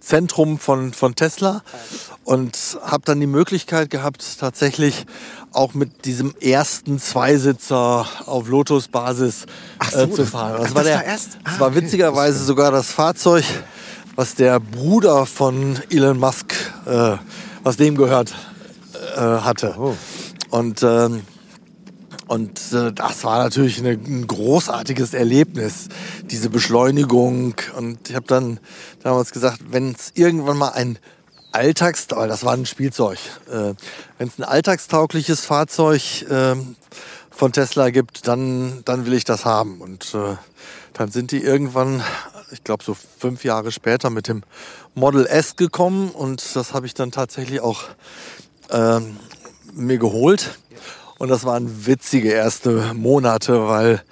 Zentrum 0.00 0.58
von, 0.58 0.92
von 0.92 1.14
Tesla 1.14 1.62
und 2.24 2.56
habe 2.82 3.02
dann 3.04 3.20
die 3.20 3.26
Möglichkeit 3.26 3.90
gehabt, 3.90 4.24
tatsächlich 4.38 5.06
auch 5.52 5.74
mit 5.74 6.04
diesem 6.04 6.34
ersten 6.40 6.98
Zweisitzer 6.98 8.06
auf 8.26 8.48
Lotus-Basis 8.48 9.46
Ach 9.78 9.90
so, 9.92 9.98
äh, 10.00 10.10
zu 10.10 10.16
das- 10.22 10.30
fahren. 10.30 10.54
ach, 10.58 10.62
Das 10.64 10.74
war, 10.74 10.82
das 10.82 10.84
der, 10.92 10.96
war 10.96 11.04
erst- 11.04 11.38
das 11.44 11.54
ah, 11.56 11.60
war 11.60 11.68
okay. 11.68 11.76
witzigerweise 11.82 12.44
sogar 12.44 12.70
das 12.72 12.90
Fahrzeug, 12.90 13.44
was 14.16 14.34
der 14.34 14.58
Bruder 14.60 15.26
von 15.26 15.78
Elon 15.90 16.18
Musk, 16.18 16.54
äh, 16.86 17.16
was 17.62 17.76
dem 17.76 17.96
gehört, 17.96 18.34
äh, 19.16 19.20
hatte. 19.20 19.74
Oh. 19.78 19.96
Und 20.50 20.82
ähm, 20.82 21.22
und 22.30 22.60
äh, 22.72 22.92
das 22.92 23.24
war 23.24 23.42
natürlich 23.42 23.80
eine, 23.80 23.90
ein 23.90 24.24
großartiges 24.24 25.14
Erlebnis, 25.14 25.88
diese 26.22 26.48
Beschleunigung. 26.48 27.56
Und 27.76 28.08
ich 28.08 28.14
habe 28.14 28.26
dann 28.28 28.60
damals 29.02 29.32
gesagt, 29.32 29.58
wenn 29.70 29.90
es 29.90 30.12
irgendwann 30.14 30.56
mal 30.56 30.68
ein 30.68 31.00
Alltags, 31.50 32.06
weil 32.10 32.28
das 32.28 32.44
war 32.44 32.52
ein 32.52 32.66
Spielzeug, 32.66 33.18
äh, 33.48 33.74
wenn 34.18 34.28
es 34.28 34.38
ein 34.38 34.44
alltagstaugliches 34.44 35.44
Fahrzeug 35.44 36.22
äh, 36.30 36.54
von 37.32 37.52
Tesla 37.52 37.90
gibt, 37.90 38.28
dann, 38.28 38.82
dann 38.84 39.06
will 39.06 39.14
ich 39.14 39.24
das 39.24 39.44
haben. 39.44 39.80
Und 39.80 40.14
äh, 40.14 40.36
dann 40.92 41.10
sind 41.10 41.32
die 41.32 41.42
irgendwann, 41.42 42.00
ich 42.52 42.62
glaube 42.62 42.84
so 42.84 42.96
fünf 43.18 43.42
Jahre 43.42 43.72
später 43.72 44.08
mit 44.08 44.28
dem 44.28 44.44
Model 44.94 45.26
S 45.26 45.56
gekommen 45.56 46.10
und 46.10 46.54
das 46.54 46.74
habe 46.74 46.86
ich 46.86 46.94
dann 46.94 47.10
tatsächlich 47.10 47.60
auch 47.60 47.82
ähm, 48.70 49.16
mir 49.72 49.98
geholt. 49.98 50.60
Und 51.20 51.28
das 51.28 51.44
waren 51.44 51.84
witzige 51.84 52.30
erste 52.30 52.94
Monate, 52.94 53.68
weil 53.68 54.02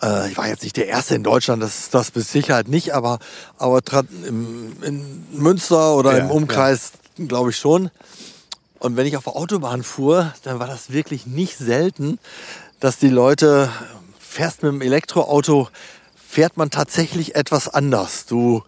äh, 0.00 0.30
ich 0.30 0.38
war 0.38 0.46
jetzt 0.46 0.62
nicht 0.62 0.76
der 0.76 0.86
Erste 0.86 1.16
in 1.16 1.24
Deutschland, 1.24 1.60
das, 1.64 1.90
das 1.90 2.14
mit 2.14 2.24
Sicherheit 2.24 2.68
nicht, 2.68 2.94
aber, 2.94 3.18
aber 3.58 3.80
im, 4.24 4.76
in 4.84 5.26
Münster 5.32 5.96
oder 5.96 6.16
Ja, 6.16 6.26
im 6.26 6.30
Umkreis 6.30 6.92
glaube 7.16 7.50
ich 7.50 7.56
schon. 7.56 7.90
Und 8.78 8.96
wenn 8.96 9.04
ich 9.04 9.16
auf 9.16 9.24
der 9.24 9.34
Autobahn 9.34 9.82
fuhr, 9.82 10.32
dann 10.44 10.60
war 10.60 10.68
das 10.68 10.92
wirklich 10.92 11.26
nicht 11.26 11.58
selten, 11.58 12.20
dass 12.78 12.98
die 12.98 13.08
Leute, 13.08 13.68
fährst 14.20 14.62
mit 14.62 14.70
dem 14.70 14.80
Elektroauto, 14.80 15.70
fährt 16.14 16.56
man 16.56 16.70
tatsächlich 16.70 17.34
etwas 17.34 17.68
anders. 17.68 18.26
Du 18.26 18.62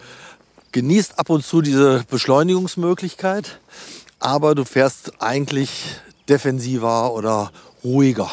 genießt 0.72 1.20
ab 1.20 1.30
und 1.30 1.46
zu 1.46 1.62
diese 1.62 2.04
Beschleunigungsmöglichkeit, 2.10 3.60
aber 4.18 4.56
du 4.56 4.64
fährst 4.64 5.22
eigentlich 5.22 6.00
defensiver 6.28 7.12
oder 7.12 7.50
ruhiger. 7.84 8.30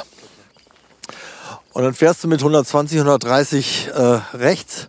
Und 1.74 1.84
dann 1.84 1.94
fährst 1.94 2.24
du 2.24 2.28
mit 2.28 2.40
120, 2.40 3.00
130 3.00 3.90
äh, 3.94 4.00
rechts. 4.36 4.88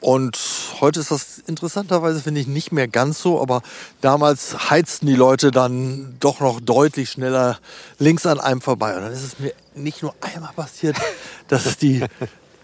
Und 0.00 0.36
heute 0.80 0.98
ist 0.98 1.12
das 1.12 1.38
interessanterweise, 1.46 2.20
finde 2.20 2.40
ich, 2.40 2.48
nicht 2.48 2.72
mehr 2.72 2.88
ganz 2.88 3.22
so. 3.22 3.40
Aber 3.40 3.62
damals 4.00 4.70
heizten 4.70 5.06
die 5.06 5.14
Leute 5.14 5.52
dann 5.52 6.16
doch 6.18 6.40
noch 6.40 6.60
deutlich 6.60 7.10
schneller 7.10 7.58
links 7.98 8.26
an 8.26 8.40
einem 8.40 8.60
vorbei. 8.60 8.96
Und 8.96 9.02
dann 9.02 9.12
ist 9.12 9.22
es 9.22 9.38
mir 9.38 9.54
nicht 9.74 10.02
nur 10.02 10.14
einmal 10.20 10.52
passiert, 10.54 10.96
dass 11.48 11.78
die 11.78 12.04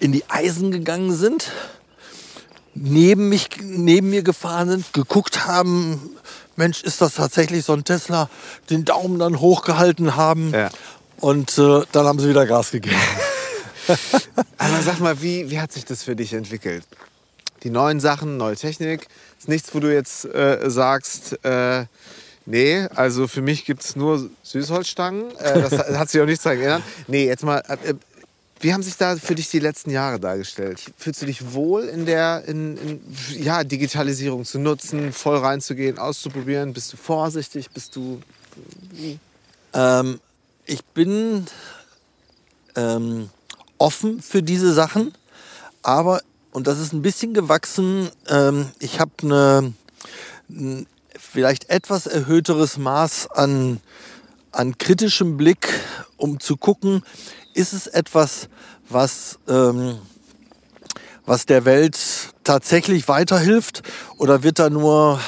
in 0.00 0.12
die 0.12 0.28
Eisen 0.28 0.72
gegangen 0.72 1.14
sind, 1.14 1.50
neben, 2.74 3.28
mich, 3.28 3.48
neben 3.62 4.10
mir 4.10 4.22
gefahren 4.22 4.68
sind, 4.68 4.92
geguckt 4.92 5.46
haben, 5.46 6.10
Mensch, 6.58 6.82
ist 6.82 7.00
das 7.00 7.14
tatsächlich 7.14 7.64
so 7.64 7.72
ein 7.72 7.84
Tesla, 7.84 8.28
den 8.68 8.84
Daumen 8.84 9.18
dann 9.18 9.40
hochgehalten 9.40 10.16
haben. 10.16 10.52
Ja. 10.52 10.68
Und 11.20 11.56
äh, 11.58 11.82
dann 11.92 12.06
haben 12.06 12.18
sie 12.18 12.28
wieder 12.28 12.46
Gas 12.46 12.70
gegeben. 12.70 12.96
Aber 14.58 14.82
sag 14.84 15.00
mal, 15.00 15.22
wie, 15.22 15.50
wie 15.50 15.60
hat 15.60 15.72
sich 15.72 15.84
das 15.84 16.02
für 16.02 16.14
dich 16.16 16.32
entwickelt? 16.34 16.84
Die 17.62 17.70
neuen 17.70 18.00
Sachen, 18.00 18.36
neue 18.36 18.56
Technik, 18.56 19.06
ist 19.38 19.48
nichts, 19.48 19.74
wo 19.74 19.80
du 19.80 19.92
jetzt 19.92 20.24
äh, 20.26 20.58
sagst, 20.70 21.42
äh, 21.44 21.86
nee, 22.46 22.86
also 22.94 23.26
für 23.26 23.40
mich 23.42 23.64
gibt 23.64 23.82
es 23.82 23.96
nur 23.96 24.30
Süßholzstangen. 24.42 25.34
Äh, 25.38 25.62
das 25.62 25.72
hat- 25.98 26.10
sich 26.10 26.20
auch 26.20 26.26
nichts 26.26 26.44
daran 26.44 26.58
geändert. 26.58 26.82
Nee, 27.08 27.26
jetzt 27.26 27.42
mal, 27.44 27.58
äh, 27.84 27.94
wie 28.60 28.72
haben 28.72 28.82
sich 28.82 28.96
da 28.96 29.16
für 29.16 29.34
dich 29.34 29.50
die 29.50 29.60
letzten 29.60 29.90
Jahre 29.90 30.18
dargestellt? 30.18 30.82
Fühlst 30.96 31.22
du 31.22 31.26
dich 31.26 31.52
wohl 31.52 31.84
in 31.84 32.06
der 32.06 32.44
in, 32.46 32.76
in, 32.76 33.00
ja, 33.42 33.64
Digitalisierung 33.64 34.44
zu 34.44 34.58
nutzen, 34.58 35.12
voll 35.12 35.38
reinzugehen, 35.38 35.98
auszuprobieren? 35.98 36.72
Bist 36.72 36.92
du 36.92 36.96
vorsichtig? 36.96 37.70
Bist 37.70 37.94
du. 37.94 38.20
Ähm, 39.72 40.20
ich 40.66 40.84
bin 40.84 41.46
ähm, 42.74 43.30
offen 43.78 44.20
für 44.20 44.42
diese 44.42 44.72
Sachen, 44.72 45.12
aber, 45.82 46.20
und 46.52 46.66
das 46.66 46.80
ist 46.80 46.92
ein 46.92 47.02
bisschen 47.02 47.34
gewachsen, 47.34 48.10
ähm, 48.28 48.70
ich 48.80 48.98
habe 48.98 49.12
ein 49.22 49.76
vielleicht 51.18 51.68
etwas 51.68 52.06
erhöhteres 52.06 52.78
Maß 52.78 53.30
an, 53.30 53.80
an 54.50 54.78
kritischem 54.78 55.36
Blick, 55.36 55.68
um 56.16 56.40
zu 56.40 56.56
gucken, 56.56 57.02
ist 57.58 57.72
es 57.72 57.88
etwas, 57.88 58.48
was, 58.88 59.38
ähm, 59.48 59.98
was 61.26 61.44
der 61.44 61.64
Welt 61.64 61.98
tatsächlich 62.44 63.08
weiterhilft 63.08 63.82
oder 64.16 64.44
wird 64.44 64.60
da 64.60 64.70
nur 64.70 65.20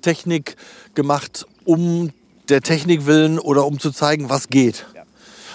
Technik 0.00 0.56
gemacht, 0.94 1.44
um 1.64 2.12
der 2.48 2.62
Technik 2.62 3.04
willen 3.04 3.38
oder 3.38 3.66
um 3.66 3.78
zu 3.80 3.90
zeigen, 3.90 4.30
was 4.30 4.48
geht. 4.48 4.86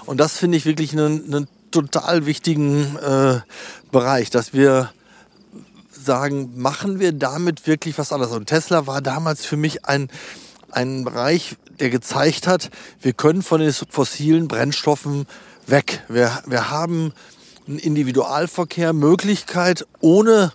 Und 0.05 0.19
das 0.19 0.37
finde 0.37 0.57
ich 0.57 0.65
wirklich 0.65 0.91
einen, 0.91 1.33
einen 1.33 1.47
total 1.71 2.25
wichtigen 2.25 2.97
äh, 2.97 3.39
Bereich, 3.91 4.29
dass 4.29 4.53
wir 4.53 4.91
sagen, 5.91 6.51
machen 6.55 6.99
wir 6.99 7.13
damit 7.13 7.67
wirklich 7.67 7.97
was 7.97 8.11
anderes. 8.11 8.33
Und 8.33 8.47
Tesla 8.47 8.85
war 8.85 9.01
damals 9.01 9.45
für 9.45 9.57
mich 9.57 9.85
ein, 9.85 10.09
ein 10.71 11.05
Bereich, 11.05 11.55
der 11.79 11.89
gezeigt 11.89 12.47
hat, 12.47 12.69
wir 13.01 13.13
können 13.13 13.41
von 13.41 13.61
den 13.61 13.71
fossilen 13.71 14.47
Brennstoffen 14.47 15.25
weg. 15.67 16.03
Wir, 16.07 16.43
wir 16.45 16.69
haben 16.69 17.13
einen 17.67 17.79
Individualverkehr, 17.79 18.93
Möglichkeit, 18.93 19.85
ohne 20.01 20.53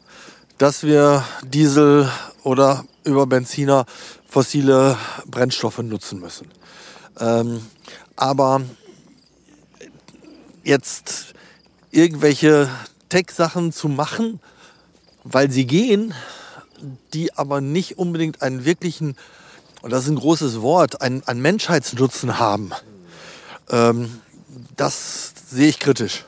dass 0.58 0.82
wir 0.82 1.24
Diesel 1.44 2.10
oder 2.42 2.84
über 3.04 3.26
Benziner 3.26 3.86
fossile 4.28 4.96
Brennstoffe 5.26 5.78
nutzen 5.78 6.20
müssen. 6.20 6.48
Ähm, 7.18 7.62
aber 8.16 8.62
jetzt 10.64 11.34
irgendwelche 11.90 12.68
Tech-Sachen 13.08 13.72
zu 13.72 13.88
machen, 13.88 14.40
weil 15.24 15.50
sie 15.50 15.66
gehen, 15.66 16.12
die 17.14 17.34
aber 17.34 17.60
nicht 17.60 17.98
unbedingt 17.98 18.42
einen 18.42 18.64
wirklichen, 18.64 19.16
und 19.82 19.90
das 19.90 20.04
ist 20.04 20.10
ein 20.10 20.16
großes 20.16 20.60
Wort, 20.60 21.00
einen, 21.00 21.22
einen 21.26 21.40
Menschheitsnutzen 21.40 22.38
haben, 22.38 22.70
ähm, 23.70 24.20
das 24.76 25.32
sehe 25.50 25.68
ich 25.68 25.78
kritisch. 25.78 26.24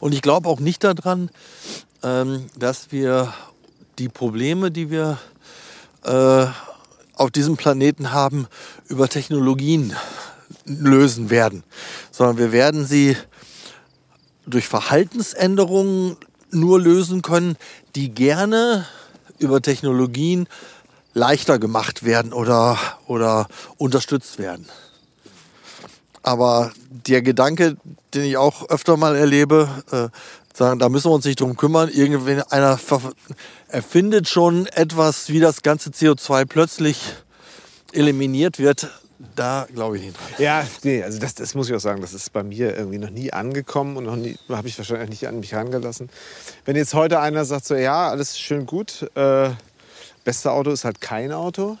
Und 0.00 0.12
ich 0.12 0.22
glaube 0.22 0.48
auch 0.48 0.60
nicht 0.60 0.84
daran, 0.84 1.30
ähm, 2.02 2.46
dass 2.56 2.92
wir 2.92 3.32
die 3.98 4.08
Probleme, 4.08 4.70
die 4.70 4.90
wir 4.90 5.18
äh, 6.04 6.46
auf 7.14 7.30
diesem 7.30 7.56
Planeten 7.56 8.12
haben, 8.12 8.46
über 8.86 9.08
Technologien 9.08 9.94
lösen 10.64 11.30
werden, 11.30 11.64
sondern 12.10 12.38
wir 12.38 12.52
werden 12.52 12.86
sie 12.86 13.16
durch 14.46 14.68
Verhaltensänderungen 14.68 16.16
nur 16.50 16.80
lösen 16.80 17.22
können, 17.22 17.56
die 17.96 18.10
gerne 18.10 18.86
über 19.38 19.60
Technologien 19.60 20.48
leichter 21.12 21.58
gemacht 21.58 22.04
werden 22.04 22.32
oder, 22.32 22.78
oder 23.06 23.48
unterstützt 23.76 24.38
werden. 24.38 24.66
Aber 26.28 26.72
der 26.90 27.22
Gedanke, 27.22 27.78
den 28.12 28.24
ich 28.24 28.36
auch 28.36 28.68
öfter 28.68 28.98
mal 28.98 29.16
erlebe, 29.16 29.66
äh, 29.90 30.08
sagen, 30.54 30.78
da 30.78 30.90
müssen 30.90 31.10
wir 31.10 31.14
uns 31.14 31.24
nicht 31.24 31.40
drum 31.40 31.56
kümmern. 31.56 31.88
Irgendeiner 31.88 32.78
erfindet 33.68 34.28
schon 34.28 34.66
etwas, 34.66 35.30
wie 35.30 35.40
das 35.40 35.62
ganze 35.62 35.88
CO2 35.88 36.44
plötzlich 36.44 37.00
eliminiert 37.92 38.58
wird. 38.58 38.90
Da 39.36 39.68
glaube 39.72 39.96
ich 39.96 40.02
nicht. 40.02 40.18
Ja, 40.36 40.66
nee, 40.82 41.02
also 41.02 41.18
das, 41.18 41.34
das 41.34 41.54
muss 41.54 41.70
ich 41.70 41.74
auch 41.74 41.80
sagen, 41.80 42.02
das 42.02 42.12
ist 42.12 42.30
bei 42.34 42.42
mir 42.42 42.76
irgendwie 42.76 42.98
noch 42.98 43.08
nie 43.08 43.32
angekommen 43.32 43.96
und 43.96 44.04
noch 44.04 44.16
nie 44.16 44.36
habe 44.50 44.68
ich 44.68 44.76
wahrscheinlich 44.76 45.08
nicht 45.08 45.28
an 45.28 45.40
mich 45.40 45.52
herangelassen. 45.52 46.10
Wenn 46.66 46.76
jetzt 46.76 46.92
heute 46.92 47.20
einer 47.20 47.46
sagt 47.46 47.64
so, 47.64 47.74
ja, 47.74 48.10
alles 48.10 48.38
schön 48.38 48.66
gut, 48.66 49.10
äh, 49.14 49.48
beste 50.24 50.52
Auto 50.52 50.72
ist 50.72 50.84
halt 50.84 51.00
kein 51.00 51.32
Auto, 51.32 51.78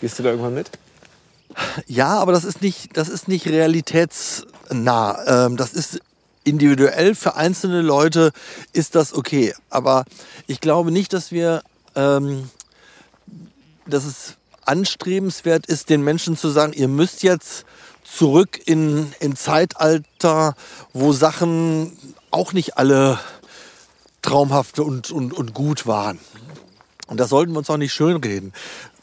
gehst 0.00 0.18
du 0.18 0.22
da 0.22 0.30
irgendwann 0.30 0.54
mit? 0.54 0.70
Ja, 1.86 2.18
aber 2.18 2.32
das 2.32 2.44
ist 2.44 2.62
nicht, 2.62 2.96
das 2.96 3.08
ist 3.08 3.28
nicht 3.28 3.46
realitätsnah. 3.46 5.46
Ähm, 5.46 5.56
das 5.56 5.72
ist 5.72 6.00
individuell 6.44 7.14
für 7.14 7.36
einzelne 7.36 7.82
Leute 7.82 8.32
ist 8.72 8.94
das 8.94 9.14
okay. 9.14 9.54
Aber 9.68 10.04
ich 10.46 10.60
glaube 10.60 10.90
nicht, 10.90 11.12
dass 11.12 11.32
wir, 11.32 11.62
ähm, 11.94 12.50
dass 13.86 14.04
es 14.04 14.36
anstrebenswert 14.64 15.66
ist, 15.66 15.90
den 15.90 16.02
Menschen 16.02 16.36
zu 16.36 16.48
sagen, 16.48 16.72
ihr 16.72 16.88
müsst 16.88 17.22
jetzt 17.22 17.64
zurück 18.04 18.60
in, 18.66 19.12
in 19.20 19.36
Zeitalter, 19.36 20.54
wo 20.92 21.12
Sachen 21.12 21.96
auch 22.30 22.52
nicht 22.52 22.78
alle 22.78 23.18
traumhaft 24.22 24.78
und, 24.78 25.10
und, 25.10 25.32
und 25.32 25.54
gut 25.54 25.86
waren. 25.86 26.18
Und 27.10 27.18
das 27.18 27.28
sollten 27.28 27.52
wir 27.52 27.58
uns 27.58 27.68
auch 27.68 27.76
nicht 27.76 27.92
schönreden. 27.92 28.52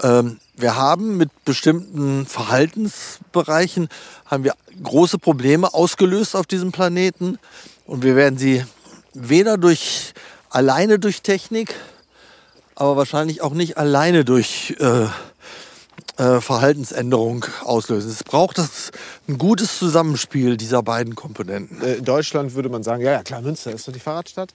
Ähm, 0.01 0.39
wir 0.55 0.75
haben 0.75 1.17
mit 1.17 1.29
bestimmten 1.45 2.25
Verhaltensbereichen 2.25 3.89
haben 4.25 4.43
wir 4.45 4.55
große 4.81 5.19
Probleme 5.19 5.73
ausgelöst 5.73 6.35
auf 6.35 6.47
diesem 6.47 6.71
Planeten 6.71 7.37
und 7.85 8.03
wir 8.03 8.15
werden 8.15 8.39
sie 8.39 8.65
weder 9.13 9.57
durch 9.57 10.13
alleine 10.49 10.99
durch 10.99 11.21
Technik, 11.21 11.75
aber 12.75 12.95
wahrscheinlich 12.95 13.41
auch 13.41 13.53
nicht 13.53 13.77
alleine 13.77 14.23
durch 14.23 14.75
äh, 14.79 15.07
äh, 16.17 16.41
Verhaltensänderung 16.41 17.45
auslösen. 17.63 18.09
Es 18.09 18.23
braucht 18.23 18.57
das, 18.57 18.91
ein 19.27 19.37
gutes 19.37 19.77
Zusammenspiel 19.77 20.55
dieser 20.55 20.81
beiden 20.81 21.15
Komponenten. 21.15 21.81
Äh, 21.81 21.95
in 21.95 22.05
Deutschland 22.05 22.55
würde 22.55 22.69
man 22.69 22.83
sagen, 22.83 23.03
ja, 23.03 23.11
ja 23.11 23.23
klar, 23.23 23.41
Münster 23.41 23.71
ist 23.71 23.87
doch 23.87 23.93
die 23.93 23.99
Fahrradstadt. 23.99 24.53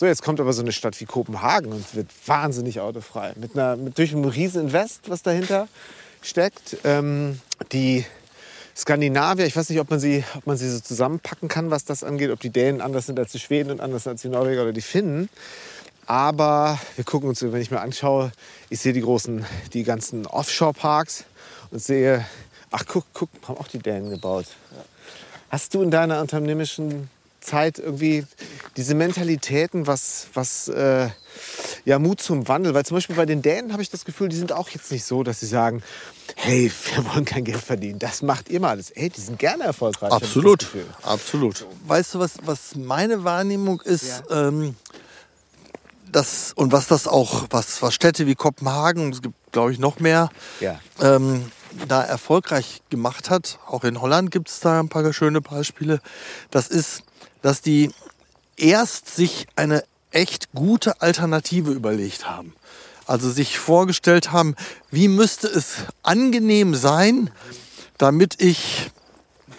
So, 0.00 0.06
jetzt 0.06 0.22
kommt 0.22 0.38
aber 0.38 0.52
so 0.52 0.62
eine 0.62 0.70
Stadt 0.70 1.00
wie 1.00 1.06
Kopenhagen 1.06 1.72
und 1.72 1.96
wird 1.96 2.06
wahnsinnig 2.24 2.78
autofrei. 2.78 3.32
Mit 3.34 3.54
einer, 3.58 3.74
mit, 3.74 3.98
durch 3.98 4.12
ein 4.12 4.24
riesen 4.24 4.66
Invest, 4.66 5.10
was 5.10 5.22
dahinter 5.22 5.66
steckt. 6.22 6.76
Ähm, 6.84 7.40
die 7.72 8.06
Skandinavier, 8.76 9.44
ich 9.44 9.56
weiß 9.56 9.68
nicht, 9.70 9.80
ob 9.80 9.90
man, 9.90 9.98
sie, 9.98 10.22
ob 10.36 10.46
man 10.46 10.56
sie 10.56 10.70
so 10.70 10.78
zusammenpacken 10.78 11.48
kann, 11.48 11.72
was 11.72 11.84
das 11.84 12.04
angeht, 12.04 12.30
ob 12.30 12.38
die 12.38 12.50
Dänen 12.50 12.80
anders 12.80 13.06
sind 13.06 13.18
als 13.18 13.32
die 13.32 13.40
Schweden 13.40 13.72
und 13.72 13.80
anders 13.80 14.06
als 14.06 14.22
die 14.22 14.28
Norweger 14.28 14.62
oder 14.62 14.72
die 14.72 14.82
Finnen. 14.82 15.28
Aber 16.06 16.78
wir 16.94 17.04
gucken 17.04 17.28
uns, 17.28 17.42
wenn 17.42 17.60
ich 17.60 17.72
mir 17.72 17.80
anschaue, 17.80 18.30
ich 18.70 18.78
sehe 18.78 18.92
die 18.92 19.00
großen, 19.00 19.44
die 19.72 19.82
ganzen 19.82 20.28
Offshore-Parks 20.28 21.24
und 21.72 21.82
sehe, 21.82 22.24
ach 22.70 22.84
guck, 22.86 23.04
guck, 23.14 23.30
haben 23.48 23.58
auch 23.58 23.66
die 23.66 23.80
Dänen 23.80 24.10
gebaut. 24.10 24.46
Hast 25.50 25.74
du 25.74 25.82
in 25.82 25.90
deiner 25.90 26.20
unternehmerischen 26.20 27.10
Zeit 27.48 27.78
irgendwie 27.78 28.24
diese 28.76 28.94
Mentalitäten, 28.94 29.86
was, 29.86 30.28
was 30.34 30.68
äh, 30.68 31.08
ja, 31.84 31.98
Mut 31.98 32.20
zum 32.20 32.48
Wandel. 32.48 32.74
Weil 32.74 32.84
zum 32.84 32.96
Beispiel 32.96 33.16
bei 33.16 33.26
den 33.26 33.42
Dänen 33.42 33.72
habe 33.72 33.82
ich 33.82 33.90
das 33.90 34.04
Gefühl, 34.04 34.28
die 34.28 34.36
sind 34.36 34.52
auch 34.52 34.68
jetzt 34.68 34.92
nicht 34.92 35.04
so, 35.04 35.22
dass 35.22 35.40
sie 35.40 35.46
sagen, 35.46 35.82
hey, 36.36 36.70
wir 36.94 37.04
wollen 37.06 37.24
kein 37.24 37.44
Geld 37.44 37.60
verdienen. 37.60 37.98
Das 37.98 38.22
macht 38.22 38.48
ihr 38.48 38.60
mal 38.60 38.70
alles. 38.70 38.90
Ey, 38.90 39.08
die 39.08 39.20
sind 39.20 39.38
gerne 39.38 39.64
erfolgreich. 39.64 40.12
Absolut, 40.12 40.66
absolut. 41.02 41.66
Weißt 41.86 42.14
du, 42.14 42.18
was, 42.18 42.34
was 42.42 42.74
meine 42.76 43.24
Wahrnehmung 43.24 43.80
ist? 43.80 44.22
Ja. 44.30 44.48
Ähm, 44.48 44.76
das, 46.10 46.52
und 46.54 46.72
was 46.72 46.86
das 46.86 47.06
auch, 47.06 47.46
was, 47.50 47.82
was 47.82 47.94
Städte 47.94 48.26
wie 48.26 48.34
Kopenhagen, 48.34 49.12
es 49.12 49.20
gibt 49.20 49.34
glaube 49.52 49.72
ich 49.72 49.78
noch 49.78 50.00
mehr, 50.00 50.30
ja. 50.60 50.80
ähm, 51.00 51.50
da 51.86 52.02
erfolgreich 52.02 52.82
gemacht 52.90 53.30
hat. 53.30 53.58
Auch 53.66 53.84
in 53.84 54.00
Holland 54.00 54.30
gibt 54.30 54.48
es 54.48 54.60
da 54.60 54.80
ein 54.80 54.88
paar 54.88 55.12
schöne 55.12 55.40
Beispiele. 55.40 56.00
Das 56.50 56.68
ist 56.68 57.02
dass 57.42 57.62
die 57.62 57.90
erst 58.56 59.14
sich 59.14 59.46
eine 59.56 59.84
echt 60.10 60.52
gute 60.52 61.00
Alternative 61.00 61.70
überlegt 61.70 62.28
haben. 62.28 62.54
Also 63.06 63.30
sich 63.30 63.58
vorgestellt 63.58 64.32
haben, 64.32 64.54
wie 64.90 65.08
müsste 65.08 65.48
es 65.48 65.76
angenehm 66.02 66.74
sein, 66.74 67.30
damit 67.96 68.40
ich 68.40 68.90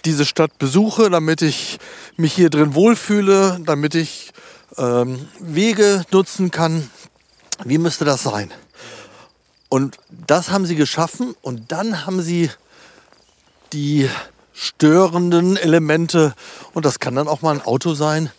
diese 0.06 0.26
Stadt 0.26 0.58
besuche, 0.60 1.10
damit 1.10 1.42
ich 1.42 1.80
mich 2.16 2.34
hier 2.34 2.50
drin 2.50 2.74
wohlfühle, 2.74 3.60
damit 3.66 3.96
ich 3.96 4.32
ähm, 4.78 5.28
Wege 5.40 6.06
nutzen 6.12 6.52
kann. 6.52 6.90
Wie 7.66 7.78
müsste 7.78 8.06
das 8.06 8.24
sein? 8.24 8.52
Und 9.68 9.98
das 10.10 10.50
haben 10.50 10.66
sie 10.66 10.76
geschaffen 10.76 11.36
und 11.42 11.72
dann 11.72 12.06
haben 12.06 12.22
sie 12.22 12.50
die 13.74 14.10
störenden 14.60 15.55
Elemente, 15.55 16.34
und 16.74 16.86
das 16.86 16.99
kann 16.99 17.16
dann 17.16 17.30
auch 17.30 17.41
mal 17.41 17.55
ein 17.55 17.62
Auto 17.62 17.93
sein, 17.93 18.30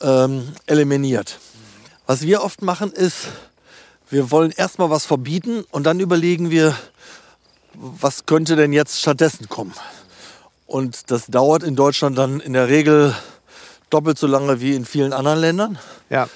ähm, 0.00 0.52
eliminiert. 0.66 1.38
Was 2.06 2.22
wir 2.22 2.42
oft 2.42 2.60
machen 2.60 2.90
ist, 2.90 3.28
wir 4.08 4.32
wollen 4.32 4.50
erstmal 4.50 4.90
was 4.90 5.06
verbieten 5.06 5.64
und 5.70 5.84
dann 5.84 6.00
überlegen 6.00 6.50
wir, 6.50 6.74
was 7.74 8.26
könnte 8.26 8.56
denn 8.56 8.72
jetzt 8.72 9.00
stattdessen 9.00 9.48
kommen. 9.48 9.72
Und 10.66 11.12
das 11.12 11.26
dauert 11.26 11.62
in 11.62 11.76
Deutschland 11.76 12.18
dann 12.18 12.40
in 12.40 12.52
der 12.52 12.66
Regel 12.66 13.14
doppelt 13.90 14.18
so 14.18 14.26
lange 14.26 14.60
wie 14.60 14.74
in 14.74 14.84
vielen 14.84 15.12
anderen 15.12 15.38
Ländern. 15.38 15.78
Ja. 16.08 16.28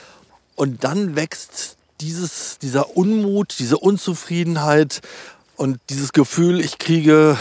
Und 0.55 0.85
dann 0.85 1.17
wächst 1.17 1.77
dieses, 2.01 2.59
dieser 2.61 2.97
Unmut, 2.97 3.57
diese 3.59 3.79
Unzufriedenheit 3.79 5.01
und 5.57 5.81
dieses 5.91 6.13
Gefühl, 6.13 6.61
ich 6.61 6.79
kriege 6.79 7.37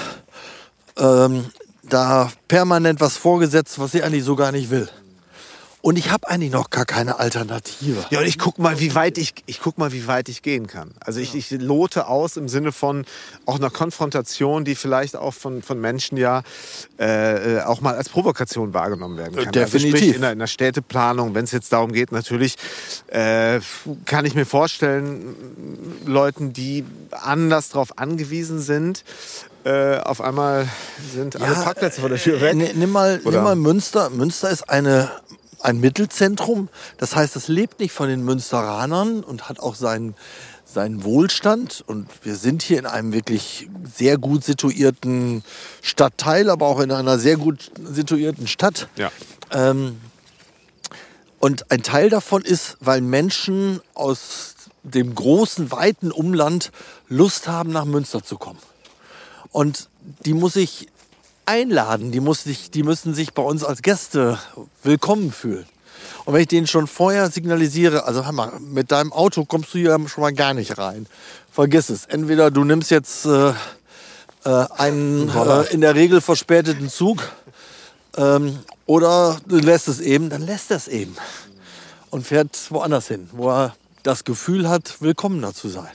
ähm, 0.97 1.45
da 1.83 2.31
permanent 2.47 3.01
was 3.01 3.17
vorgesetzt, 3.17 3.79
was 3.79 3.91
sie 3.91 4.03
eigentlich 4.03 4.23
so 4.23 4.35
gar 4.35 4.51
nicht 4.51 4.69
will. 4.69 4.89
Und 5.85 5.97
ich 5.99 6.11
habe 6.11 6.29
eigentlich 6.29 6.53
noch 6.53 6.69
gar 6.69 6.85
keine 6.85 7.19
Alternative. 7.19 8.05
Ja, 8.09 8.19
und 8.19 8.25
ich 8.25 8.39
guck 8.39 8.57
mal, 8.57 8.79
wie 8.79 8.95
weit 8.95 9.17
ich, 9.17 9.33
ich 9.47 9.59
guck 9.59 9.77
mal, 9.77 9.91
wie 9.91 10.07
weit 10.07 10.29
ich 10.29 10.41
gehen 10.41 10.65
kann. 10.65 10.91
Also 11.01 11.19
ich, 11.19 11.35
ich 11.35 11.51
lote 11.51 12.07
aus 12.07 12.37
im 12.37 12.47
Sinne 12.47 12.71
von 12.71 13.03
auch 13.45 13.57
einer 13.57 13.69
Konfrontation, 13.69 14.63
die 14.63 14.75
vielleicht 14.75 15.17
auch 15.17 15.33
von, 15.33 15.61
von 15.61 15.81
Menschen 15.81 16.17
ja 16.17 16.43
äh, 16.95 17.59
auch 17.59 17.81
mal 17.81 17.95
als 17.95 18.07
Provokation 18.07 18.73
wahrgenommen 18.73 19.17
werden 19.17 19.35
kann. 19.35 19.51
Definitiv. 19.51 19.73
Also 19.73 19.97
sprich 19.97 20.15
in 20.15 20.21
der, 20.21 20.31
in 20.31 20.39
der 20.39 20.47
Städteplanung, 20.47 21.35
wenn 21.35 21.43
es 21.43 21.51
jetzt 21.51 21.73
darum 21.73 21.91
geht, 21.91 22.13
natürlich 22.13 22.55
äh, 23.07 23.59
kann 24.05 24.23
ich 24.23 24.35
mir 24.35 24.45
vorstellen, 24.45 25.35
Leuten, 26.05 26.53
die 26.53 26.85
anders 27.11 27.67
darauf 27.67 27.97
angewiesen 27.97 28.61
sind, 28.61 29.03
äh, 29.63 29.97
auf 29.99 30.21
einmal 30.21 30.67
sind 31.13 31.35
alle 31.41 31.53
ja, 31.53 31.63
Parkplätze 31.63 32.01
vor 32.01 32.09
der 32.09 32.17
Tür 32.17 32.41
weg. 32.41 32.55
Nimm 32.55 32.91
mal, 32.91 33.21
nimm 33.23 33.43
mal 33.43 33.55
Münster. 33.55 34.09
Münster 34.09 34.49
ist 34.49 34.69
eine, 34.69 35.09
ein 35.61 35.79
Mittelzentrum. 35.79 36.69
Das 36.97 37.15
heißt, 37.15 37.35
es 37.35 37.47
lebt 37.47 37.79
nicht 37.79 37.93
von 37.93 38.09
den 38.09 38.23
Münsteranern 38.23 39.23
und 39.23 39.47
hat 39.47 39.59
auch 39.59 39.75
seinen, 39.75 40.15
seinen 40.65 41.03
Wohlstand. 41.03 41.83
Und 41.87 42.07
wir 42.23 42.35
sind 42.35 42.61
hier 42.61 42.77
in 42.77 42.85
einem 42.85 43.13
wirklich 43.13 43.69
sehr 43.95 44.17
gut 44.17 44.43
situierten 44.43 45.43
Stadtteil, 45.81 46.49
aber 46.49 46.67
auch 46.67 46.81
in 46.81 46.91
einer 46.91 47.17
sehr 47.17 47.37
gut 47.37 47.71
situierten 47.81 48.47
Stadt. 48.47 48.89
Ja. 48.97 49.11
Ähm, 49.51 49.97
und 51.39 51.71
ein 51.71 51.83
Teil 51.83 52.09
davon 52.09 52.41
ist, 52.41 52.77
weil 52.79 53.01
Menschen 53.01 53.81
aus 53.93 54.55
dem 54.83 55.15
großen, 55.15 55.71
weiten 55.71 56.11
Umland 56.11 56.71
Lust 57.07 57.47
haben, 57.47 57.71
nach 57.71 57.85
Münster 57.85 58.23
zu 58.23 58.37
kommen. 58.37 58.59
Und 59.53 59.87
die 60.25 60.33
muss 60.33 60.57
ich 60.57 60.87
einladen, 61.45 62.11
die, 62.11 62.19
muss 62.19 62.45
ich, 62.47 62.71
die 62.71 62.83
müssen 62.83 63.13
sich 63.13 63.33
bei 63.33 63.43
uns 63.43 63.63
als 63.63 63.81
Gäste 63.81 64.39
willkommen 64.81 65.31
fühlen. 65.31 65.65
Und 66.25 66.33
wenn 66.33 66.41
ich 66.41 66.47
denen 66.47 66.67
schon 66.67 66.87
vorher 66.87 67.29
signalisiere, 67.29 68.05
also 68.05 68.25
hör 68.25 68.31
mal, 68.31 68.59
mit 68.59 68.91
deinem 68.91 69.13
Auto 69.13 69.45
kommst 69.45 69.73
du 69.73 69.77
hier 69.77 69.91
schon 70.07 70.21
mal 70.21 70.33
gar 70.33 70.53
nicht 70.55 70.77
rein. 70.77 71.05
Vergiss 71.51 71.89
es. 71.89 72.05
Entweder 72.05 72.49
du 72.49 72.63
nimmst 72.63 72.89
jetzt 72.89 73.25
äh, 73.25 73.49
äh, 74.43 74.65
einen 74.77 75.29
äh, 75.29 75.71
in 75.71 75.81
der 75.81 75.93
Regel 75.93 76.19
verspäteten 76.19 76.89
Zug 76.89 77.21
ähm, 78.17 78.57
oder 78.87 79.39
du 79.45 79.57
lässt 79.57 79.87
es 79.87 79.99
eben, 79.99 80.31
dann 80.31 80.41
lässt 80.41 80.71
er 80.71 80.77
es 80.77 80.87
eben. 80.87 81.15
Und 82.09 82.25
fährt 82.25 82.57
woanders 82.71 83.07
hin, 83.07 83.29
wo 83.33 83.51
er 83.51 83.75
das 84.01 84.23
Gefühl 84.23 84.67
hat, 84.67 84.99
willkommener 84.99 85.53
zu 85.53 85.69
sein. 85.69 85.91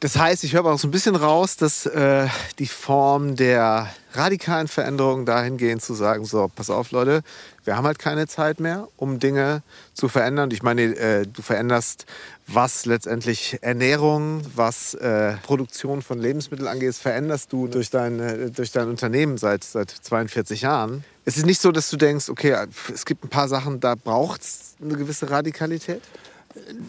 Das 0.00 0.16
heißt, 0.16 0.44
ich 0.44 0.54
höre 0.54 0.66
auch 0.66 0.78
so 0.78 0.88
ein 0.88 0.90
bisschen 0.90 1.16
raus, 1.16 1.56
dass 1.56 1.86
äh, 1.86 2.26
die 2.58 2.66
Form 2.66 3.36
der 3.36 3.88
radikalen 4.12 4.68
Veränderung 4.68 5.24
dahingehend 5.24 5.82
zu 5.82 5.94
sagen, 5.94 6.24
so, 6.24 6.50
pass 6.54 6.70
auf 6.70 6.90
Leute, 6.90 7.22
wir 7.64 7.76
haben 7.76 7.86
halt 7.86 7.98
keine 7.98 8.26
Zeit 8.26 8.60
mehr, 8.60 8.88
um 8.96 9.18
Dinge 9.18 9.62
zu 9.92 10.08
verändern. 10.08 10.50
Ich 10.50 10.62
meine, 10.62 10.82
äh, 10.82 11.26
du 11.26 11.42
veränderst, 11.42 12.06
was 12.46 12.86
letztendlich 12.86 13.58
Ernährung, 13.62 14.42
was 14.54 14.94
äh, 14.94 15.34
Produktion 15.38 16.02
von 16.02 16.18
Lebensmitteln 16.18 16.68
angeht, 16.68 16.94
veränderst 16.94 17.52
du 17.52 17.68
durch 17.68 17.90
dein, 17.90 18.20
äh, 18.20 18.50
durch 18.50 18.72
dein 18.72 18.88
Unternehmen 18.88 19.38
seit, 19.38 19.64
seit 19.64 19.90
42 19.90 20.62
Jahren. 20.62 21.04
Es 21.24 21.36
ist 21.36 21.46
nicht 21.46 21.60
so, 21.60 21.72
dass 21.72 21.88
du 21.88 21.96
denkst, 21.96 22.28
okay, 22.28 22.56
es 22.92 23.06
gibt 23.06 23.24
ein 23.24 23.30
paar 23.30 23.48
Sachen, 23.48 23.80
da 23.80 23.94
braucht 23.94 24.42
es 24.42 24.74
eine 24.82 24.96
gewisse 24.96 25.30
Radikalität? 25.30 26.02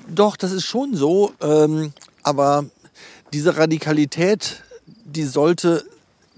Doch, 0.08 0.36
das 0.36 0.52
ist 0.52 0.66
schon 0.66 0.96
so. 0.96 1.34
Ähm, 1.42 1.94
aber 2.22 2.66
diese 3.34 3.58
Radikalität, 3.58 4.64
die 5.06 5.24
sollte 5.24 5.86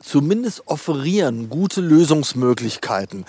zumindest 0.02 0.68
offerieren, 0.68 1.50
gute 1.50 1.82
Lösungsmöglichkeiten. 1.82 3.26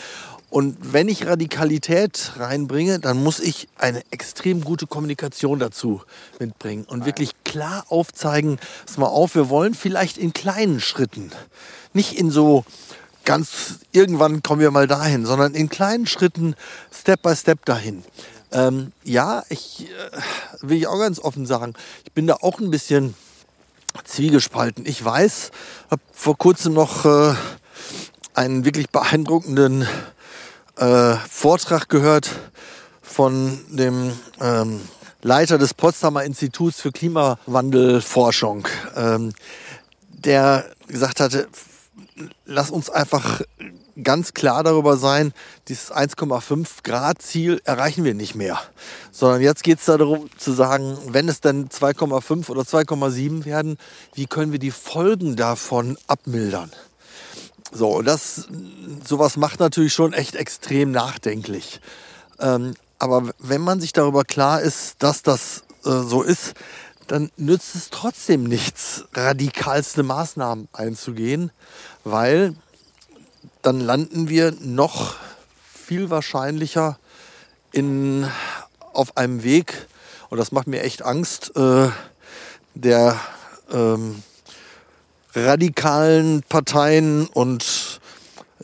Und 0.50 0.78
wenn 0.80 1.08
ich 1.08 1.26
Radikalität 1.26 2.32
reinbringe, 2.36 3.00
dann 3.00 3.22
muss 3.22 3.38
ich 3.38 3.68
eine 3.76 4.02
extrem 4.10 4.64
gute 4.64 4.86
Kommunikation 4.86 5.58
dazu 5.58 6.00
mitbringen 6.38 6.84
und 6.88 7.04
wirklich 7.04 7.32
klar 7.44 7.84
aufzeigen, 7.88 8.58
pass 8.86 8.96
mal 8.96 9.06
auf, 9.06 9.34
wir 9.34 9.50
wollen 9.50 9.74
vielleicht 9.74 10.16
in 10.16 10.32
kleinen 10.32 10.80
Schritten, 10.80 11.30
nicht 11.92 12.18
in 12.18 12.30
so 12.30 12.64
ganz, 13.26 13.80
irgendwann 13.92 14.42
kommen 14.42 14.62
wir 14.62 14.70
mal 14.70 14.86
dahin, 14.86 15.26
sondern 15.26 15.54
in 15.54 15.68
kleinen 15.68 16.06
Schritten, 16.06 16.54
Step 16.90 17.20
by 17.20 17.36
Step 17.36 17.66
dahin. 17.66 18.02
Ähm, 18.50 18.92
ja, 19.04 19.42
ich 19.50 19.86
äh, 19.90 20.66
will 20.66 20.78
ich 20.78 20.86
auch 20.86 20.98
ganz 20.98 21.18
offen 21.18 21.44
sagen, 21.44 21.74
ich 22.06 22.12
bin 22.12 22.26
da 22.26 22.36
auch 22.40 22.58
ein 22.58 22.70
bisschen 22.70 23.14
zwiegespalten. 24.02 24.86
Ich 24.86 25.04
weiß, 25.04 25.50
habe 25.90 26.02
vor 26.12 26.36
kurzem 26.36 26.74
noch 26.74 27.04
äh, 27.04 27.34
einen 28.34 28.64
wirklich 28.64 28.90
beeindruckenden 28.90 29.86
äh, 30.76 31.14
Vortrag 31.28 31.88
gehört 31.88 32.30
von 33.02 33.60
dem 33.68 34.12
ähm, 34.40 34.80
Leiter 35.22 35.58
des 35.58 35.74
Potsdamer 35.74 36.22
Instituts 36.24 36.80
für 36.80 36.92
Klimawandelforschung, 36.92 38.68
ähm, 38.94 39.32
der 40.10 40.70
gesagt 40.86 41.20
hatte, 41.20 41.48
lass 42.44 42.70
uns 42.70 42.90
einfach 42.90 43.42
ganz 44.02 44.34
klar 44.34 44.62
darüber 44.62 44.96
sein, 44.96 45.32
dieses 45.68 45.92
1,5 45.92 46.82
Grad 46.82 47.22
Ziel 47.22 47.60
erreichen 47.64 48.04
wir 48.04 48.14
nicht 48.14 48.34
mehr. 48.34 48.60
Sondern 49.10 49.40
jetzt 49.40 49.62
geht 49.62 49.78
es 49.78 49.86
darum 49.86 50.28
zu 50.38 50.52
sagen, 50.52 50.96
wenn 51.06 51.28
es 51.28 51.40
dann 51.40 51.68
2,5 51.68 52.48
oder 52.48 52.62
2,7 52.62 53.44
werden, 53.44 53.78
wie 54.14 54.26
können 54.26 54.52
wir 54.52 54.58
die 54.58 54.70
Folgen 54.70 55.36
davon 55.36 55.98
abmildern? 56.06 56.70
So, 57.70 57.96
und 57.96 58.06
das, 58.06 58.48
sowas 59.04 59.36
macht 59.36 59.60
natürlich 59.60 59.92
schon 59.92 60.12
echt 60.12 60.34
extrem 60.36 60.90
nachdenklich. 60.90 61.80
Ähm, 62.40 62.74
aber 62.98 63.30
wenn 63.38 63.60
man 63.60 63.80
sich 63.80 63.92
darüber 63.92 64.24
klar 64.24 64.60
ist, 64.60 65.02
dass 65.02 65.22
das 65.22 65.64
äh, 65.84 65.90
so 65.90 66.22
ist, 66.22 66.54
dann 67.06 67.30
nützt 67.36 67.74
es 67.74 67.90
trotzdem 67.90 68.44
nichts, 68.44 69.04
radikalste 69.14 70.02
Maßnahmen 70.02 70.68
einzugehen, 70.72 71.50
weil 72.04 72.54
dann 73.62 73.80
landen 73.80 74.28
wir 74.28 74.54
noch 74.60 75.16
viel 75.72 76.10
wahrscheinlicher 76.10 76.98
in, 77.72 78.28
auf 78.92 79.16
einem 79.16 79.42
Weg, 79.42 79.86
und 80.30 80.38
das 80.38 80.52
macht 80.52 80.66
mir 80.66 80.82
echt 80.82 81.02
Angst, 81.02 81.56
äh, 81.56 81.88
der 82.74 83.18
ähm, 83.72 84.22
radikalen 85.34 86.42
Parteien 86.42 87.26
und 87.26 88.00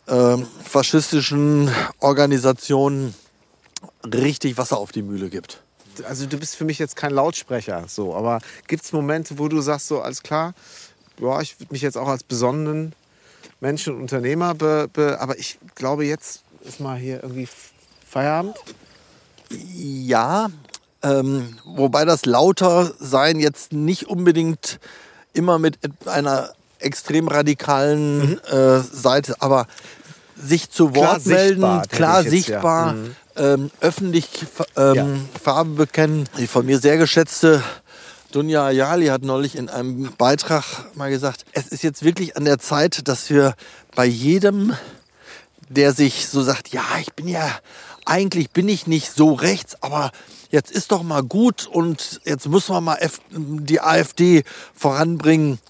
äh, 0.07 0.37
faschistischen 0.65 1.71
Organisationen 2.01 3.15
richtig 4.05 4.59
Wasser 4.59 4.79
auf 4.79 4.93
die 4.93 5.03
Mühle 5.03 5.31
gibt. 5.31 5.61
Also 6.09 6.27
du 6.27 6.39
bist 6.39 6.57
für 6.57 6.65
mich 6.65 6.79
jetzt 6.79 6.97
kein 6.97 7.13
Lautsprecher, 7.13 7.85
so, 7.89 8.15
aber 8.15 8.41
gibt 8.67 8.85
es 8.85 8.93
Momente, 8.93 9.39
wo 9.39 9.49
du 9.49 9.61
sagst, 9.61 9.89
so 9.89 10.01
alles 10.01 10.23
klar, 10.23 10.55
ja, 11.21 11.41
ich 11.41 11.59
würde 11.61 11.73
mich 11.73 11.83
jetzt 11.83 11.97
auch 11.97 12.09
als 12.09 12.25
besonnenen 12.25 12.95
Menschen 13.65 13.95
und 13.95 14.03
Unternehmer, 14.03 14.55
be, 14.55 14.91
be, 14.93 15.19
aber 15.19 15.39
ich 15.39 15.59
glaube, 15.75 16.05
jetzt 16.05 16.43
ist 16.67 16.81
mal 16.81 16.99
hier 16.99 17.23
irgendwie 17.23 17.49
Feierabend. 18.07 18.57
Ja, 19.49 20.51
ähm, 21.03 21.57
wobei 21.65 22.05
das 22.05 22.27
lauter 22.27 22.93
sein 22.99 23.41
jetzt 23.41 23.73
nicht 23.73 24.07
unbedingt 24.07 24.79
immer 25.33 25.59
mit 25.59 25.79
einer 26.05 26.51
extrem 26.79 27.27
radikalen 27.27 28.33
mhm. 28.33 28.41
äh, 28.51 28.81
Seite, 28.81 29.37
aber 29.41 29.67
sich 30.37 30.71
zu 30.71 30.95
Wort 30.95 31.25
klar 31.25 31.35
melden, 31.39 31.61
sichtbar, 31.63 31.87
klar 31.87 32.23
sichtbar, 32.23 32.87
ja. 32.87 32.93
mhm. 32.93 33.17
ähm, 33.37 33.71
öffentlich 33.81 34.29
ähm, 34.77 34.95
ja. 34.95 35.07
Farbe 35.43 35.71
bekennen. 35.71 36.29
Die 36.37 36.49
von 36.49 36.67
mir 36.67 36.79
sehr 36.81 36.99
geschätzte 36.99 37.63
Dunja 38.35 38.67
Ayali 38.67 39.07
hat 39.07 39.23
neulich 39.23 39.55
in 39.55 39.69
einem 39.69 40.13
Beitrag 40.19 40.65
mal 40.97 41.09
gesagt, 41.09 41.45
es 41.53 41.69
ist 41.69 41.85
jetzt 41.85 42.03
wirklich 42.03 42.37
an 42.37 42.45
der 42.45 42.59
Zeit, 42.59 43.07
dass 43.07 43.31
wir 43.31 43.55
bei 43.95 44.07
jedem, 44.07 44.75
der 45.69 45.93
sich 45.93 46.27
so 46.27 46.43
sagt, 46.43 46.71
ja, 46.71 46.83
ich 47.01 47.13
bin 47.13 47.29
ja, 47.29 47.49
eigentlich 48.07 48.51
bin 48.51 48.69
ich 48.69 48.89
nicht 48.89 49.13
so 49.15 49.35
rechts, 49.35 49.81
aber 49.83 50.11
jetzt 50.51 50.73
ist 50.73 50.91
doch 50.91 51.05
mal 51.05 51.23
gut 51.23 51.69
und 51.69 52.21
jetzt 52.25 52.49
muss 52.49 52.69
man 52.69 52.83
mal 52.83 52.99
die 53.31 53.81
AfD 53.81 54.43
voranbringen. 54.75 55.61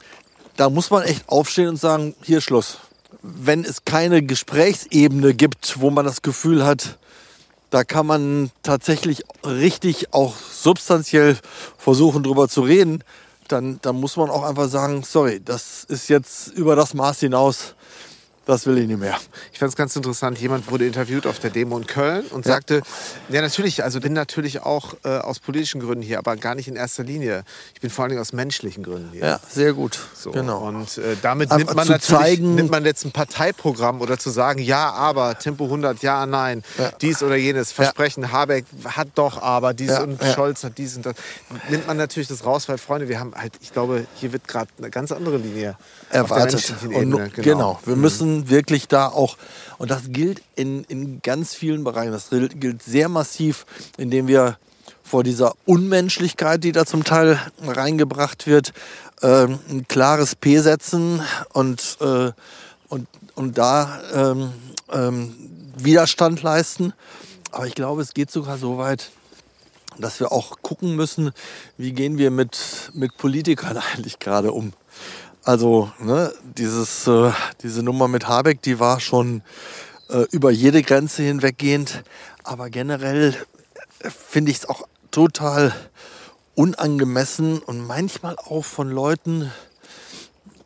Da 0.56 0.70
muss 0.70 0.88
man 0.88 1.02
echt 1.02 1.28
aufstehen 1.28 1.68
und 1.68 1.76
sagen, 1.78 2.14
hier 2.22 2.40
Schluss. 2.40 2.78
Wenn 3.20 3.62
es 3.62 3.84
keine 3.84 4.22
Gesprächsebene 4.22 5.34
gibt, 5.34 5.82
wo 5.82 5.90
man 5.90 6.06
das 6.06 6.22
Gefühl 6.22 6.64
hat, 6.64 6.98
da 7.70 7.84
kann 7.84 8.06
man 8.06 8.50
tatsächlich 8.62 9.24
richtig 9.44 10.12
auch 10.12 10.34
substanziell 10.36 11.36
versuchen, 11.76 12.22
drüber 12.22 12.48
zu 12.48 12.62
reden. 12.62 13.02
Dann, 13.48 13.78
dann 13.82 14.00
muss 14.00 14.16
man 14.16 14.30
auch 14.30 14.42
einfach 14.42 14.68
sagen, 14.68 15.02
sorry, 15.04 15.40
das 15.44 15.84
ist 15.84 16.08
jetzt 16.08 16.48
über 16.48 16.76
das 16.76 16.94
Maß 16.94 17.20
hinaus, 17.20 17.74
das 18.46 18.66
will 18.66 18.78
ich 18.78 18.86
nicht 18.86 19.00
mehr. 19.00 19.18
Ich 19.52 19.58
fand 19.58 19.70
es 19.70 19.76
ganz 19.76 19.96
interessant. 19.96 20.38
Jemand 20.38 20.70
wurde 20.70 20.86
interviewt 20.86 21.26
auf 21.26 21.38
der 21.38 21.50
Demo 21.50 21.78
in 21.78 21.86
Köln 21.86 22.26
und 22.26 22.44
ja. 22.44 22.52
sagte, 22.52 22.82
ja 23.28 23.40
natürlich, 23.40 23.82
also 23.82 24.00
bin 24.00 24.12
natürlich 24.12 24.62
auch 24.62 24.94
äh, 25.04 25.08
aus 25.08 25.40
politischen 25.40 25.80
Gründen 25.80 26.02
hier, 26.02 26.18
aber 26.18 26.36
gar 26.36 26.54
nicht 26.54 26.68
in 26.68 26.76
erster 26.76 27.04
Linie. 27.04 27.44
Ich 27.74 27.80
bin 27.80 27.90
vor 27.90 28.04
allen 28.04 28.10
Dingen 28.10 28.20
aus 28.20 28.32
menschlichen 28.32 28.84
Gründen 28.84 29.10
hier. 29.12 29.24
Ja, 29.24 29.40
sehr 29.48 29.72
gut. 29.72 29.98
So. 30.14 30.30
Genau. 30.30 30.66
Und 30.68 30.98
äh, 30.98 31.16
damit 31.22 31.50
aber 31.50 31.58
nimmt 31.58 31.74
man 31.74 31.88
natürlich 31.88 32.20
zeigen, 32.20 32.54
nimmt 32.54 32.70
man 32.70 32.84
jetzt 32.84 33.04
ein 33.04 33.12
Parteiprogramm 33.12 34.00
oder 34.00 34.18
zu 34.18 34.30
sagen, 34.30 34.60
ja, 34.60 34.90
aber 34.90 35.38
Tempo 35.38 35.64
100, 35.64 36.02
ja, 36.02 36.26
nein, 36.26 36.62
ja. 36.78 36.90
dies 37.00 37.22
oder 37.22 37.36
jenes, 37.36 37.72
Versprechen, 37.72 38.24
ja. 38.24 38.32
Habeck 38.32 38.66
hat 38.84 39.08
doch 39.14 39.40
aber, 39.40 39.72
dies 39.74 39.98
und 39.98 40.22
Scholz 40.34 40.64
hat 40.64 40.76
dies 40.78 40.96
und 40.96 41.06
das. 41.06 41.14
Nimmt 41.68 41.86
man 41.86 41.96
natürlich 41.96 42.28
das 42.28 42.44
raus, 42.44 42.68
weil 42.68 42.78
Freunde, 42.78 43.08
wir 43.08 43.20
haben 43.20 43.34
halt, 43.34 43.54
ich 43.60 43.72
glaube, 43.72 44.06
hier 44.16 44.32
wird 44.32 44.46
gerade 44.48 44.68
eine 44.78 44.90
ganz 44.90 45.12
andere 45.12 45.38
Linie 45.38 45.76
erwartet. 46.10 46.74
Genau. 46.82 47.20
genau. 47.36 47.80
Wir 47.84 47.96
müssen 47.96 48.33
wirklich 48.48 48.88
da 48.88 49.08
auch, 49.08 49.36
und 49.78 49.90
das 49.90 50.02
gilt 50.08 50.42
in, 50.56 50.84
in 50.84 51.20
ganz 51.22 51.54
vielen 51.54 51.84
Bereichen, 51.84 52.12
das 52.12 52.30
gilt 52.30 52.82
sehr 52.82 53.08
massiv, 53.08 53.66
indem 53.96 54.28
wir 54.28 54.58
vor 55.02 55.22
dieser 55.22 55.54
Unmenschlichkeit, 55.66 56.64
die 56.64 56.72
da 56.72 56.86
zum 56.86 57.04
Teil 57.04 57.38
reingebracht 57.62 58.46
wird, 58.46 58.72
äh, 59.20 59.44
ein 59.46 59.86
klares 59.88 60.34
P 60.34 60.58
setzen 60.58 61.22
und, 61.52 61.98
äh, 62.00 62.32
und, 62.88 63.08
und 63.34 63.58
da 63.58 64.00
ähm, 64.12 64.52
ähm, 64.90 65.34
Widerstand 65.76 66.42
leisten. 66.42 66.92
Aber 67.50 67.66
ich 67.66 67.74
glaube, 67.74 68.02
es 68.02 68.14
geht 68.14 68.30
sogar 68.30 68.58
so 68.58 68.78
weit, 68.78 69.10
dass 69.98 70.20
wir 70.20 70.32
auch 70.32 70.56
gucken 70.62 70.96
müssen, 70.96 71.32
wie 71.76 71.92
gehen 71.92 72.18
wir 72.18 72.30
mit, 72.30 72.90
mit 72.94 73.16
Politikern 73.16 73.76
eigentlich 73.94 74.18
gerade 74.18 74.52
um. 74.52 74.72
Also 75.44 75.92
ne, 75.98 76.32
dieses, 76.56 77.06
äh, 77.06 77.30
diese 77.62 77.82
Nummer 77.82 78.08
mit 78.08 78.26
Habeck, 78.26 78.62
die 78.62 78.80
war 78.80 78.98
schon 78.98 79.42
äh, 80.08 80.24
über 80.30 80.50
jede 80.50 80.82
Grenze 80.82 81.22
hinweggehend. 81.22 82.02
Aber 82.44 82.70
generell 82.70 83.36
äh, 83.98 84.10
finde 84.10 84.50
ich 84.50 84.58
es 84.58 84.68
auch 84.68 84.88
total 85.10 85.74
unangemessen 86.54 87.58
und 87.58 87.86
manchmal 87.86 88.36
auch 88.36 88.64
von 88.64 88.90
Leuten, 88.90 89.52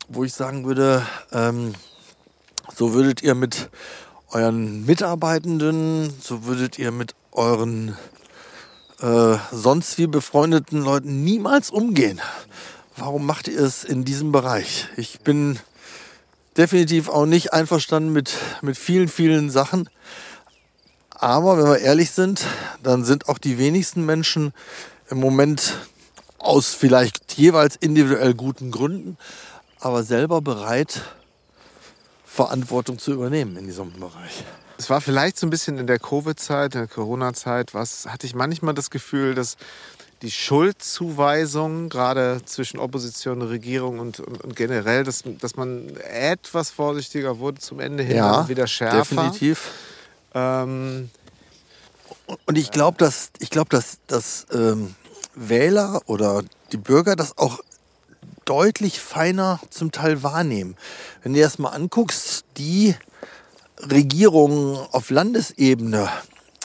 wo 0.07 0.23
ich 0.23 0.33
sagen 0.33 0.65
würde, 0.65 1.05
ähm, 1.33 1.73
so 2.73 2.93
würdet 2.93 3.21
ihr 3.21 3.35
mit 3.35 3.69
euren 4.31 4.85
Mitarbeitenden, 4.85 6.13
so 6.21 6.45
würdet 6.45 6.79
ihr 6.79 6.91
mit 6.91 7.15
euren 7.33 7.97
äh, 9.01 9.37
sonst 9.51 9.97
wie 9.97 10.07
befreundeten 10.07 10.81
Leuten 10.81 11.23
niemals 11.23 11.69
umgehen. 11.69 12.21
Warum 12.99 13.25
macht 13.25 13.47
ihr 13.47 13.61
es 13.61 13.85
in 13.85 14.03
diesem 14.03 14.33
Bereich? 14.33 14.89
Ich 14.97 15.21
bin 15.21 15.57
definitiv 16.57 17.07
auch 17.07 17.25
nicht 17.25 17.53
einverstanden 17.53 18.11
mit, 18.11 18.35
mit 18.61 18.77
vielen, 18.77 19.07
vielen 19.07 19.49
Sachen. 19.49 19.89
Aber 21.11 21.57
wenn 21.57 21.65
wir 21.65 21.79
ehrlich 21.79 22.11
sind, 22.11 22.45
dann 22.83 23.05
sind 23.05 23.29
auch 23.29 23.37
die 23.37 23.57
wenigsten 23.57 24.05
Menschen 24.05 24.53
im 25.09 25.17
Moment 25.17 25.77
aus 26.39 26.73
vielleicht 26.73 27.37
jeweils 27.37 27.77
individuell 27.77 28.33
guten 28.33 28.69
Gründen, 28.69 29.17
aber 29.79 30.03
selber 30.03 30.41
bereit, 30.41 31.01
Verantwortung 32.25 32.99
zu 32.99 33.13
übernehmen 33.13 33.55
in 33.55 33.65
diesem 33.65 33.93
Bereich. 33.93 34.43
Es 34.77 34.89
war 34.89 34.99
vielleicht 34.99 35.37
so 35.37 35.47
ein 35.47 35.49
bisschen 35.49 35.77
in 35.77 35.87
der 35.87 35.99
Covid-Zeit, 35.99 36.73
der 36.73 36.87
Corona-Zeit, 36.87 37.73
was 37.73 38.07
hatte 38.07 38.27
ich 38.27 38.35
manchmal 38.35 38.73
das 38.73 38.89
Gefühl, 38.89 39.35
dass 39.35 39.55
die 40.21 40.31
Schuldzuweisung, 40.31 41.89
gerade 41.89 42.41
zwischen 42.45 42.79
Opposition 42.79 43.41
und 43.41 43.47
Regierung 43.47 43.99
und, 43.99 44.19
und, 44.19 44.43
und, 44.43 44.55
generell, 44.55 45.03
dass, 45.03 45.23
dass 45.39 45.55
man 45.55 45.95
etwas 45.97 46.71
vorsichtiger 46.71 47.39
wurde 47.39 47.59
zum 47.59 47.79
Ende 47.79 48.03
hin, 48.03 48.17
ja, 48.17 48.47
wieder 48.49 48.67
schärfer. 48.67 48.99
Definitiv. 48.99 49.71
Ähm, 50.33 51.09
und 52.45 52.57
ich 52.57 52.71
glaube, 52.71 52.97
dass, 52.97 53.31
ich 53.39 53.49
glaub, 53.49 53.69
dass, 53.69 53.99
dass 54.07 54.45
ähm, 54.51 54.95
Wähler 55.35 56.01
oder 56.05 56.43
die 56.71 56.77
Bürger 56.77 57.15
das 57.15 57.37
auch 57.37 57.59
deutlich 58.45 58.99
feiner 58.99 59.59
zum 59.69 59.91
Teil 59.91 60.21
wahrnehmen. 60.21 60.75
Wenn 61.23 61.33
du 61.33 61.37
dir 61.37 61.45
das 61.45 61.59
mal 61.59 61.69
anguckst, 61.69 62.45
die 62.57 62.95
Regierungen 63.77 64.75
auf 64.91 65.09
Landesebene, 65.09 66.09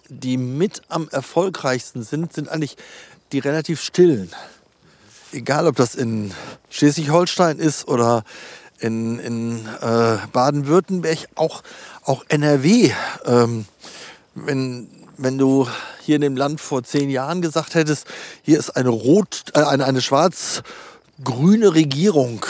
die 0.09 0.37
mit 0.37 0.83
am 0.89 1.09
erfolgreichsten 1.09 2.03
sind, 2.03 2.33
sind 2.33 2.49
eigentlich 2.49 2.77
die 3.33 3.39
relativ 3.39 3.81
stillen. 3.81 4.31
Egal, 5.33 5.67
ob 5.67 5.77
das 5.77 5.95
in 5.95 6.33
Schleswig-Holstein 6.71 7.59
ist 7.59 7.89
oder 7.89 8.25
in, 8.79 9.19
in 9.19 9.67
äh, 9.81 10.19
Baden-Württemberg, 10.33 11.19
auch, 11.35 11.63
auch 12.05 12.25
NRW. 12.29 12.93
Ähm, 13.25 13.67
wenn, 14.35 14.89
wenn 15.17 15.39
du 15.39 15.69
hier 16.01 16.17
in 16.17 16.23
dem 16.23 16.37
Land 16.37 16.61
vor 16.61 16.85
zehn 16.85 17.11
Jahren 17.11 17.43
gesagt 17.43 17.75
hättest, 17.75 18.07
hier 18.43 18.59
ist 18.59 18.71
eine 18.71 18.91
rot, 18.91 19.45
äh, 19.55 19.63
eine, 19.63 19.85
eine 19.87 20.03
schwarz-grüne 20.03 21.75
Regierung, 21.75 22.45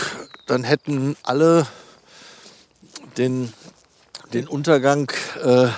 dann 0.46 0.64
hätten 0.64 1.16
alle 1.22 1.66
den 3.16 3.52
den 4.34 4.48
Untergang 4.48 5.10
äh, 5.42 5.68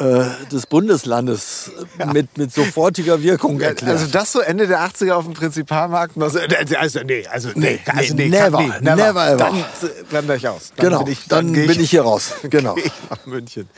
äh, 0.00 0.24
des 0.50 0.66
Bundeslandes 0.66 1.70
ja. 1.98 2.06
mit, 2.06 2.38
mit 2.38 2.52
sofortiger 2.52 3.22
Wirkung 3.22 3.60
erklärt. 3.60 3.98
Also 3.98 4.06
das 4.06 4.32
so 4.32 4.40
Ende 4.40 4.66
der 4.66 4.80
80er 4.80 5.12
auf 5.12 5.24
dem 5.24 5.34
Prinzipalmarkt? 5.34 6.16
Also, 6.20 6.38
also 6.78 7.00
nee, 7.04 7.26
also 7.26 7.50
nee, 7.54 7.78
also 7.86 8.14
nee, 8.14 8.28
never, 8.28 8.62
nie, 8.62 8.68
never, 8.80 8.96
never 8.96 9.28
ever. 9.28 9.36
Dann 9.36 9.64
blende 10.08 10.36
ich 10.36 10.48
aus. 10.48 10.72
Dann 10.74 10.86
genau, 10.86 11.04
bin 11.04 11.12
ich, 11.12 11.28
dann, 11.28 11.52
dann 11.52 11.66
bin 11.66 11.80
ich 11.80 11.90
hier 11.90 12.02
raus. 12.02 12.32
Genau. 12.50 12.76
ich 12.76 12.90
nach 13.10 13.26
München. 13.26 13.68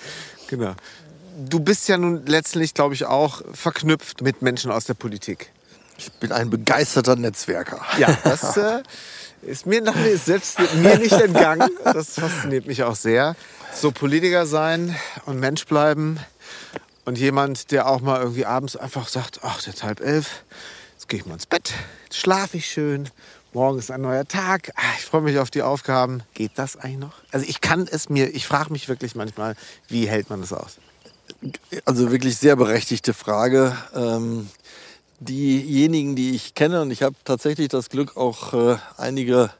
Genau. 0.46 0.74
Du 1.36 1.60
bist 1.60 1.88
ja 1.88 1.98
nun 1.98 2.24
letztlich, 2.26 2.72
glaube 2.72 2.94
ich, 2.94 3.04
auch 3.04 3.42
verknüpft 3.52 4.22
mit 4.22 4.40
Menschen 4.40 4.70
aus 4.70 4.84
der 4.84 4.94
Politik. 4.94 5.50
Ich 5.98 6.10
bin 6.12 6.32
ein 6.32 6.50
begeisterter 6.50 7.16
Netzwerker. 7.16 7.80
Ja, 7.98 8.16
das 8.24 8.56
äh, 8.56 8.82
ist 9.42 9.66
mir 9.66 9.80
noch 9.80 9.94
nicht, 9.94 10.24
selbst 10.24 10.58
mir 10.76 10.98
nicht 10.98 11.12
entgangen. 11.12 11.70
Das 11.84 12.14
fasziniert 12.14 12.66
mich 12.66 12.82
auch 12.82 12.96
sehr 12.96 13.36
so 13.74 13.90
Politiker 13.90 14.46
sein 14.46 14.94
und 15.26 15.40
Mensch 15.40 15.66
bleiben 15.66 16.18
und 17.04 17.18
jemand, 17.18 17.70
der 17.70 17.88
auch 17.88 18.00
mal 18.00 18.20
irgendwie 18.20 18.46
abends 18.46 18.76
einfach 18.76 19.08
sagt, 19.08 19.40
ach, 19.42 19.60
jetzt 19.66 19.82
halb 19.82 20.00
elf, 20.00 20.44
jetzt 20.94 21.08
gehe 21.08 21.20
ich 21.20 21.26
mal 21.26 21.34
ins 21.34 21.46
Bett, 21.46 21.72
jetzt 22.04 22.18
schlafe 22.18 22.58
ich 22.58 22.66
schön, 22.66 23.08
morgen 23.52 23.78
ist 23.78 23.90
ein 23.90 24.02
neuer 24.02 24.26
Tag, 24.26 24.72
ach, 24.76 24.98
ich 24.98 25.04
freue 25.04 25.22
mich 25.22 25.38
auf 25.38 25.50
die 25.50 25.62
Aufgaben. 25.62 26.22
Geht 26.34 26.52
das 26.56 26.76
eigentlich 26.76 26.98
noch? 26.98 27.14
Also 27.32 27.46
ich 27.48 27.60
kann 27.60 27.88
es 27.90 28.08
mir, 28.08 28.34
ich 28.34 28.46
frage 28.46 28.72
mich 28.72 28.88
wirklich 28.88 29.14
manchmal, 29.14 29.56
wie 29.88 30.08
hält 30.08 30.30
man 30.30 30.40
das 30.40 30.52
aus? 30.52 30.78
Also 31.84 32.12
wirklich 32.12 32.36
sehr 32.36 32.56
berechtigte 32.56 33.14
Frage. 33.14 33.76
Ähm, 33.94 34.48
diejenigen, 35.24 36.16
die 36.16 36.34
ich 36.34 36.54
kenne, 36.54 36.82
und 36.82 36.90
ich 36.90 37.02
habe 37.02 37.16
tatsächlich 37.24 37.68
das 37.68 37.88
Glück, 37.88 38.16
auch 38.16 38.52
äh, 38.52 38.76
einige 38.96 39.50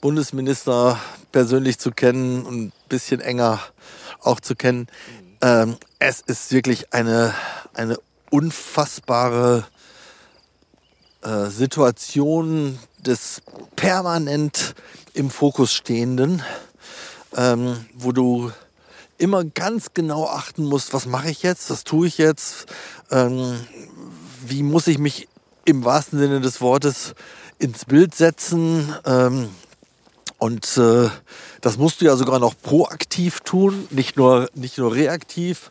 Bundesminister 0.00 0.98
persönlich 1.32 1.78
zu 1.78 1.90
kennen 1.90 2.44
und 2.44 2.60
ein 2.66 2.72
bisschen 2.88 3.20
enger 3.20 3.60
auch 4.20 4.40
zu 4.40 4.54
kennen. 4.54 4.88
Ähm, 5.42 5.76
es 5.98 6.20
ist 6.20 6.52
wirklich 6.52 6.92
eine, 6.92 7.34
eine 7.74 7.98
unfassbare 8.30 9.64
äh, 11.22 11.46
Situation 11.46 12.78
des 12.98 13.42
permanent 13.76 14.74
im 15.14 15.30
Fokus 15.30 15.72
stehenden, 15.72 16.42
ähm, 17.36 17.84
wo 17.94 18.12
du 18.12 18.52
immer 19.18 19.44
ganz 19.44 19.88
genau 19.92 20.26
achten 20.26 20.64
musst, 20.64 20.94
was 20.94 21.06
mache 21.06 21.30
ich 21.30 21.42
jetzt, 21.42 21.68
was 21.70 21.84
tue 21.84 22.06
ich 22.06 22.16
jetzt, 22.16 22.66
ähm, 23.10 23.60
wie 24.46 24.62
muss 24.62 24.86
ich 24.86 24.98
mich 24.98 25.28
im 25.64 25.84
wahrsten 25.84 26.18
Sinne 26.18 26.40
des 26.40 26.60
Wortes 26.60 27.14
ins 27.58 27.84
Bild 27.84 28.14
setzen, 28.14 28.94
ähm, 29.04 29.50
und 30.40 30.78
äh, 30.78 31.10
das 31.60 31.76
musst 31.76 32.00
du 32.00 32.06
ja 32.06 32.16
sogar 32.16 32.38
noch 32.38 32.54
proaktiv 32.60 33.40
tun, 33.40 33.86
nicht 33.90 34.16
nur, 34.16 34.48
nicht 34.54 34.78
nur 34.78 34.94
reaktiv. 34.94 35.70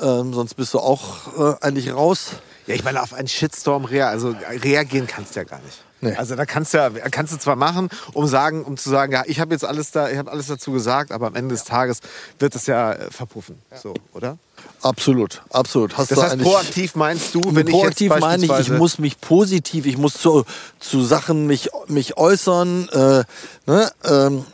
Ähm, 0.00 0.32
sonst 0.32 0.54
bist 0.54 0.72
du 0.72 0.78
auch 0.78 1.36
äh, 1.36 1.56
eigentlich 1.60 1.92
raus. 1.92 2.36
Ja, 2.68 2.76
ich 2.76 2.84
meine, 2.84 3.02
auf 3.02 3.12
einen 3.12 3.26
Shitstorm 3.26 3.84
rea 3.84 4.08
also 4.08 4.34
reagieren 4.62 5.08
kannst 5.08 5.34
du 5.34 5.40
ja 5.40 5.44
gar 5.44 5.60
nicht. 5.62 5.82
Nee. 6.04 6.16
Also 6.16 6.36
da 6.36 6.44
kannst 6.44 6.74
du 6.74 6.78
ja, 6.78 6.90
kannst 6.90 7.32
du 7.32 7.38
zwar 7.38 7.56
machen, 7.56 7.88
um 8.12 8.26
sagen, 8.26 8.62
um 8.64 8.76
zu 8.76 8.90
sagen, 8.90 9.12
ja, 9.12 9.22
ich 9.26 9.40
habe 9.40 9.54
jetzt 9.54 9.64
alles 9.64 9.90
da, 9.90 10.10
ich 10.10 10.18
habe 10.18 10.30
alles 10.30 10.48
dazu 10.48 10.72
gesagt, 10.72 11.12
aber 11.12 11.26
am 11.28 11.34
Ende 11.34 11.54
des 11.54 11.64
Tages 11.64 12.00
wird 12.38 12.54
es 12.54 12.66
ja 12.66 12.92
äh, 12.92 13.10
verpuffen, 13.10 13.56
ja. 13.70 13.78
so, 13.78 13.94
oder? 14.12 14.36
Absolut, 14.82 15.42
absolut. 15.50 15.96
Hast 15.96 16.10
das 16.10 16.22
heißt, 16.22 16.38
proaktiv 16.38 16.94
meinst 16.94 17.34
du, 17.34 17.40
wenn 17.44 17.66
proaktiv 17.66 18.08
ich 18.08 18.12
jetzt 18.12 18.20
meine 18.20 18.44
ich, 18.44 18.52
ich 18.52 18.70
muss 18.70 18.98
mich 18.98 19.18
positiv, 19.18 19.86
ich 19.86 19.96
muss 19.96 20.14
zu, 20.14 20.44
zu 20.78 21.02
Sachen 21.02 21.46
mich, 21.46 21.70
mich 21.88 22.18
äußern. 22.18 22.88
Äh, 22.90 23.24
ne? 23.66 23.92
ähm, 24.04 24.44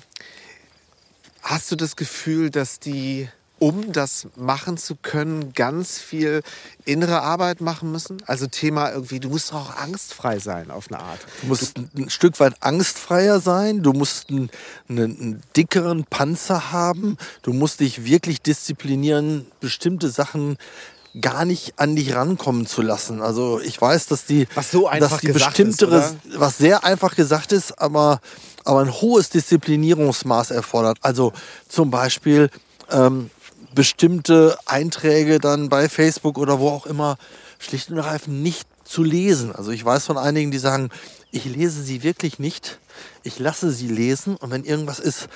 Hast 1.42 1.72
du 1.72 1.76
das 1.76 1.96
Gefühl, 1.96 2.52
dass 2.52 2.80
die, 2.80 3.28
um 3.58 3.92
das 3.92 4.28
machen 4.36 4.78
zu 4.78 4.96
können, 4.96 5.54
ganz 5.54 5.98
viel 5.98 6.44
innere 6.86 7.24
Arbeit 7.24 7.62
machen 7.62 7.92
müssen? 7.92 8.22
Also 8.28 8.46
Thema 8.46 8.92
irgendwie, 8.92 9.20
du 9.20 9.30
musst 9.30 9.52
auch 9.52 9.76
angstfrei 9.76 10.38
sein 10.38 10.70
auf 10.70 10.88
eine 10.90 11.00
Art. 11.00 11.20
Du 11.42 11.48
musst 11.48 11.78
ein 11.78 12.10
Stück 12.10 12.40
weit 12.40 12.62
angstfreier 12.62 13.40
sein, 13.40 13.82
du 13.82 13.92
musst 13.92 14.30
einen, 14.30 14.52
einen, 14.88 15.42
dickeren 15.56 16.06
Panzer 16.06 16.72
haben, 16.72 17.18
du 17.42 17.54
musst 17.54 17.80
dich 17.80 18.06
wirklich 18.06 18.42
disziplinieren, 18.42 19.48
bestimmte 19.60 20.10
Sachen 20.10 20.58
gar 21.20 21.46
nicht 21.46 21.74
an 21.78 21.96
dich 21.96 22.16
rankommen 22.16 22.66
zu 22.66 22.82
lassen. 22.82 23.22
Also 23.22 23.60
ich 23.60 23.80
weiß, 23.82 24.08
dass 24.08 24.26
die, 24.26 24.48
Was 24.56 24.72
so 24.72 24.88
einfach 24.88 25.12
dass 25.12 25.22
die 25.22 25.28
ist, 25.28 25.34
bestimmtere, 25.34 25.98
oder? 25.98 26.40
was 26.40 26.58
sehr 26.58 26.84
einfach 26.84 27.16
gesagt 27.16 27.52
ist, 27.52 27.80
aber, 27.80 28.22
aber 28.64 28.82
ein 28.82 28.92
hohes 28.92 29.30
Disziplinierungsmaß 29.30 30.52
erfordert. 30.52 31.00
Also 31.02 31.34
zum 31.68 31.92
Beispiel 31.92 32.50
ähm, 32.90 33.30
bestimmte 33.76 34.58
Einträge 34.66 35.40
dann 35.40 35.70
bei 35.70 35.90
Facebook 35.90 36.38
oder 36.38 36.60
wo 36.60 36.70
auch 36.70 36.86
immer 36.86 37.18
schlicht 37.60 37.90
und 37.90 37.98
ergreifend 37.98 38.42
nicht 38.42 38.68
zu 38.86 39.04
lesen. 39.04 39.54
Also 39.54 39.72
ich 39.72 39.84
weiß 39.84 40.06
von 40.06 40.18
einigen, 40.18 40.52
die 40.52 40.60
sagen, 40.60 40.90
ich 41.32 41.46
lese 41.46 41.82
sie 41.82 42.04
wirklich 42.04 42.40
nicht, 42.40 42.80
ich 43.24 43.40
lasse 43.40 43.72
sie 43.72 43.88
lesen 43.88 44.36
und 44.36 44.52
wenn 44.52 44.66
irgendwas 44.66 45.00
ist, 45.00 45.30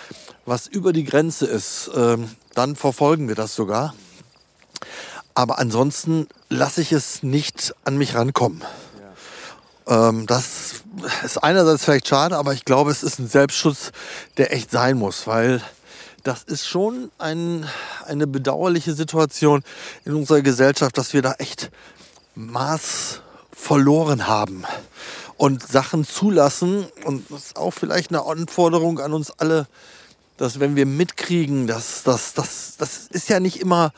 was 0.45 0.67
über 0.67 0.93
die 0.93 1.05
Grenze 1.05 1.45
ist, 1.45 1.89
ähm, 1.95 2.29
dann 2.53 2.75
verfolgen 2.75 3.27
wir 3.27 3.35
das 3.35 3.55
sogar. 3.55 3.93
Aber 5.35 5.59
ansonsten 5.59 6.27
lasse 6.49 6.81
ich 6.81 6.93
es 6.93 7.21
nicht 7.21 7.75
an 7.83 7.97
mich 7.97 8.15
rankommen. 8.15 8.63
Ähm, 9.85 10.25
das 10.25 10.83
ist 11.23 11.43
einerseits 11.43 11.83
vielleicht 11.83 12.07
schade, 12.07 12.37
aber 12.37 12.53
ich 12.53 12.65
glaube, 12.65 12.89
es 12.89 13.03
ist 13.03 13.19
ein 13.19 13.27
Selbstschutz, 13.27 13.91
der 14.37 14.53
echt 14.53 14.71
sein 14.71 14.97
muss, 14.97 15.27
weil 15.27 15.61
das 16.23 16.43
ist 16.43 16.65
schon 16.65 17.11
ein, 17.19 17.67
eine 18.05 18.25
bedauerliche 18.25 18.93
Situation 18.93 19.61
in 20.05 20.15
unserer 20.15 20.41
Gesellschaft, 20.41 20.97
dass 20.97 21.13
wir 21.13 21.21
da 21.21 21.33
echt 21.33 21.69
Maß 22.33 23.21
verloren 23.51 24.27
haben 24.27 24.63
und 25.37 25.67
Sachen 25.67 26.05
zulassen. 26.05 26.87
Und 27.03 27.29
das 27.29 27.47
ist 27.47 27.57
auch 27.57 27.71
vielleicht 27.71 28.09
eine 28.09 28.25
Anforderung 28.25 28.99
an 28.99 29.13
uns 29.13 29.31
alle, 29.31 29.67
dass 30.37 30.59
wenn 30.59 30.75
wir 30.75 30.85
mitkriegen, 30.85 31.67
dass 31.67 32.03
das, 32.03 32.33
das, 32.33 32.75
das 32.77 33.07
ist 33.09 33.29
ja 33.29 33.39
nicht 33.39 33.59
immer 33.59 33.93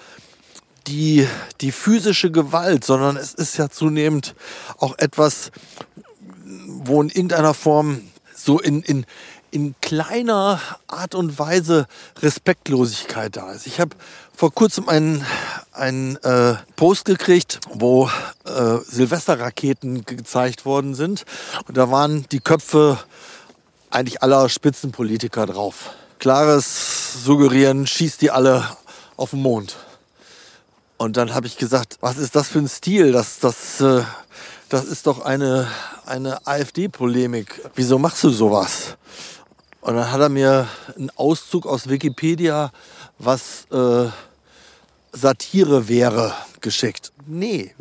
die, 0.87 1.27
die 1.61 1.71
physische 1.71 2.31
Gewalt, 2.31 2.83
sondern 2.83 3.17
es 3.17 3.33
ist 3.33 3.57
ja 3.57 3.69
zunehmend 3.69 4.35
auch 4.77 4.97
etwas, 4.97 5.51
wo 6.67 7.01
in 7.01 7.09
irgendeiner 7.09 7.53
Form 7.53 8.01
so 8.33 8.59
in, 8.59 8.81
in, 8.81 9.05
in 9.51 9.75
kleiner 9.81 10.61
Art 10.87 11.15
und 11.15 11.37
Weise 11.39 11.87
Respektlosigkeit 12.21 13.35
da 13.35 13.51
ist. 13.51 13.67
Ich 13.67 13.79
habe 13.79 13.95
vor 14.35 14.53
kurzem 14.53 14.87
einen, 14.87 15.25
einen 15.73 16.15
äh, 16.17 16.55
Post 16.75 17.05
gekriegt, 17.05 17.59
wo 17.73 18.09
äh, 18.45 18.77
Silvesterraketen 18.85 20.05
gezeigt 20.05 20.65
worden 20.65 20.95
sind. 20.95 21.25
Und 21.67 21.75
da 21.75 21.89
waren 21.91 22.25
die 22.31 22.39
Köpfe 22.39 22.99
eigentlich 23.89 24.21
aller 24.21 24.47
Spitzenpolitiker 24.49 25.45
drauf. 25.45 25.91
Klares 26.19 27.23
Suggerieren, 27.23 27.87
schießt 27.87 28.21
die 28.21 28.31
alle 28.31 28.67
auf 29.15 29.31
den 29.31 29.41
Mond. 29.41 29.75
Und 30.97 31.15
dann 31.15 31.33
habe 31.33 31.47
ich 31.47 31.57
gesagt, 31.57 31.97
was 32.01 32.17
ist 32.17 32.35
das 32.35 32.49
für 32.49 32.59
ein 32.59 32.67
Stil? 32.67 33.11
Das, 33.11 33.39
das, 33.39 33.79
äh, 33.81 34.01
das 34.69 34.85
ist 34.85 35.05
doch 35.05 35.21
eine, 35.21 35.67
eine 36.05 36.45
AfD-Polemik. 36.47 37.61
Wieso 37.75 37.99
machst 37.99 38.23
du 38.23 38.29
sowas? 38.31 38.97
Und 39.81 39.95
dann 39.95 40.11
hat 40.11 40.19
er 40.19 40.29
mir 40.29 40.67
einen 40.95 41.11
Auszug 41.15 41.67
aus 41.67 41.87
Wikipedia, 41.87 42.71
was 43.19 43.67
äh, 43.71 44.09
Satire 45.13 45.87
wäre, 45.87 46.33
geschickt. 46.61 47.13
Nee, 47.25 47.73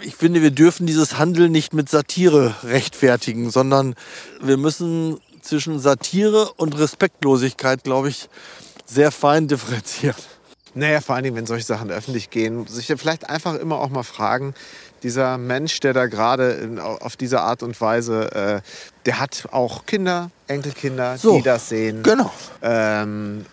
ich 0.00 0.14
finde, 0.14 0.42
wir 0.42 0.50
dürfen 0.50 0.86
dieses 0.86 1.18
Handeln 1.18 1.50
nicht 1.50 1.72
mit 1.72 1.88
Satire 1.88 2.54
rechtfertigen, 2.62 3.50
sondern 3.50 3.94
wir 4.40 4.56
müssen 4.56 5.18
zwischen 5.40 5.78
Satire 5.78 6.52
und 6.56 6.78
Respektlosigkeit, 6.78 7.84
glaube 7.84 8.10
ich, 8.10 8.28
sehr 8.86 9.10
fein 9.10 9.48
differenzieren. 9.48 10.16
Naja, 10.74 11.00
vor 11.00 11.14
allen 11.14 11.24
Dingen, 11.24 11.36
wenn 11.36 11.46
solche 11.46 11.64
Sachen 11.64 11.90
öffentlich 11.90 12.30
gehen, 12.30 12.66
sich 12.66 12.86
vielleicht 12.96 13.30
einfach 13.30 13.54
immer 13.54 13.78
auch 13.80 13.90
mal 13.90 14.02
fragen, 14.02 14.54
dieser 15.02 15.38
Mensch, 15.38 15.80
der 15.80 15.92
da 15.92 16.06
gerade 16.06 16.80
auf 17.00 17.16
diese 17.16 17.40
Art 17.40 17.62
und 17.62 17.80
Weise, 17.80 18.32
äh, 18.32 18.60
der 19.06 19.20
hat 19.20 19.48
auch 19.52 19.86
Kinder, 19.86 20.30
Enkelkinder, 20.48 21.18
So, 21.18 21.36
die 21.36 21.42
das 21.42 21.68
sehen. 21.68 22.02
genau. 22.02 22.32
Ähm, 22.62 23.46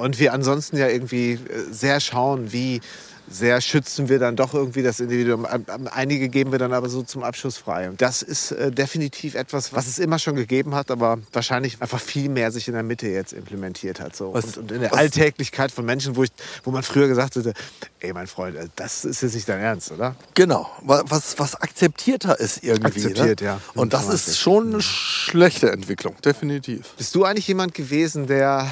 und 0.00 0.18
wir 0.18 0.34
ansonsten 0.34 0.76
ja 0.76 0.88
irgendwie 0.88 1.32
äh, 1.32 1.38
sehr 1.70 2.00
schauen, 2.00 2.52
wie 2.52 2.80
sehr 3.28 3.60
schützen 3.60 4.08
wir 4.08 4.18
dann 4.18 4.36
doch 4.36 4.54
irgendwie 4.54 4.82
das 4.82 5.00
Individuum. 5.00 5.46
Einige 5.92 6.28
geben 6.28 6.52
wir 6.52 6.58
dann 6.58 6.72
aber 6.72 6.88
so 6.88 7.02
zum 7.02 7.24
Abschluss 7.24 7.56
frei. 7.56 7.88
Und 7.88 8.00
das 8.00 8.22
ist 8.22 8.52
äh, 8.52 8.70
definitiv 8.70 9.34
etwas, 9.34 9.72
was 9.72 9.86
es 9.88 9.98
immer 9.98 10.18
schon 10.18 10.36
gegeben 10.36 10.74
hat, 10.74 10.90
aber 10.90 11.18
wahrscheinlich 11.32 11.82
einfach 11.82 12.00
viel 12.00 12.28
mehr 12.28 12.52
sich 12.52 12.68
in 12.68 12.74
der 12.74 12.82
Mitte 12.82 13.08
jetzt 13.08 13.32
implementiert 13.32 14.00
hat. 14.00 14.14
So. 14.14 14.32
Was- 14.32 14.44
und, 14.44 14.58
und 14.58 14.72
in 14.72 14.80
der 14.80 14.92
was- 14.92 14.98
Alltäglichkeit 14.98 15.72
von 15.72 15.84
Menschen, 15.84 16.14
wo, 16.16 16.22
ich, 16.22 16.30
wo 16.64 16.70
man 16.70 16.82
früher 16.82 17.08
gesagt 17.08 17.36
hätte, 17.36 17.52
ey 18.00 18.12
mein 18.12 18.26
Freund, 18.28 18.56
äh, 18.56 18.68
das 18.76 19.04
ist 19.04 19.22
jetzt 19.22 19.34
nicht 19.34 19.48
dein 19.48 19.60
Ernst, 19.60 19.90
oder? 19.90 20.14
Genau, 20.34 20.70
wa- 20.82 21.02
was, 21.08 21.38
was 21.38 21.54
akzeptierter 21.56 22.38
ist 22.38 22.62
irgendwie. 22.62 22.86
Akzeptiert, 23.06 23.40
ne? 23.40 23.46
ja. 23.46 23.60
Und 23.74 23.92
das 23.92 24.08
ist 24.08 24.38
schon 24.38 24.72
eine 24.74 24.82
schlechte 24.82 25.70
Entwicklung, 25.72 26.14
definitiv. 26.24 26.94
Bist 26.96 27.14
du 27.14 27.24
eigentlich 27.24 27.48
jemand 27.48 27.74
gewesen, 27.74 28.26
der, 28.28 28.70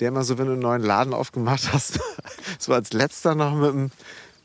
der 0.00 0.08
immer 0.08 0.24
so, 0.24 0.38
wenn 0.38 0.46
du 0.46 0.52
einen 0.52 0.62
neuen 0.62 0.82
Laden 0.82 1.14
aufgemacht 1.14 1.72
hast, 1.72 2.00
so 2.58 2.72
als 2.72 2.92
letzter 2.92 3.34
noch 3.34 3.54
mit 3.54 3.70
dem, 3.72 3.90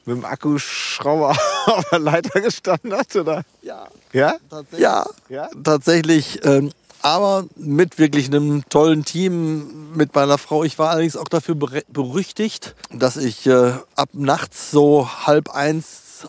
mit 0.06 0.18
dem 0.18 0.26
Akkuschrauber 0.26 1.32
auf 1.66 1.90
der 1.90 2.00
Leiter 2.00 2.42
gestanden 2.42 2.94
hat? 2.94 3.16
Oder? 3.16 3.44
Ja, 3.62 3.88
Ja? 4.14 4.36
ja, 4.78 5.06
Ja? 5.30 5.50
tatsächlich. 5.64 6.42
Ähm, 6.46 6.72
aber 7.02 7.46
mit 7.56 8.00
wirklich 8.00 8.28
einem 8.28 8.68
tollen 8.70 9.06
Team 9.06 9.94
mit 9.94 10.16
meiner 10.16 10.40
Frau. 10.40 10.64
Ich 10.64 10.80
war 10.80 10.90
allerdings 10.90 11.16
auch 11.16 11.28
dafür 11.28 11.54
berüchtigt, 11.56 12.76
dass 12.92 13.16
ich 13.16 13.46
äh, 13.46 13.74
ab 13.96 14.10
nachts 14.14 14.72
so 14.72 15.08
halb 15.28 15.52
eins 15.52 16.28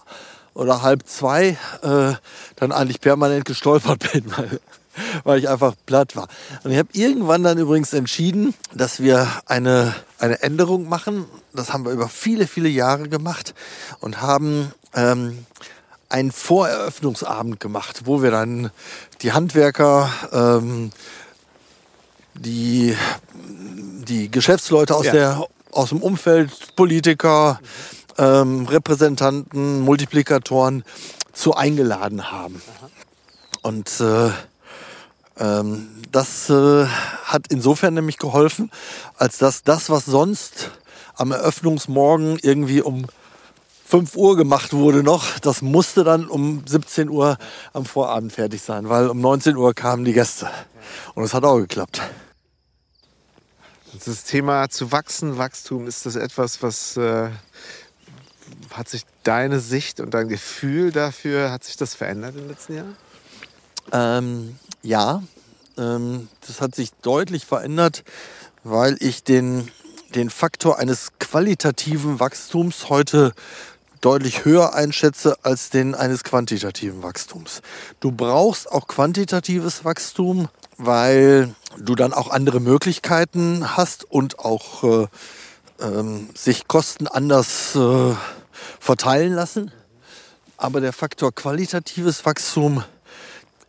oder 0.52 0.82
halb 0.82 1.06
zwei 1.06 1.56
äh, 1.82 2.14
dann 2.56 2.72
eigentlich 2.72 3.00
permanent 3.00 3.46
gestolpert 3.46 4.12
bin, 4.12 4.24
weil, 4.36 4.60
weil 5.24 5.38
ich 5.38 5.48
einfach 5.48 5.74
platt 5.86 6.16
war. 6.16 6.28
Und 6.64 6.70
ich 6.72 6.78
habe 6.78 6.88
irgendwann 6.92 7.42
dann 7.42 7.58
übrigens 7.58 7.92
entschieden, 7.92 8.54
dass 8.74 9.00
wir 9.00 9.28
eine, 9.46 9.94
eine 10.18 10.42
Änderung 10.42 10.88
machen. 10.88 11.26
Das 11.52 11.72
haben 11.72 11.84
wir 11.84 11.92
über 11.92 12.08
viele, 12.08 12.46
viele 12.46 12.68
Jahre 12.68 13.08
gemacht 13.08 13.54
und 14.00 14.20
haben 14.20 14.72
ähm, 14.94 15.46
einen 16.08 16.32
Voreröffnungsabend 16.32 17.60
gemacht, 17.60 18.02
wo 18.04 18.22
wir 18.22 18.30
dann 18.30 18.70
die 19.22 19.32
Handwerker, 19.32 20.10
ähm, 20.32 20.90
die, 22.34 22.96
die 24.06 24.30
Geschäftsleute 24.30 24.94
aus, 24.94 25.06
Ja. 25.06 25.12
der, 25.12 25.46
aus 25.72 25.88
dem 25.90 26.02
Umfeld, 26.02 26.76
Politiker, 26.76 27.60
ähm, 28.18 28.66
Repräsentanten, 28.66 29.80
Multiplikatoren 29.80 30.84
zu 31.32 31.54
eingeladen 31.54 32.30
haben. 32.30 32.62
Und 33.62 34.00
äh, 34.00 34.30
ähm, 35.38 35.88
das 36.12 36.48
äh, 36.50 36.86
hat 37.24 37.46
insofern 37.48 37.94
nämlich 37.94 38.18
geholfen, 38.18 38.70
als 39.16 39.38
dass 39.38 39.62
das, 39.62 39.90
was 39.90 40.06
sonst 40.06 40.70
am 41.14 41.32
Eröffnungsmorgen 41.32 42.38
irgendwie 42.42 42.80
um 42.80 43.06
5 43.86 44.16
Uhr 44.16 44.36
gemacht 44.36 44.72
wurde 44.72 45.02
noch, 45.02 45.38
das 45.38 45.62
musste 45.62 46.02
dann 46.02 46.26
um 46.26 46.64
17 46.66 47.08
Uhr 47.08 47.38
am 47.72 47.84
Vorabend 47.84 48.32
fertig 48.32 48.62
sein, 48.62 48.88
weil 48.88 49.08
um 49.08 49.20
19 49.20 49.56
Uhr 49.56 49.74
kamen 49.74 50.04
die 50.04 50.12
Gäste. 50.12 50.50
Und 51.14 51.22
es 51.22 51.34
hat 51.34 51.44
auch 51.44 51.58
geklappt. 51.58 52.00
Das 54.04 54.24
Thema 54.24 54.68
zu 54.68 54.92
wachsen, 54.92 55.38
Wachstum, 55.38 55.86
ist 55.86 56.04
das 56.04 56.16
etwas, 56.16 56.62
was 56.62 56.96
äh, 56.96 57.30
hat 58.72 58.88
sich 58.88 59.04
deine 59.22 59.60
Sicht 59.60 60.00
und 60.00 60.14
dein 60.14 60.28
Gefühl 60.28 60.92
dafür, 60.92 61.50
hat 61.50 61.64
sich 61.64 61.76
das 61.76 61.94
verändert 61.94 62.34
in 62.34 62.42
den 62.42 62.48
letzten 62.48 62.74
Jahren? 62.74 62.96
Ähm, 63.92 64.58
ja, 64.86 65.22
ähm, 65.76 66.28
das 66.46 66.60
hat 66.60 66.74
sich 66.74 66.92
deutlich 67.02 67.44
verändert, 67.44 68.04
weil 68.62 68.96
ich 69.00 69.24
den, 69.24 69.70
den 70.14 70.30
Faktor 70.30 70.78
eines 70.78 71.10
qualitativen 71.18 72.20
Wachstums 72.20 72.88
heute 72.88 73.32
deutlich 74.00 74.44
höher 74.44 74.74
einschätze 74.74 75.36
als 75.42 75.70
den 75.70 75.94
eines 75.94 76.22
quantitativen 76.22 77.02
Wachstums. 77.02 77.62
Du 77.98 78.12
brauchst 78.12 78.70
auch 78.70 78.86
quantitatives 78.86 79.84
Wachstum, 79.84 80.48
weil 80.78 81.54
du 81.78 81.94
dann 81.94 82.12
auch 82.12 82.30
andere 82.30 82.60
Möglichkeiten 82.60 83.76
hast 83.76 84.04
und 84.04 84.38
auch 84.38 84.84
äh, 84.84 85.06
ähm, 85.80 86.28
sich 86.34 86.68
Kosten 86.68 87.08
anders 87.08 87.74
äh, 87.74 88.14
verteilen 88.78 89.32
lassen. 89.32 89.72
Aber 90.56 90.80
der 90.80 90.92
Faktor 90.92 91.34
qualitatives 91.34 92.24
Wachstum 92.24 92.84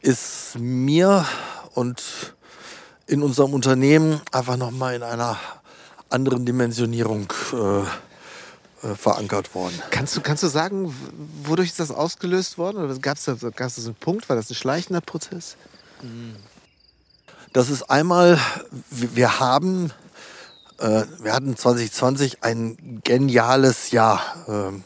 ist 0.02 0.58
mir 0.58 1.26
und 1.74 2.36
in 3.08 3.24
unserem 3.24 3.54
Unternehmen 3.54 4.22
einfach 4.32 4.58
nochmal 4.58 4.96
in 4.96 5.04
einer 5.04 5.38
anderen 6.10 6.46
Dimensionierung 6.46 7.32
äh, 7.54 7.82
äh, 8.84 8.96
verankert 8.96 9.56
worden. 9.56 9.82
Kannst 9.90 10.16
du, 10.16 10.22
kannst 10.22 10.44
du 10.44 10.48
sagen, 10.48 10.94
wodurch 11.44 11.70
ist 11.70 11.80
das 11.80 11.90
ausgelöst 11.90 12.58
worden? 12.58 12.78
Oder 12.78 12.98
gab 13.00 13.18
es 13.18 13.26
da, 13.26 13.34
gab's 13.34 13.76
da 13.76 13.82
einen 13.82 13.96
Punkt? 13.96 14.30
War 14.30 14.36
das 14.36 14.52
ein 14.52 14.56
schleichender 14.56 15.02
Prozess? 15.02 15.58
Das 17.54 17.70
ist 17.70 17.90
einmal, 17.90 18.40
wir 18.92 19.40
haben, 19.40 19.92
äh, 20.78 21.06
wir 21.20 21.34
hatten 21.34 21.58
2020 21.58 22.44
ein 22.44 23.02
geniales 23.04 23.90
Jahr. 23.92 24.22
Ähm, 24.48 24.84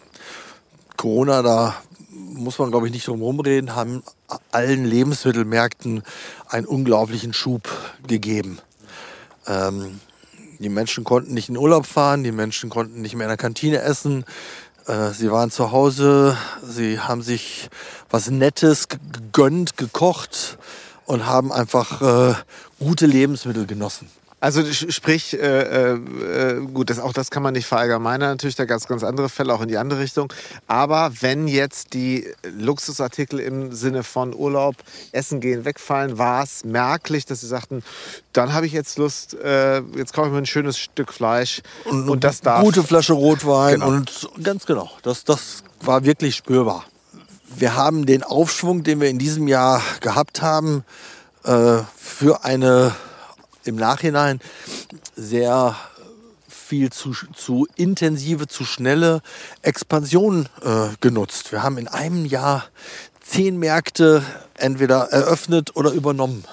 Corona, 0.96 1.42
da 1.42 1.76
muss 2.12 2.60
man 2.60 2.72
glaube 2.72 2.88
ich 2.88 2.94
nicht 2.94 3.08
drum 3.08 3.22
rumreden, 3.22 3.76
haben 3.76 4.04
allen 4.52 4.86
Lebensmittelmärkten 4.86 6.04
einen 6.48 6.66
unglaublichen 6.66 7.34
Schub 7.34 7.70
gegeben. 8.08 8.60
Ähm, 9.48 10.00
die 10.60 10.70
Menschen 10.70 11.04
konnten 11.04 11.34
nicht 11.34 11.50
in 11.50 11.58
Urlaub 11.58 11.86
fahren, 11.86 12.24
die 12.24 12.32
Menschen 12.32 12.70
konnten 12.70 13.02
nicht 13.02 13.16
mehr 13.16 13.26
in 13.26 13.30
der 13.30 13.38
Kantine 13.38 13.82
essen. 13.82 14.26
Äh, 14.88 15.10
sie 15.12 15.32
waren 15.32 15.50
zu 15.50 15.72
Hause, 15.72 16.38
sie 16.64 17.00
haben 17.00 17.22
sich 17.22 17.70
was 18.10 18.30
Nettes 18.30 18.88
gegönnt, 18.88 19.78
gekocht 19.78 20.58
und 21.06 21.26
haben 21.26 21.52
einfach 21.52 22.02
äh, 22.02 22.36
gute 22.80 23.06
Lebensmittel 23.06 23.66
genossen. 23.66 24.10
Also 24.42 24.64
sprich, 24.66 25.40
äh, 25.40 25.94
äh, 25.94 26.66
gut, 26.74 26.90
das, 26.90 26.98
auch 26.98 27.14
das 27.14 27.30
kann 27.30 27.44
man 27.44 27.54
nicht 27.54 27.68
verallgemeinern, 27.68 28.32
natürlich 28.32 28.56
da 28.56 28.66
ganz, 28.66 28.88
ganz 28.88 29.04
andere 29.04 29.30
Fälle, 29.30 29.54
auch 29.54 29.62
in 29.62 29.68
die 29.68 29.78
andere 29.78 30.00
Richtung. 30.00 30.34
Aber 30.66 31.12
wenn 31.22 31.48
jetzt 31.48 31.94
die 31.94 32.28
Luxusartikel 32.58 33.40
im 33.40 33.72
Sinne 33.72 34.04
von 34.04 34.34
Urlaub, 34.34 34.78
Essen 35.12 35.42
gehen, 35.42 35.64
wegfallen, 35.64 36.18
war 36.18 36.44
es 36.44 36.66
merklich, 36.66 37.28
dass 37.28 37.42
Sie 37.42 37.48
sagten, 37.48 37.84
dann 38.34 38.52
habe 38.52 38.66
ich 38.66 38.72
jetzt 38.72 38.98
Lust, 38.98 39.36
äh, 39.36 39.82
jetzt 39.96 40.14
kaufe 40.14 40.30
ich 40.30 40.34
mir 40.34 40.40
ein 40.40 40.48
schönes 40.48 40.80
Stück 40.80 41.14
Fleisch 41.14 41.62
und, 41.86 42.10
und 42.10 42.24
das 42.24 42.42
darf... 42.42 42.64
Gute 42.64 42.82
Flasche 42.82 43.14
Rotwein 43.14 43.76
genau. 43.76 43.90
und 43.90 44.28
ganz 44.42 44.66
genau, 44.66 44.90
das, 45.04 45.24
das 45.24 45.64
war 45.82 46.04
wirklich 46.04 46.36
spürbar. 46.36 46.86
Wir 47.56 47.76
haben 47.76 48.08
den 48.08 48.24
Aufschwung, 48.24 48.82
den 48.82 49.02
wir 49.02 49.10
in 49.10 49.20
diesem 49.20 49.48
Jahr 49.48 49.84
gehabt 50.00 50.42
haben, 50.42 50.84
äh, 51.44 51.78
für 51.96 52.44
eine 52.44 52.96
im 53.64 53.76
Nachhinein 53.76 54.40
sehr 55.16 55.76
viel 56.48 56.92
zu, 56.92 57.14
zu 57.36 57.68
intensive, 57.76 58.48
zu 58.48 58.64
schnelle 58.64 59.22
Expansion 59.62 60.48
äh, 60.64 60.88
genutzt. 61.02 61.52
Wir 61.52 61.64
haben 61.64 61.78
in 61.78 61.88
einem 61.88 62.26
Jahr 62.26 62.66
zehn 63.22 63.58
Märkte 63.58 64.24
entweder 64.56 65.10
eröffnet 65.12 65.76
oder 65.76 65.92
übernommen. 65.92 66.46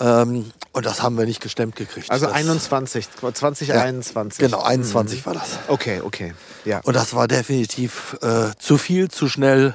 Ähm, 0.00 0.52
und 0.72 0.86
das 0.86 1.02
haben 1.02 1.18
wir 1.18 1.24
nicht 1.24 1.40
gestemmt 1.40 1.74
gekriegt. 1.76 2.10
Also 2.10 2.26
das, 2.26 2.34
21, 2.34 3.08
2021. 3.34 4.40
Ja, 4.40 4.46
genau, 4.46 4.62
21 4.62 5.20
mhm. 5.20 5.26
war 5.26 5.34
das. 5.34 5.58
Okay, 5.68 6.00
okay. 6.04 6.34
Ja. 6.64 6.80
Und 6.84 6.94
das 6.94 7.14
war 7.14 7.26
definitiv 7.28 8.16
äh, 8.22 8.50
zu 8.58 8.78
viel, 8.78 9.10
zu 9.10 9.28
schnell. 9.28 9.74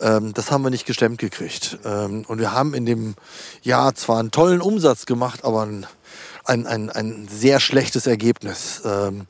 Ähm, 0.00 0.32
das 0.34 0.50
haben 0.50 0.62
wir 0.62 0.70
nicht 0.70 0.86
gestemmt 0.86 1.18
gekriegt. 1.18 1.78
Ähm, 1.84 2.24
und 2.28 2.38
wir 2.38 2.52
haben 2.52 2.74
in 2.74 2.86
dem 2.86 3.14
Jahr 3.62 3.94
zwar 3.94 4.18
einen 4.18 4.30
tollen 4.30 4.60
Umsatz 4.60 5.06
gemacht, 5.06 5.44
aber 5.44 5.62
ein, 5.62 5.86
ein, 6.44 6.66
ein, 6.66 6.90
ein 6.90 7.28
sehr 7.30 7.60
schlechtes 7.60 8.06
Ergebnis. 8.06 8.82
Ähm, 8.84 9.26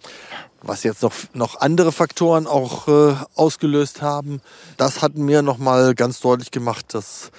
was 0.62 0.82
jetzt 0.82 1.02
noch, 1.02 1.14
noch 1.32 1.60
andere 1.60 1.92
Faktoren 1.92 2.46
auch 2.46 2.88
äh, 2.88 3.14
ausgelöst 3.34 4.02
haben. 4.02 4.40
Das 4.76 5.02
hat 5.02 5.16
mir 5.16 5.42
nochmal 5.42 5.94
ganz 5.94 6.20
deutlich 6.20 6.50
gemacht, 6.50 6.92
dass 6.92 7.30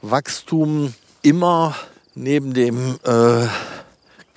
Wachstum 0.00 0.94
immer 1.22 1.74
neben 2.14 2.54
dem 2.54 2.98
äh, 3.04 3.46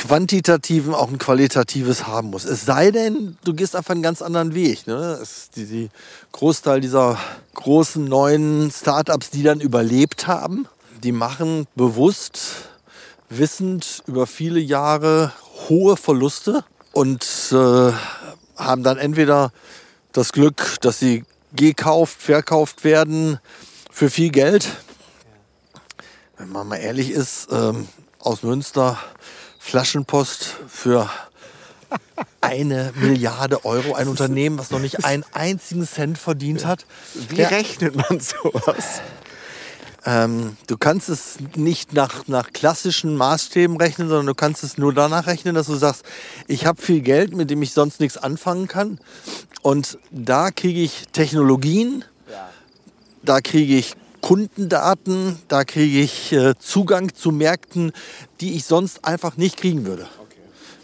Quantitativen 0.01 0.95
auch 0.95 1.09
ein 1.09 1.19
qualitatives 1.19 2.07
haben 2.07 2.31
muss. 2.31 2.43
Es 2.43 2.65
sei 2.65 2.89
denn, 2.89 3.37
du 3.43 3.53
gehst 3.53 3.75
einfach 3.75 3.91
einen 3.91 4.01
ganz 4.01 4.23
anderen 4.23 4.55
Weg. 4.55 4.87
Ne? 4.87 5.19
Es, 5.21 5.51
die, 5.51 5.65
die 5.65 5.89
Großteil 6.31 6.81
dieser 6.81 7.19
großen 7.53 8.03
neuen 8.03 8.71
Startups, 8.71 9.29
die 9.29 9.43
dann 9.43 9.61
überlebt 9.61 10.25
haben, 10.25 10.67
die 11.03 11.11
machen 11.11 11.67
bewusst, 11.75 12.69
wissend 13.29 14.01
über 14.07 14.25
viele 14.25 14.59
Jahre 14.59 15.33
hohe 15.69 15.95
Verluste 15.97 16.65
und 16.93 17.23
äh, 17.51 17.91
haben 18.55 18.81
dann 18.81 18.97
entweder 18.97 19.51
das 20.13 20.31
Glück, 20.31 20.77
dass 20.81 20.97
sie 20.97 21.25
gekauft, 21.53 22.19
verkauft 22.19 22.83
werden 22.83 23.39
für 23.91 24.09
viel 24.09 24.31
Geld. 24.31 24.67
Wenn 26.39 26.49
man 26.49 26.67
mal 26.67 26.77
ehrlich 26.77 27.11
ist, 27.11 27.49
ähm, 27.51 27.87
aus 28.17 28.41
Münster 28.41 28.97
Flaschenpost 29.63 30.55
für 30.67 31.09
eine 32.41 32.91
Milliarde 32.95 33.63
Euro. 33.63 33.93
Ein 33.93 34.09
Unternehmen, 34.09 34.57
was 34.57 34.71
noch 34.71 34.79
nicht 34.79 35.05
einen 35.05 35.23
einzigen 35.33 35.87
Cent 35.87 36.17
verdient 36.17 36.65
hat. 36.65 36.85
Wie 37.29 37.35
Der, 37.35 37.51
rechnet 37.51 37.95
man 37.95 38.19
sowas? 38.19 39.01
Ähm, 40.03 40.57
du 40.67 40.77
kannst 40.77 41.07
es 41.09 41.37
nicht 41.55 41.93
nach, 41.93 42.27
nach 42.27 42.51
klassischen 42.51 43.15
Maßstäben 43.15 43.77
rechnen, 43.77 44.09
sondern 44.09 44.25
du 44.25 44.35
kannst 44.35 44.63
es 44.63 44.77
nur 44.77 44.93
danach 44.93 45.27
rechnen, 45.27 45.53
dass 45.53 45.67
du 45.67 45.75
sagst, 45.75 46.03
ich 46.47 46.65
habe 46.65 46.81
viel 46.81 47.01
Geld, 47.01 47.35
mit 47.35 47.49
dem 47.51 47.61
ich 47.61 47.71
sonst 47.71 47.99
nichts 47.99 48.17
anfangen 48.17 48.67
kann. 48.67 48.99
Und 49.61 49.99
da 50.09 50.49
kriege 50.49 50.81
ich 50.81 51.05
Technologien, 51.13 52.03
da 53.21 53.39
kriege 53.39 53.77
ich 53.77 53.95
Kundendaten, 54.21 55.37
da 55.47 55.63
kriege 55.63 55.99
ich 55.99 56.31
äh, 56.31 56.53
Zugang 56.59 57.13
zu 57.13 57.31
Märkten, 57.31 57.91
die 58.39 58.55
ich 58.55 58.65
sonst 58.65 59.05
einfach 59.05 59.37
nicht 59.37 59.57
kriegen 59.57 59.85
würde. 59.85 60.07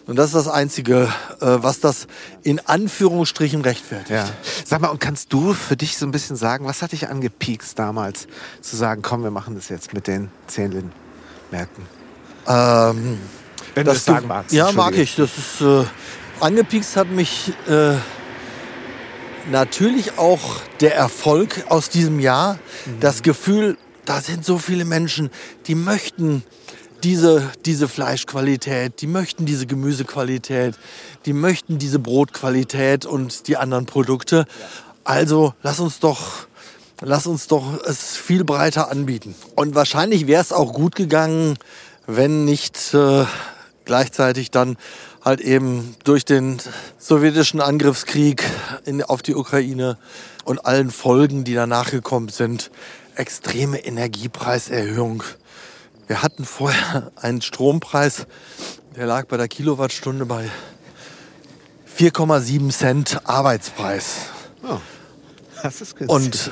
Und 0.08 0.16
das 0.16 0.28
ist 0.28 0.36
das 0.36 0.48
Einzige, 0.48 1.14
äh, 1.42 1.58
was 1.60 1.82
das 1.82 2.08
in 2.42 2.66
Anführungsstrichen 2.66 3.62
rechtfertigt. 3.62 4.10
Ja. 4.10 4.30
Sag 4.66 4.82
mal, 4.82 4.88
und 4.88 5.00
kannst 5.00 5.34
du 5.34 5.54
für 5.54 5.76
dich 5.76 5.98
so 5.98 6.06
ein 6.06 6.12
bisschen 6.12 6.38
sagen, 6.38 6.66
was 6.66 6.82
hat 6.82 6.94
dich 6.94 7.10
angepiekst 7.10 7.78
damals, 7.78 8.28
zu 8.62 8.78
sagen, 8.78 9.02
komm, 9.02 9.24
wir 9.24 9.32
machen 9.32 9.56
das 9.56 9.68
jetzt 9.68 9.94
mit 9.94 10.08
den 10.08 10.32
Zähnlin-Märkten? 10.48 11.86
Ähm, 12.48 13.20
Wenn 13.76 13.86
du 13.86 13.92
das 13.92 14.06
sagen 14.06 14.28
magst. 14.28 14.54
Ja, 14.54 14.72
mag 14.72 14.96
ich. 14.96 15.18
Das 15.18 15.38
ist, 15.38 15.62
äh, 15.62 15.84
angepiekst 16.40 16.96
hat 16.96 17.10
mich 17.10 17.52
äh, 17.68 17.96
natürlich 19.52 20.18
auch 20.18 20.62
der 20.80 20.96
Erfolg 20.96 21.66
aus 21.70 21.90
diesem 21.90 22.20
Jahr, 22.20 22.56
mhm. 22.86 23.00
das 23.00 23.24
Gefühl, 23.24 23.78
da 24.06 24.22
sind 24.22 24.46
so 24.46 24.58
viele 24.58 24.86
Menschen, 24.86 25.30
die 25.68 25.76
möchten 25.76 26.44
diese, 27.04 27.52
diese 27.66 27.88
Fleischqualität, 27.88 29.02
die 29.02 29.08
möchten 29.08 29.46
diese 29.46 29.68
Gemüsequalität, 29.68 30.76
die 31.26 31.34
möchten 31.34 31.78
diese 31.78 32.00
Brotqualität 32.00 33.06
und 33.06 33.48
die 33.48 33.58
anderen 33.58 33.86
Produkte. 33.86 34.46
Also 35.04 35.54
lass 35.62 35.80
uns 35.80 36.00
doch, 36.00 36.48
lass 37.02 37.28
uns 37.28 37.48
doch 37.48 37.84
es 37.86 38.18
viel 38.18 38.44
breiter 38.44 38.90
anbieten. 38.90 39.36
Und 39.56 39.76
wahrscheinlich 39.76 40.28
wäre 40.28 40.42
es 40.42 40.52
auch 40.52 40.74
gut 40.74 40.96
gegangen, 40.96 41.58
wenn 42.08 42.46
nicht 42.46 42.94
äh, 42.94 43.26
gleichzeitig 43.86 44.52
dann 44.52 44.78
halt 45.28 45.42
eben 45.42 45.94
durch 46.06 46.24
den 46.24 46.58
sowjetischen 46.98 47.60
Angriffskrieg 47.60 48.46
in, 48.86 49.04
auf 49.04 49.22
die 49.22 49.36
Ukraine 49.36 49.98
und 50.46 50.66
allen 50.66 50.90
Folgen, 50.90 51.44
die 51.44 51.54
danach 51.54 51.92
gekommen 51.92 52.30
sind, 52.30 52.72
extreme 53.16 53.78
Energiepreiserhöhung. 53.78 55.24
Wir 56.08 56.24
hatten 56.24 56.46
vorher 56.46 57.12
einen 57.18 57.42
Strompreis, 57.42 58.26
der 58.96 59.06
lag 59.06 59.28
bei 59.28 59.36
der 59.36 59.50
Kilowattstunde 59.50 60.26
bei 60.26 60.50
4,7 61.98 62.70
Cent 62.72 63.22
Arbeitspreis. 63.26 64.28
Oh, 64.64 64.78
das 65.62 65.82
ist 65.82 65.98
günstig. 65.98 66.16
Und, 66.16 66.52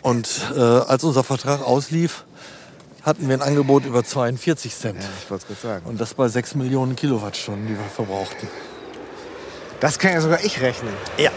und 0.00 0.56
äh, 0.56 0.60
als 0.60 1.04
unser 1.04 1.24
Vertrag 1.24 1.60
auslief, 1.60 2.24
hatten 3.04 3.28
wir 3.28 3.36
ein 3.36 3.42
Angebot 3.42 3.84
über 3.84 4.02
42 4.02 4.74
Cent. 4.74 5.02
Ja, 5.02 5.08
ich 5.22 5.30
wollte 5.30 5.46
es 5.50 5.60
gerade 5.60 5.74
sagen. 5.74 5.86
Und 5.86 6.00
das 6.00 6.14
bei 6.14 6.26
6 6.28 6.54
Millionen 6.56 6.96
Kilowattstunden, 6.96 7.66
die 7.66 7.74
wir 7.74 7.84
verbrauchten. 7.84 8.48
Das 9.80 9.98
kann 9.98 10.12
ja 10.12 10.20
sogar 10.20 10.42
ich 10.42 10.60
rechnen. 10.60 10.92
Ja. 11.18 11.30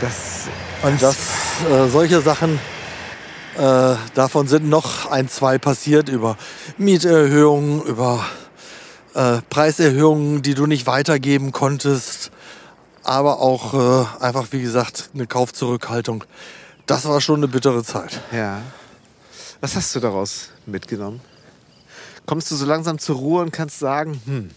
Das, 0.00 0.48
Und 0.82 1.00
das, 1.00 1.16
äh, 1.70 1.88
solche 1.88 2.20
Sachen 2.20 2.58
Äh, 3.58 3.96
davon 4.14 4.46
sind 4.46 4.68
noch 4.68 5.10
ein, 5.10 5.28
zwei 5.28 5.58
passiert 5.58 6.08
über 6.08 6.36
Mieterhöhungen, 6.78 7.82
über 7.82 8.24
äh, 9.14 9.38
Preiserhöhungen, 9.50 10.40
die 10.40 10.54
du 10.54 10.66
nicht 10.66 10.86
weitergeben 10.86 11.50
konntest, 11.50 12.30
aber 13.02 13.40
auch 13.40 13.74
äh, 13.74 14.24
einfach, 14.24 14.46
wie 14.52 14.62
gesagt, 14.62 15.10
eine 15.14 15.26
Kaufzurückhaltung. 15.26 16.24
Das 16.86 17.06
war 17.06 17.20
schon 17.20 17.40
eine 17.40 17.48
bittere 17.48 17.82
Zeit. 17.82 18.20
Ja. 18.32 18.60
Was 19.60 19.74
hast 19.74 19.94
du 19.96 20.00
daraus 20.00 20.50
mitgenommen? 20.70 21.20
Kommst 22.26 22.50
du 22.50 22.56
so 22.56 22.64
langsam 22.64 22.98
zur 22.98 23.16
Ruhe 23.16 23.42
und 23.42 23.52
kannst 23.52 23.78
sagen, 23.78 24.20
hm. 24.24 24.50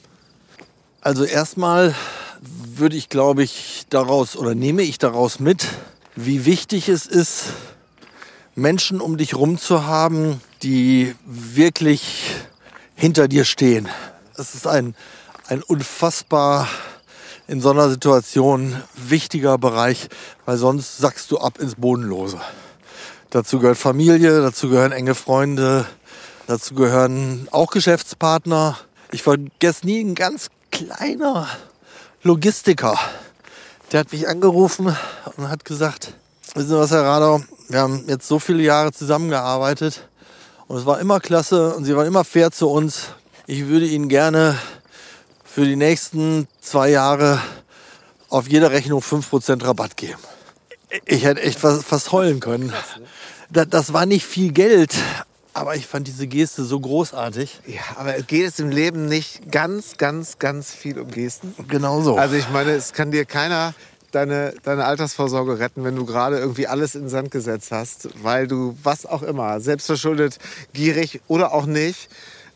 Also 1.01 1.25
erstmal 1.25 1.93
würde 2.41 2.95
ich, 2.95 3.09
glaube 3.09 3.43
ich, 3.43 3.85
daraus 3.89 4.37
oder 4.37 4.55
nehme 4.55 4.83
ich 4.83 4.99
daraus 4.99 5.39
mit, 5.39 5.67
wie 6.15 6.45
wichtig 6.45 6.87
es 6.87 7.05
ist, 7.05 7.47
Menschen 8.55 9.01
um 9.01 9.17
dich 9.17 9.35
rum 9.35 9.57
zu 9.57 9.85
haben, 9.85 10.39
die 10.61 11.15
wirklich 11.25 12.35
hinter 12.95 13.27
dir 13.27 13.45
stehen. 13.45 13.89
Es 14.37 14.55
ist 14.55 14.67
ein, 14.67 14.95
ein 15.47 15.61
unfassbar 15.61 16.67
in 17.47 17.59
so 17.59 17.71
einer 17.71 17.89
Situation 17.89 18.81
wichtiger 18.95 19.57
Bereich, 19.57 20.07
weil 20.45 20.57
sonst 20.57 20.99
sackst 20.99 21.31
du 21.31 21.39
ab 21.39 21.59
ins 21.59 21.75
Bodenlose. 21.75 22.39
Dazu 23.29 23.59
gehört 23.59 23.77
Familie, 23.77 24.41
dazu 24.41 24.69
gehören 24.69 24.91
enge 24.91 25.15
Freunde, 25.15 25.85
dazu 26.47 26.73
gehören 26.75 27.47
auch 27.51 27.71
Geschäftspartner. 27.71 28.77
Ich 29.11 29.23
vergesse 29.23 29.85
nie 29.85 30.01
ein 30.01 30.15
ganz 30.15 30.49
kleiner 30.71 31.47
Logistiker. 32.23 32.97
Der 33.91 34.01
hat 34.01 34.11
mich 34.11 34.27
angerufen 34.27 34.95
und 35.37 35.49
hat 35.49 35.65
gesagt, 35.65 36.13
wissen 36.55 36.69
Sie 36.69 36.77
was, 36.77 36.91
Herr 36.91 37.03
Radau, 37.03 37.41
wir 37.69 37.79
haben 37.79 38.05
jetzt 38.07 38.27
so 38.27 38.39
viele 38.39 38.63
Jahre 38.63 38.91
zusammengearbeitet 38.91 40.07
und 40.67 40.77
es 40.77 40.85
war 40.85 40.99
immer 40.99 41.19
klasse 41.19 41.75
und 41.75 41.85
Sie 41.85 41.95
waren 41.95 42.07
immer 42.07 42.23
fair 42.23 42.51
zu 42.51 42.69
uns. 42.69 43.09
Ich 43.45 43.67
würde 43.67 43.85
Ihnen 43.85 44.09
gerne 44.09 44.57
für 45.43 45.65
die 45.65 45.75
nächsten 45.75 46.47
zwei 46.61 46.89
Jahre 46.89 47.39
auf 48.29 48.47
jede 48.49 48.71
Rechnung 48.71 49.01
5% 49.01 49.63
Rabatt 49.63 49.97
geben. 49.97 50.19
Ich 51.05 51.23
hätte 51.23 51.41
echt 51.41 51.59
fast, 51.59 51.83
fast 51.83 52.11
heulen 52.11 52.39
können. 52.39 52.73
Das 53.49 53.93
war 53.93 54.07
nicht 54.07 54.25
viel 54.25 54.51
Geld, 54.51 54.95
aber 55.53 55.75
ich 55.75 55.87
fand 55.87 56.07
diese 56.07 56.27
Geste 56.27 56.63
so 56.63 56.79
großartig. 56.79 57.61
Ja, 57.67 57.81
aber 57.95 58.13
geht 58.21 58.47
es 58.47 58.59
im 58.59 58.69
Leben 58.69 59.05
nicht 59.05 59.51
ganz, 59.51 59.97
ganz, 59.97 60.39
ganz 60.39 60.73
viel 60.73 60.99
um 60.99 61.09
Gesten? 61.09 61.53
Genau 61.67 62.01
so. 62.01 62.17
Also 62.17 62.35
ich 62.35 62.49
meine, 62.49 62.71
es 62.71 62.93
kann 62.93 63.11
dir 63.11 63.25
keiner 63.25 63.73
deine, 64.11 64.53
deine 64.63 64.85
Altersvorsorge 64.85 65.59
retten, 65.59 65.83
wenn 65.83 65.95
du 65.95 66.05
gerade 66.05 66.37
irgendwie 66.37 66.67
alles 66.67 66.95
in 66.95 67.03
den 67.03 67.09
Sand 67.09 67.31
gesetzt 67.31 67.71
hast, 67.71 68.09
weil 68.23 68.47
du 68.47 68.77
was 68.83 69.05
auch 69.05 69.23
immer, 69.23 69.59
selbstverschuldet, 69.59 70.37
gierig 70.73 71.21
oder 71.27 71.53
auch 71.53 71.65
nicht, 71.65 72.09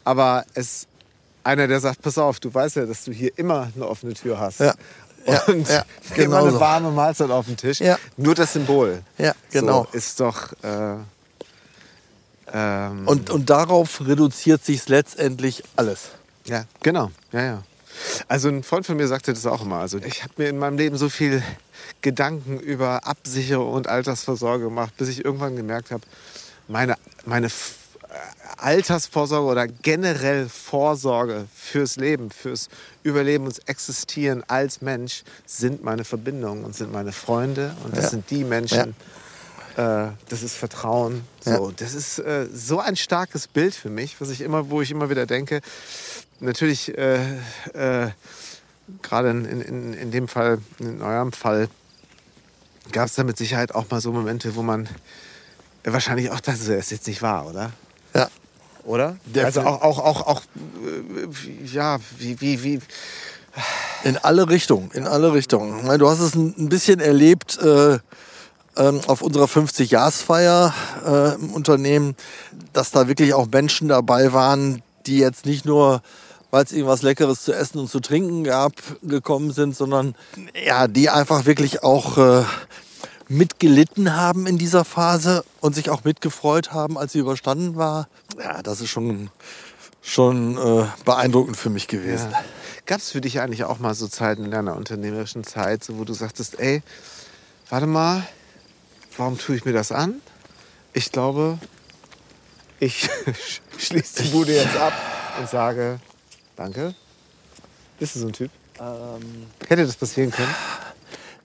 aber 0.04 0.45
es 0.54 0.88
einer, 1.43 1.68
der 1.68 1.80
sagt, 1.80 2.02
pass 2.02 2.18
auf, 2.18 2.39
du 2.39 2.54
weißt 2.54 2.76
ja, 2.76 2.86
dass 2.86 3.06
du 3.06 3.12
hier 3.12 3.32
immer 3.38 3.72
eine 3.74 3.88
offene 3.88 4.14
Tür 4.14 4.39
hast. 4.39 4.60
Ja. 4.60 4.74
Und 5.48 5.68
ja, 5.70 5.84
immer 6.16 6.16
genau 6.16 6.43
eine 6.43 6.52
so. 6.52 6.60
warme 6.60 6.91
Mahlzeit 6.91 7.30
auf 7.30 7.45
dem 7.45 7.58
Tisch. 7.58 7.80
Ja. 7.80 7.98
Nur 8.18 8.36
das 8.36 8.54
Symbol. 8.54 9.02
Ja, 9.18 9.34
genau. 9.52 9.88
So, 9.91 9.98
ist 9.98 10.20
doch. 10.20 10.52
Äh, 10.62 10.98
ähm, 12.54 13.08
Und, 13.08 13.30
und 13.30 13.50
darauf 13.50 14.02
reduziert 14.06 14.64
sich 14.66 14.88
letztendlich 14.89 15.64
alles. 15.76 16.10
Ja, 16.45 16.66
genau. 16.82 17.12
Ja, 17.32 17.41
ja. 17.43 17.64
Also 18.28 18.48
ein 18.50 18.64
Freund 18.64 18.86
von 18.86 18.95
mir 18.98 19.08
sagte 19.08 19.34
das 19.34 19.45
auch 19.45 19.62
immer. 19.64 19.78
Also 19.78 19.98
ich 19.98 20.24
habe 20.24 20.34
mir 20.38 20.50
in 20.50 20.58
meinem 20.60 20.78
Leben 20.78 20.98
so 20.98 21.10
viel 21.10 21.41
Gedanken 22.02 22.60
über 22.60 23.06
Absicherung 23.08 23.74
und 23.74 23.88
Altersvorsorge 23.88 24.66
gemacht, 24.66 24.93
bis 24.98 25.10
ich 25.10 25.26
irgendwann 25.26 25.56
gemerkt 25.56 25.91
habe, 25.91 26.04
meine, 26.68 26.95
meine 27.26 27.48
äh, 27.48 27.50
Altersvorsorge 28.58 29.48
oder 29.50 29.68
generell 29.68 30.48
Vorsorge 30.48 31.48
fürs 31.56 31.95
Leben, 31.95 32.30
fürs 32.30 32.70
Überleben 33.04 33.45
und 33.45 33.68
Existieren 33.68 34.43
als 34.48 34.82
Mensch 34.82 35.24
sind 35.45 35.84
meine 35.84 36.04
Verbindungen 36.04 36.64
und 36.66 36.76
sind 36.76 36.91
meine 36.91 37.12
Freunde 37.12 37.76
und 37.84 37.95
das 37.98 38.06
Ja. 38.06 38.10
sind 38.12 38.30
die 38.30 38.43
Menschen, 38.43 38.95
äh, 39.78 40.08
das 40.30 40.42
ist 40.42 40.56
Vertrauen. 40.56 41.24
So, 41.42 41.52
Ja. 41.52 41.74
Das 41.78 41.94
ist 41.94 42.20
äh, 42.20 42.48
so 42.52 42.80
ein 42.80 42.96
starkes 42.96 43.48
Bild 43.48 43.76
für 43.76 43.90
mich, 43.90 44.20
was 44.20 44.30
ich 44.30 44.42
immer, 44.42 44.70
wo 44.70 44.82
ich 44.82 44.92
immer 44.92 45.10
wieder 45.10 45.26
denke, 45.26 45.62
natürlich 46.40 46.98
äh, 46.98 47.38
äh, 47.74 48.10
gerade 49.02 49.30
in, 49.30 49.46
in, 49.46 49.94
in 49.94 50.12
dem 50.12 50.28
Fall, 50.28 50.60
in 50.80 51.02
eurem 51.02 51.32
Fall, 51.32 51.70
gab 52.92 53.08
es 53.08 53.16
da 53.16 53.24
mit 53.24 53.38
Sicherheit 53.38 53.76
auch 53.76 53.90
mal 53.92 54.02
so 54.02 54.12
Momente, 54.12 54.56
wo 54.56 54.64
man 54.64 54.90
wahrscheinlich 55.84 56.32
auch 56.32 56.40
das 56.40 56.68
ist 56.68 56.92
jetzt 56.92 57.08
nicht 57.08 57.22
wahr, 57.22 57.48
oder? 57.48 57.72
Ja. 58.16 58.30
Oder? 58.84 59.18
Definitiv. 59.26 59.46
Also 59.46 59.62
auch, 59.62 59.82
auch, 59.82 60.00
auch, 60.00 60.28
auch 60.28 60.42
äh, 60.42 61.66
ja, 61.66 62.00
wie, 62.18 62.42
wie, 62.42 62.64
wie, 62.64 62.80
In 64.04 64.18
alle 64.18 64.50
Richtungen, 64.50 64.90
in 64.92 65.06
alle 65.06 65.34
Richtungen. 65.34 66.00
Du 66.00 66.10
hast 66.10 66.20
es 66.20 66.36
ein 66.36 66.56
ein 66.58 66.70
bisschen 66.70 67.00
erlebt 67.00 67.58
äh, 67.62 68.00
ähm, 68.78 69.02
auf 69.08 69.22
unserer 69.22 69.46
50-Jahresfeier 69.46 70.74
äh, 71.06 71.36
im 71.36 71.54
Unternehmen, 71.54 72.16
dass 72.74 72.92
da 72.92 73.08
wirklich 73.08 73.34
auch 73.34 73.48
Menschen 73.52 73.88
dabei 73.88 74.34
waren, 74.34 74.82
die 75.06 75.18
jetzt 75.18 75.46
nicht 75.46 75.66
nur, 75.66 76.02
weil 76.52 76.64
es 76.64 76.72
irgendwas 76.72 77.02
Leckeres 77.02 77.44
zu 77.44 77.54
essen 77.54 77.80
und 77.80 77.90
zu 77.90 78.00
trinken 78.00 78.44
gab, 78.44 78.74
gekommen 79.02 79.52
sind, 79.52 79.76
sondern 79.76 80.16
ja, 80.66 80.88
die 80.88 81.10
einfach 81.10 81.46
wirklich 81.46 81.84
auch 81.84 82.18
äh, 82.18 82.44
mitgelitten 83.30 84.16
haben 84.16 84.48
in 84.48 84.58
dieser 84.58 84.86
Phase 84.86 85.44
und 85.60 85.76
sich 85.76 85.90
auch 85.90 86.04
mitgefreut 86.04 86.72
haben, 86.72 86.98
als 86.98 87.14
sie 87.14 87.20
überstanden 87.20 87.76
war. 87.76 88.08
Ja, 88.42 88.62
das 88.62 88.82
ist 88.82 88.90
schon, 88.90 89.30
schon 90.02 90.58
äh, 90.58 90.86
beeindruckend 91.04 91.58
für 91.58 91.70
mich 91.70 91.88
gewesen. 91.88 92.32
Ja. 92.32 92.40
Gab 92.86 93.00
es 93.00 93.12
für 93.12 93.22
dich 93.22 93.42
eigentlich 93.42 93.66
auch 93.66 93.80
mal 93.80 93.94
so 93.94 94.08
Zeiten 94.08 94.46
in 94.46 94.52
deiner 94.52 94.78
unternehmerischen 94.78 95.44
Zeit, 95.44 95.84
so, 95.84 95.98
wo 95.98 96.06
du 96.06 96.14
sagtest, 96.14 96.58
ey, 96.60 96.82
warte 97.70 97.88
mal, 97.88 98.24
warum 99.18 99.38
tue 99.38 99.55
ich 99.55 99.65
mir 99.65 99.74
das 99.74 99.91
an? 99.91 100.22
Ich 100.93 101.11
glaube, 101.11 101.57
ich 102.80 103.09
schließe 103.78 104.24
die 104.24 104.30
Bude 104.30 104.53
jetzt 104.53 104.76
ab 104.78 104.93
und 105.39 105.49
sage, 105.49 105.99
danke. 106.55 106.95
Bist 107.99 108.15
du 108.15 108.20
so 108.20 108.28
ein 108.28 108.34
Typ? 108.34 108.51
Hätte 109.68 109.86
das 109.86 109.95
passieren 109.95 110.32
können? 110.32 110.53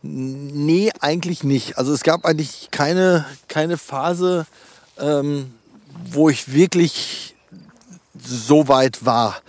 Nee, 0.02 0.90
eigentlich 1.00 1.44
nicht. 1.44 1.78
Also 1.78 1.92
es 1.92 2.02
gab 2.02 2.24
eigentlich 2.24 2.68
keine, 2.70 3.24
keine 3.48 3.78
Phase, 3.78 4.46
ähm, 4.98 5.54
wo 6.04 6.28
ich 6.28 6.52
wirklich 6.52 7.34
so 8.18 8.68
weit 8.68 9.04
war. 9.04 9.40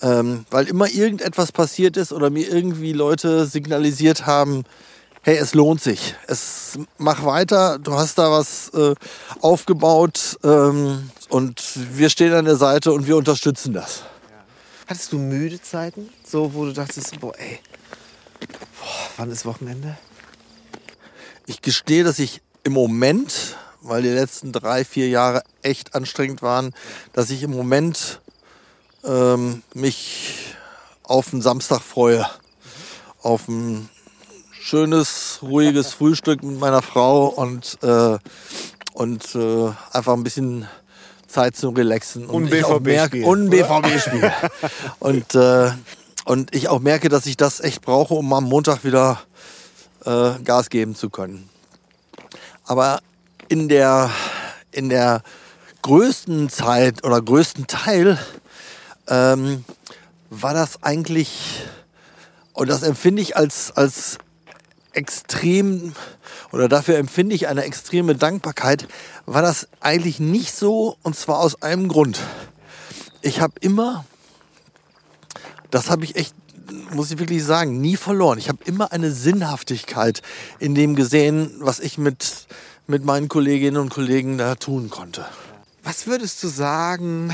Ähm, 0.00 0.46
weil 0.50 0.68
immer 0.68 0.88
irgendetwas 0.88 1.52
passiert 1.52 1.96
ist 1.96 2.12
oder 2.12 2.30
mir 2.30 2.48
irgendwie 2.48 2.92
Leute 2.92 3.46
signalisiert 3.46 4.26
haben, 4.26 4.64
hey, 5.28 5.36
es 5.36 5.52
lohnt 5.52 5.82
sich. 5.82 6.14
Es 6.26 6.78
mach 6.96 7.22
weiter, 7.22 7.78
du 7.78 7.92
hast 7.92 8.16
da 8.16 8.30
was 8.30 8.70
äh, 8.70 8.94
aufgebaut 9.42 10.38
ähm, 10.42 11.10
und 11.28 11.62
wir 11.98 12.08
stehen 12.08 12.32
an 12.32 12.46
der 12.46 12.56
Seite 12.56 12.92
und 12.92 13.06
wir 13.06 13.14
unterstützen 13.14 13.74
das. 13.74 14.04
Hattest 14.86 15.12
du 15.12 15.18
müde 15.18 15.60
Zeiten, 15.60 16.08
so 16.24 16.54
wo 16.54 16.64
du 16.64 16.72
dachtest, 16.72 17.20
boah, 17.20 17.38
ey, 17.38 17.60
boah, 18.40 19.10
wann 19.18 19.30
ist 19.30 19.44
Wochenende? 19.44 19.98
Ich 21.44 21.60
gestehe, 21.60 22.04
dass 22.04 22.18
ich 22.18 22.40
im 22.64 22.72
Moment, 22.72 23.58
weil 23.82 24.00
die 24.00 24.08
letzten 24.08 24.50
drei, 24.50 24.82
vier 24.82 25.10
Jahre 25.10 25.42
echt 25.60 25.94
anstrengend 25.94 26.40
waren, 26.40 26.72
dass 27.12 27.28
ich 27.28 27.42
im 27.42 27.50
Moment 27.50 28.22
ähm, 29.04 29.62
mich 29.74 30.54
auf 31.02 31.34
einen 31.34 31.42
Samstag 31.42 31.82
freue. 31.82 32.26
Auf 33.20 33.46
ein 33.48 33.90
schönes, 34.68 35.38
ruhiges 35.40 35.94
Frühstück 35.94 36.42
mit 36.42 36.58
meiner 36.58 36.82
Frau 36.82 37.28
und, 37.28 37.78
äh, 37.82 38.18
und 38.92 39.34
äh, 39.34 39.70
einfach 39.92 40.12
ein 40.12 40.22
bisschen 40.22 40.68
Zeit 41.26 41.56
zum 41.56 41.74
Relaxen. 41.74 42.26
Und 42.26 42.52
ich 42.52 42.64
auch 42.64 42.78
BVB 42.78 42.86
merke- 42.86 43.06
spielen, 43.08 43.24
Und 43.24 43.50
BVB-Spiel. 43.50 44.32
und, 44.98 45.34
äh, 45.34 45.70
und 46.26 46.54
ich 46.54 46.68
auch 46.68 46.80
merke, 46.80 47.08
dass 47.08 47.24
ich 47.24 47.38
das 47.38 47.60
echt 47.60 47.80
brauche, 47.80 48.12
um 48.12 48.30
am 48.34 48.44
Montag 48.44 48.84
wieder 48.84 49.22
äh, 50.04 50.32
Gas 50.44 50.68
geben 50.68 50.94
zu 50.94 51.08
können. 51.08 51.48
Aber 52.66 53.00
in 53.48 53.70
der, 53.70 54.10
in 54.70 54.90
der 54.90 55.22
größten 55.80 56.50
Zeit 56.50 57.04
oder 57.04 57.22
größten 57.22 57.68
Teil 57.68 58.18
ähm, 59.06 59.64
war 60.28 60.52
das 60.52 60.82
eigentlich, 60.82 61.62
und 62.52 62.68
das 62.68 62.82
empfinde 62.82 63.22
ich 63.22 63.34
als, 63.34 63.72
als 63.74 64.18
extrem, 64.98 65.92
oder 66.50 66.68
dafür 66.68 66.98
empfinde 66.98 67.34
ich 67.34 67.46
eine 67.46 67.62
extreme 67.62 68.16
Dankbarkeit, 68.16 68.88
war 69.26 69.42
das 69.42 69.68
eigentlich 69.80 70.18
nicht 70.18 70.52
so, 70.52 70.96
und 71.04 71.16
zwar 71.16 71.38
aus 71.38 71.62
einem 71.62 71.86
Grund. 71.86 72.18
Ich 73.22 73.40
habe 73.40 73.54
immer, 73.60 74.04
das 75.70 75.88
habe 75.88 76.04
ich 76.04 76.16
echt, 76.16 76.34
muss 76.92 77.12
ich 77.12 77.18
wirklich 77.20 77.44
sagen, 77.44 77.80
nie 77.80 77.96
verloren. 77.96 78.38
Ich 78.38 78.48
habe 78.48 78.58
immer 78.64 78.90
eine 78.92 79.12
Sinnhaftigkeit 79.12 80.22
in 80.58 80.74
dem 80.74 80.96
gesehen, 80.96 81.54
was 81.60 81.78
ich 81.78 81.96
mit, 81.96 82.48
mit 82.88 83.04
meinen 83.04 83.28
Kolleginnen 83.28 83.76
und 83.76 83.90
Kollegen 83.90 84.36
da 84.36 84.56
tun 84.56 84.90
konnte. 84.90 85.24
Was 85.84 86.08
würdest 86.08 86.42
du 86.42 86.48
sagen, 86.48 87.32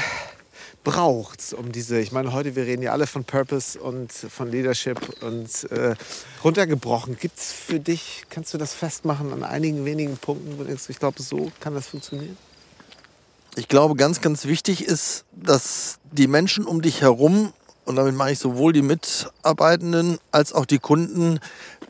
braucht 0.84 1.40
es, 1.40 1.52
um 1.54 1.72
diese, 1.72 1.98
ich 1.98 2.12
meine, 2.12 2.32
heute, 2.32 2.54
wir 2.54 2.66
reden 2.66 2.82
ja 2.82 2.92
alle 2.92 3.06
von 3.06 3.24
Purpose 3.24 3.80
und 3.80 4.12
von 4.12 4.50
Leadership 4.50 5.00
und 5.22 5.70
äh, 5.72 5.96
runtergebrochen. 6.44 7.16
Gibt 7.18 7.38
es 7.38 7.52
für 7.52 7.80
dich, 7.80 8.24
kannst 8.28 8.54
du 8.54 8.58
das 8.58 8.74
festmachen 8.74 9.32
an 9.32 9.42
einigen 9.42 9.84
wenigen 9.84 10.18
Punkten, 10.18 10.54
ich 10.88 10.98
glaube, 10.98 11.22
so 11.22 11.50
kann 11.60 11.74
das 11.74 11.88
funktionieren? 11.88 12.36
Ich 13.56 13.68
glaube, 13.68 13.94
ganz, 13.94 14.20
ganz 14.20 14.44
wichtig 14.46 14.84
ist, 14.84 15.24
dass 15.32 15.98
die 16.12 16.26
Menschen 16.26 16.64
um 16.66 16.82
dich 16.82 17.00
herum, 17.00 17.52
und 17.84 17.96
damit 17.96 18.14
meine 18.14 18.32
ich 18.32 18.38
sowohl 18.38 18.72
die 18.72 18.82
Mitarbeitenden 18.82 20.18
als 20.32 20.52
auch 20.52 20.66
die 20.66 20.78
Kunden, 20.78 21.40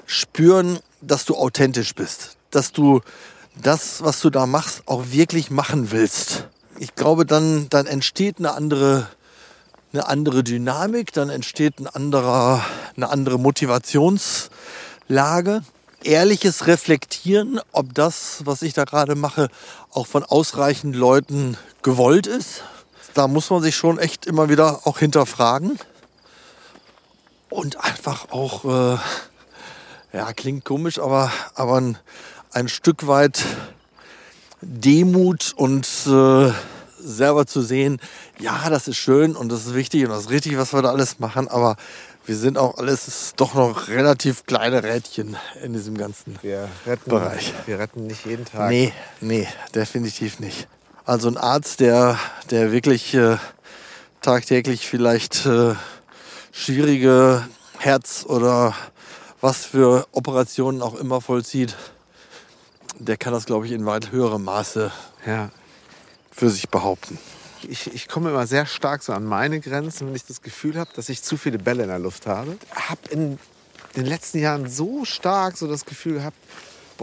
spüren, 0.06 0.78
dass 1.00 1.24
du 1.24 1.34
authentisch 1.36 1.94
bist. 1.94 2.36
Dass 2.50 2.72
du 2.72 3.00
das, 3.56 4.02
was 4.02 4.20
du 4.20 4.30
da 4.30 4.46
machst, 4.46 4.82
auch 4.86 5.04
wirklich 5.10 5.50
machen 5.50 5.90
willst. 5.90 6.48
Ich 6.78 6.94
glaube, 6.96 7.24
dann, 7.24 7.68
dann 7.70 7.86
entsteht 7.86 8.38
eine 8.38 8.54
andere, 8.54 9.06
eine 9.92 10.08
andere 10.08 10.42
Dynamik, 10.42 11.12
dann 11.12 11.30
entsteht 11.30 11.78
ein 11.78 11.86
anderer, 11.86 12.64
eine 12.96 13.10
andere 13.10 13.38
Motivationslage. 13.38 15.62
Ehrliches 16.02 16.66
Reflektieren, 16.66 17.60
ob 17.70 17.94
das, 17.94 18.44
was 18.44 18.62
ich 18.62 18.72
da 18.74 18.82
gerade 18.84 19.14
mache, 19.14 19.50
auch 19.90 20.08
von 20.08 20.24
ausreichend 20.24 20.96
Leuten 20.96 21.56
gewollt 21.82 22.26
ist. 22.26 22.64
Da 23.14 23.28
muss 23.28 23.50
man 23.50 23.62
sich 23.62 23.76
schon 23.76 24.00
echt 24.00 24.26
immer 24.26 24.48
wieder 24.48 24.80
auch 24.84 24.98
hinterfragen. 24.98 25.78
Und 27.48 27.76
einfach 27.82 28.32
auch, 28.32 28.64
äh, 28.64 28.98
ja, 30.12 30.32
klingt 30.32 30.64
komisch, 30.64 30.98
aber, 30.98 31.30
aber 31.54 31.80
ein, 31.80 31.98
ein 32.50 32.66
Stück 32.68 33.06
weit 33.06 33.44
Demut 34.64 35.52
und 35.56 35.86
äh, 36.06 36.52
selber 36.98 37.46
zu 37.46 37.62
sehen, 37.62 38.00
ja, 38.38 38.68
das 38.70 38.88
ist 38.88 38.96
schön 38.96 39.36
und 39.36 39.50
das 39.50 39.66
ist 39.66 39.74
wichtig 39.74 40.04
und 40.04 40.10
das 40.10 40.22
ist 40.22 40.30
richtig, 40.30 40.56
was 40.56 40.72
wir 40.72 40.82
da 40.82 40.90
alles 40.90 41.18
machen, 41.18 41.48
aber 41.48 41.76
wir 42.26 42.36
sind 42.36 42.56
auch 42.56 42.78
alles 42.78 43.34
doch 43.36 43.54
noch 43.54 43.88
relativ 43.88 44.46
kleine 44.46 44.82
Rädchen 44.82 45.36
in 45.62 45.74
diesem 45.74 45.98
ganzen 45.98 46.38
wir 46.40 46.68
retten, 46.86 47.10
Bereich. 47.10 47.52
Wir 47.66 47.78
retten 47.78 48.06
nicht 48.06 48.24
jeden 48.24 48.46
Tag. 48.46 48.70
Nee, 48.70 48.92
nee, 49.20 49.46
definitiv 49.74 50.40
nicht. 50.40 50.66
Also 51.04 51.28
ein 51.28 51.36
Arzt, 51.36 51.80
der, 51.80 52.18
der 52.50 52.72
wirklich 52.72 53.12
äh, 53.14 53.36
tagtäglich 54.22 54.86
vielleicht 54.86 55.44
äh, 55.44 55.74
schwierige 56.50 57.46
Herz- 57.78 58.24
oder 58.26 58.74
was 59.42 59.66
für 59.66 60.06
Operationen 60.12 60.80
auch 60.80 60.94
immer 60.94 61.20
vollzieht, 61.20 61.76
der 62.98 63.16
kann 63.16 63.32
das, 63.32 63.46
glaube 63.46 63.66
ich, 63.66 63.72
in 63.72 63.86
weit 63.86 64.12
höherem 64.12 64.44
Maße 64.44 64.90
Ja. 65.26 65.50
für 66.30 66.50
sich 66.50 66.68
behaupten. 66.68 67.18
Ich, 67.66 67.92
ich 67.94 68.08
komme 68.08 68.30
immer 68.30 68.46
sehr 68.46 68.66
stark 68.66 69.02
so 69.02 69.12
an 69.12 69.24
meine 69.24 69.60
Grenzen, 69.60 70.06
wenn 70.08 70.14
ich 70.14 70.26
das 70.26 70.42
Gefühl 70.42 70.78
habe, 70.78 70.90
dass 70.94 71.08
ich 71.08 71.22
zu 71.22 71.36
viele 71.36 71.58
Bälle 71.58 71.84
in 71.84 71.88
der 71.88 71.98
Luft 71.98 72.26
habe. 72.26 72.58
Habe 72.74 73.00
in 73.10 73.38
den 73.96 74.04
letzten 74.06 74.38
Jahren 74.38 74.68
so 74.68 75.04
stark 75.04 75.56
so 75.56 75.66
das 75.66 75.84
Gefühl 75.86 76.14
gehabt, 76.14 76.36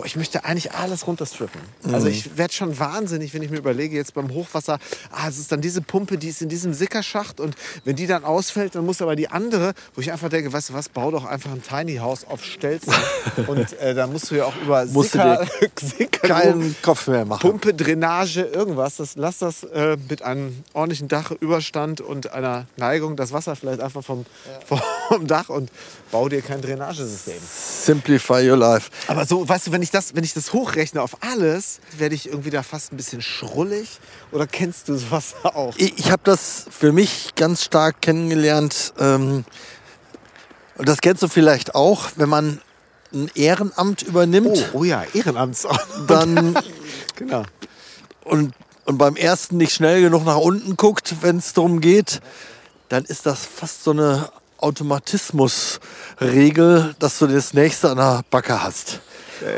boah, 0.01 0.05
ich 0.07 0.15
möchte 0.15 0.43
eigentlich 0.45 0.71
alles 0.71 1.05
runterstrippen. 1.05 1.61
Also 1.91 2.07
ich 2.07 2.35
werde 2.35 2.53
schon 2.53 2.79
wahnsinnig, 2.79 3.33
wenn 3.35 3.43
ich 3.43 3.51
mir 3.51 3.57
überlege, 3.57 3.95
jetzt 3.95 4.15
beim 4.15 4.33
Hochwasser, 4.33 4.79
ah, 5.11 5.27
es 5.29 5.37
ist 5.37 5.51
dann 5.51 5.61
diese 5.61 5.81
Pumpe, 5.81 6.17
die 6.17 6.29
ist 6.29 6.41
in 6.41 6.49
diesem 6.49 6.73
Sickerschacht 6.73 7.39
und 7.39 7.55
wenn 7.85 7.95
die 7.95 8.07
dann 8.07 8.23
ausfällt, 8.23 8.73
dann 8.73 8.85
muss 8.85 9.01
aber 9.01 9.15
die 9.15 9.29
andere, 9.29 9.73
wo 9.93 10.01
ich 10.01 10.11
einfach 10.11 10.29
denke, 10.29 10.51
weißt 10.51 10.69
du 10.69 10.73
was, 10.73 10.89
bau 10.89 11.11
doch 11.11 11.25
einfach 11.25 11.51
ein 11.51 11.61
Tiny 11.61 11.97
House 11.97 12.25
auf 12.27 12.43
Stelzen 12.43 12.93
und 13.47 13.73
äh, 13.79 13.93
dann 13.93 14.11
musst 14.11 14.31
du 14.31 14.35
ja 14.35 14.45
auch 14.45 14.55
über 14.63 14.85
Musst 14.85 15.11
Sicker, 15.11 15.45
Sicker 15.79 16.27
Keinen 16.27 16.75
Kopf 16.81 17.07
mehr 17.07 17.25
machen. 17.25 17.41
Pumpe, 17.41 17.73
Drainage, 17.73 18.41
irgendwas. 18.41 18.95
Das, 18.97 19.15
lass 19.15 19.37
das 19.37 19.63
äh, 19.63 19.97
mit 20.09 20.23
einem 20.23 20.63
ordentlichen 20.73 21.09
Dachüberstand 21.09 22.01
und 22.01 22.33
einer 22.33 22.65
Neigung, 22.77 23.15
das 23.15 23.31
Wasser 23.33 23.55
vielleicht 23.55 23.81
einfach 23.81 24.03
vom, 24.03 24.25
vom 25.09 25.27
Dach 25.27 25.49
und 25.49 25.69
bau 26.11 26.29
dir 26.29 26.41
kein 26.41 26.61
Drainagesystem. 26.61 27.39
Simplify 27.49 28.47
your 28.47 28.57
life. 28.57 28.89
Aber 29.07 29.25
so, 29.25 29.47
weißt 29.47 29.67
du, 29.67 29.71
wenn 29.71 29.81
ich 29.81 29.91
das, 29.91 30.13
wenn 30.15 30.23
ich 30.23 30.33
das 30.33 30.53
hochrechne 30.53 31.01
auf 31.01 31.17
alles, 31.21 31.79
werde 31.97 32.15
ich 32.15 32.27
irgendwie 32.27 32.49
da 32.49 32.63
fast 32.63 32.91
ein 32.93 32.97
bisschen 32.97 33.21
schrullig. 33.21 33.99
Oder 34.31 34.45
kennst 34.45 34.89
du 34.89 34.97
sowas 34.97 35.35
auch? 35.43 35.73
Ich, 35.77 35.97
ich 35.97 36.11
habe 36.11 36.21
das 36.23 36.65
für 36.69 36.91
mich 36.91 37.35
ganz 37.35 37.63
stark 37.63 38.01
kennengelernt. 38.01 38.93
Ähm, 38.99 39.45
und 40.77 40.89
das 40.89 40.99
kennst 41.01 41.23
du 41.23 41.27
vielleicht 41.27 41.75
auch, 41.75 42.11
wenn 42.15 42.29
man 42.29 42.61
ein 43.13 43.29
Ehrenamt 43.35 44.03
übernimmt, 44.03 44.69
Oh, 44.73 44.79
oh 44.79 44.83
ja, 44.83 45.03
Ehrenamtsamt. 45.13 45.79
dann 46.07 46.57
genau. 47.15 47.43
und, 48.23 48.53
und 48.85 48.97
beim 48.97 49.15
ersten 49.15 49.57
nicht 49.57 49.73
schnell 49.73 50.01
genug 50.01 50.25
nach 50.25 50.37
unten 50.37 50.77
guckt, 50.77 51.15
wenn 51.21 51.37
es 51.37 51.53
darum 51.53 51.81
geht, 51.81 52.21
dann 52.89 53.05
ist 53.05 53.25
das 53.25 53.45
fast 53.45 53.83
so 53.83 53.91
eine 53.91 54.29
Automatismusregel, 54.61 56.95
dass 56.99 57.17
du 57.19 57.27
das 57.27 57.53
nächste 57.53 57.91
an 57.91 57.97
der 57.97 58.23
Backe 58.29 58.61
hast. 58.61 58.99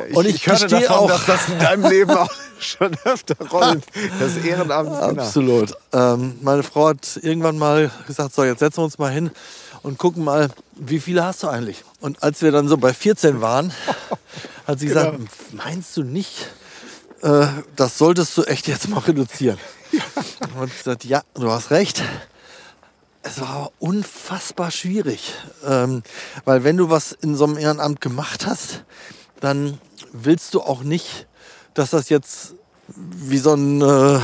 Ich, 0.10 0.16
Und 0.16 0.26
ich 0.28 0.36
ich 0.36 0.48
hörte 0.48 0.68
davon, 0.68 0.96
auch- 0.96 1.08
dass 1.10 1.26
das 1.26 1.50
in 1.50 1.60
deinem 1.60 1.90
Leben 1.90 2.12
auch 2.12 2.32
schon 2.60 2.96
öfter 3.04 3.36
rollt. 3.50 3.84
Das 4.20 4.38
Ehrenamt. 4.38 4.90
Genau. 4.90 5.22
Absolut. 5.24 5.74
Ähm, 5.92 6.38
meine 6.42 6.64
Frau 6.64 6.88
hat 6.90 7.20
irgendwann 7.22 7.58
mal 7.58 7.92
gesagt, 8.08 8.34
so 8.34 8.46
jetzt 8.46 8.60
setzen 8.60 8.78
wir 8.78 8.86
uns 8.86 8.98
mal 8.98 9.12
hin 9.12 9.30
und 9.82 9.98
gucken 9.98 10.24
mal, 10.24 10.50
wie 10.76 11.02
viele 11.02 11.26
hast 11.26 11.44
du 11.44 11.50
eigentlich? 11.50 11.84
Und 12.00 12.24
als 12.24 12.42
wir 12.42 12.54
dann 12.54 12.70
so 12.70 12.78
bei 12.78 12.94
14 12.94 13.42
waren, 13.42 13.74
hat 14.68 14.80
sie 14.80 14.88
gesagt, 14.88 15.18
meinst 15.52 15.98
du 15.98 16.04
nicht, 16.04 16.48
äh, 17.22 17.48
das 17.76 17.98
solltest 17.98 18.38
du 18.38 18.44
echt 18.44 18.70
jetzt 18.70 18.88
mal 18.88 19.00
reduzieren? 19.00 19.58
Und 20.58 20.70
ich 20.72 20.78
gesagt, 20.78 21.04
ja, 21.04 21.24
du 21.34 21.52
hast 21.52 21.72
recht. 21.72 22.02
Es 23.26 23.40
war 23.40 23.72
unfassbar 23.80 24.70
schwierig, 24.70 25.34
ähm, 25.66 26.04
weil 26.44 26.66
wenn 26.66 26.76
du 26.76 26.90
was 26.90 27.14
in 27.14 27.36
so 27.38 27.46
einem 27.46 27.58
Ehrenamt 27.58 28.02
gemacht 28.02 28.46
hast, 28.46 28.84
dann 29.40 29.80
willst 30.12 30.54
du 30.54 30.62
auch 30.62 30.84
nicht, 30.84 31.28
dass 31.74 31.92
das 31.92 32.10
jetzt 32.10 32.56
wie 32.88 33.38
so 33.38 33.54
ein 33.54 33.82
äh, 33.82 34.20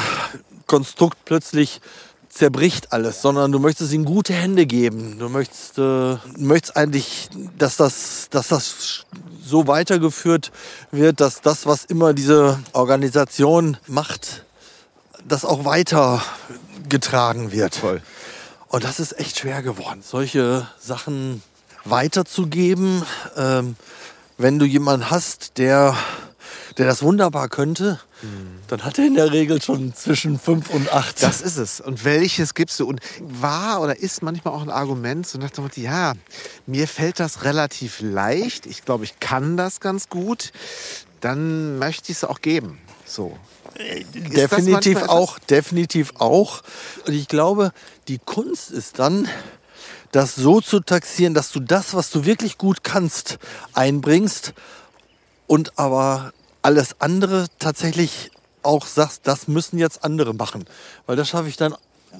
Konstrukt 0.67 1.17
plötzlich 1.23 1.79
zerbricht 2.27 2.93
alles, 2.93 3.21
sondern 3.21 3.51
du 3.51 3.59
möchtest 3.59 3.91
in 3.93 4.05
gute 4.05 4.33
Hände 4.33 4.65
geben. 4.65 5.17
Du 5.17 5.29
möchtest, 5.29 5.77
äh, 5.77 6.17
möchtest 6.37 6.77
eigentlich, 6.77 7.29
dass 7.57 7.77
das, 7.77 8.27
dass 8.29 8.49
das 8.49 9.05
so 9.43 9.67
weitergeführt 9.67 10.51
wird, 10.91 11.21
dass 11.21 11.41
das, 11.41 11.65
was 11.65 11.85
immer 11.85 12.13
diese 12.13 12.59
Organisation 12.73 13.77
macht, 13.87 14.45
das 15.27 15.43
auch 15.43 15.65
weitergetragen 15.65 17.51
wird. 17.51 17.79
Toll. 17.79 18.01
Und 18.69 18.83
das 18.83 18.99
ist 18.99 19.19
echt 19.19 19.39
schwer 19.39 19.61
geworden, 19.61 20.01
solche 20.03 20.67
Sachen 20.79 21.41
weiterzugeben. 21.85 23.03
Ähm, 23.35 23.75
wenn 24.37 24.59
du 24.59 24.65
jemanden 24.65 25.09
hast, 25.09 25.57
der, 25.57 25.97
der 26.77 26.85
das 26.85 27.01
wunderbar 27.01 27.49
könnte, 27.49 27.99
dann 28.67 28.83
hat 28.83 28.99
er 28.99 29.07
in 29.07 29.15
der 29.15 29.31
Regel 29.31 29.61
schon 29.61 29.93
zwischen 29.95 30.39
fünf 30.39 30.69
und 30.69 30.91
acht. 30.91 31.23
Das 31.23 31.41
ist 31.41 31.57
es. 31.57 31.79
Und 31.79 32.03
welches 32.03 32.53
gibst 32.53 32.79
du? 32.79 32.87
Und 32.87 32.99
war 33.19 33.81
oder 33.81 33.97
ist 33.97 34.21
manchmal 34.21 34.53
auch 34.53 34.61
ein 34.61 34.69
Argument, 34.69 35.25
so 35.25 35.37
nach 35.39 35.51
dem 35.51 35.63
Motto, 35.63 35.79
ja, 35.79 36.13
mir 36.65 36.87
fällt 36.87 37.19
das 37.19 37.43
relativ 37.43 38.01
leicht, 38.01 38.65
ich 38.65 38.83
glaube, 38.83 39.05
ich 39.05 39.19
kann 39.19 39.57
das 39.57 39.79
ganz 39.79 40.09
gut, 40.09 40.51
dann 41.21 41.79
möchte 41.79 42.11
ich 42.11 42.17
es 42.17 42.23
auch 42.23 42.41
geben. 42.41 42.77
So. 43.05 43.37
Ist 43.75 44.05
das 44.13 44.49
definitiv 44.49 45.03
auch, 45.03 45.39
definitiv 45.39 46.13
auch. 46.19 46.61
Und 47.05 47.13
ich 47.13 47.27
glaube, 47.27 47.71
die 48.09 48.17
Kunst 48.17 48.71
ist 48.71 48.99
dann, 48.99 49.27
das 50.11 50.35
so 50.35 50.59
zu 50.59 50.79
taxieren, 50.79 51.35
dass 51.35 51.51
du 51.51 51.59
das, 51.59 51.93
was 51.93 52.09
du 52.09 52.25
wirklich 52.25 52.57
gut 52.57 52.83
kannst, 52.83 53.37
einbringst 53.73 54.53
und 55.45 55.77
aber 55.77 56.33
alles 56.63 56.99
andere 56.99 57.45
tatsächlich 57.59 58.31
auch 58.63 58.87
sagst, 58.87 59.21
das 59.25 59.47
müssen 59.47 59.77
jetzt 59.77 60.03
andere 60.03 60.33
machen. 60.33 60.65
Weil 61.05 61.15
das 61.15 61.29
schaffe 61.29 61.47
ich 61.47 61.57
dann 61.57 61.75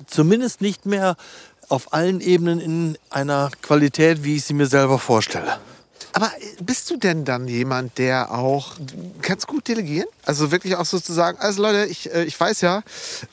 zumindest 0.05 0.61
nicht 0.61 0.85
mehr 0.85 1.17
auf 1.67 1.91
allen 1.91 2.21
Ebenen 2.21 2.59
in 2.59 2.97
einer 3.09 3.49
Qualität, 3.61 4.23
wie 4.23 4.35
ich 4.35 4.45
sie 4.45 4.53
mir 4.53 4.67
selber 4.67 4.99
vorstelle. 4.99 5.59
Aber 6.13 6.31
bist 6.61 6.89
du 6.89 6.97
denn 6.97 7.25
dann 7.25 7.47
jemand, 7.47 7.97
der 7.97 8.31
auch, 8.31 8.75
kannst 9.21 9.47
gut 9.47 9.67
delegieren? 9.67 10.07
Also 10.25 10.51
wirklich 10.51 10.75
auch 10.75 10.85
sozusagen, 10.85 11.37
also 11.39 11.61
Leute, 11.61 11.85
ich, 11.85 12.13
äh, 12.13 12.23
ich 12.23 12.39
weiß 12.39 12.61
ja, 12.61 12.83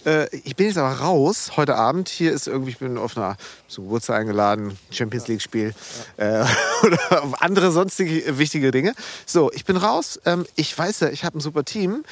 äh, 0.04 0.28
ich 0.36 0.56
bin 0.56 0.66
jetzt 0.66 0.78
aber 0.78 0.92
raus 0.92 1.52
heute 1.56 1.76
Abend. 1.76 2.08
Hier 2.08 2.32
ist 2.32 2.46
irgendwie, 2.46 2.70
ich 2.70 2.78
bin 2.78 2.98
auf 2.98 3.16
einer 3.16 3.36
zum 3.68 3.84
Geburtstag 3.84 4.20
eingeladen, 4.20 4.78
Champions 4.90 5.26
League 5.28 5.42
Spiel 5.42 5.74
äh, 6.16 6.44
oder 6.82 7.24
auf 7.24 7.42
andere 7.42 7.72
sonstige 7.72 8.38
wichtige 8.38 8.70
Dinge. 8.70 8.94
So, 9.24 9.50
ich 9.52 9.64
bin 9.64 9.76
raus. 9.76 10.20
Ähm, 10.24 10.46
ich 10.54 10.76
weiß 10.76 11.00
ja, 11.00 11.08
ich 11.08 11.24
habe 11.24 11.38
ein 11.38 11.40
super 11.40 11.64
Team. 11.64 12.04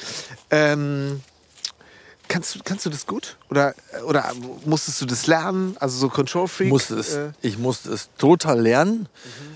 Ähm, 0.49 1.21
Kannst 2.27 2.55
du, 2.55 2.59
kannst 2.63 2.85
du 2.85 2.89
das 2.89 3.05
gut? 3.05 3.37
Oder, 3.49 3.75
oder 4.07 4.31
musstest 4.65 5.01
du 5.01 5.05
das 5.05 5.27
lernen? 5.27 5.75
Also 5.79 5.97
so 5.97 6.09
Control 6.09 6.47
Freak? 6.47 6.69
musste 6.69 6.95
es, 6.95 7.13
äh, 7.13 7.31
ich 7.41 7.57
musste 7.57 7.91
es 7.93 8.09
total 8.17 8.59
lernen. 8.59 9.07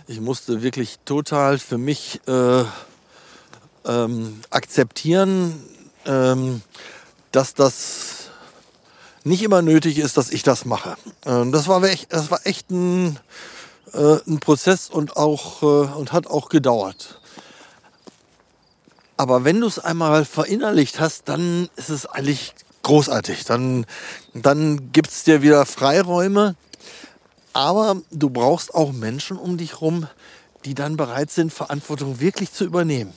Ich 0.07 0.19
musste 0.19 0.61
wirklich 0.61 0.99
total 1.05 1.59
für 1.59 1.77
mich 1.77 2.21
äh, 2.27 2.63
ähm, 3.85 4.41
akzeptieren, 4.49 5.63
ähm, 6.05 6.61
dass 7.31 7.53
das 7.53 8.29
nicht 9.23 9.43
immer 9.43 9.61
nötig 9.61 9.97
ist, 9.97 10.17
dass 10.17 10.31
ich 10.31 10.43
das 10.43 10.65
mache. 10.65 10.95
Ähm, 11.25 11.51
das, 11.51 11.67
war 11.67 11.83
echt, 11.83 12.11
das 12.13 12.31
war 12.31 12.45
echt 12.45 12.69
ein, 12.71 13.19
äh, 13.93 14.17
ein 14.27 14.39
Prozess 14.39 14.89
und, 14.89 15.17
auch, 15.17 15.61
äh, 15.61 15.65
und 15.65 16.11
hat 16.11 16.27
auch 16.27 16.49
gedauert. 16.49 17.19
Aber 19.19 19.43
wenn 19.43 19.59
du 19.59 19.67
es 19.67 19.79
einmal 19.79 20.23
verinnerlicht 20.23 21.01
hast, 21.01 21.27
dann 21.27 21.67
ist 21.75 21.89
es 21.89 22.05
eigentlich 22.05 22.53
großartig. 22.83 23.43
Dann, 23.43 23.85
dann 24.33 24.93
gibt 24.93 25.09
es 25.09 25.25
dir 25.25 25.41
wieder 25.41 25.65
Freiräume. 25.65 26.55
Aber 27.51 27.97
du 28.11 28.29
brauchst 28.29 28.73
auch 28.73 28.93
Menschen 28.93 29.35
um 29.35 29.57
dich 29.57 29.81
rum, 29.81 30.07
die 30.63 30.73
dann 30.73 30.95
bereit 30.95 31.31
sind, 31.31 31.51
Verantwortung 31.51 32.21
wirklich 32.21 32.53
zu 32.53 32.63
übernehmen. 32.63 33.13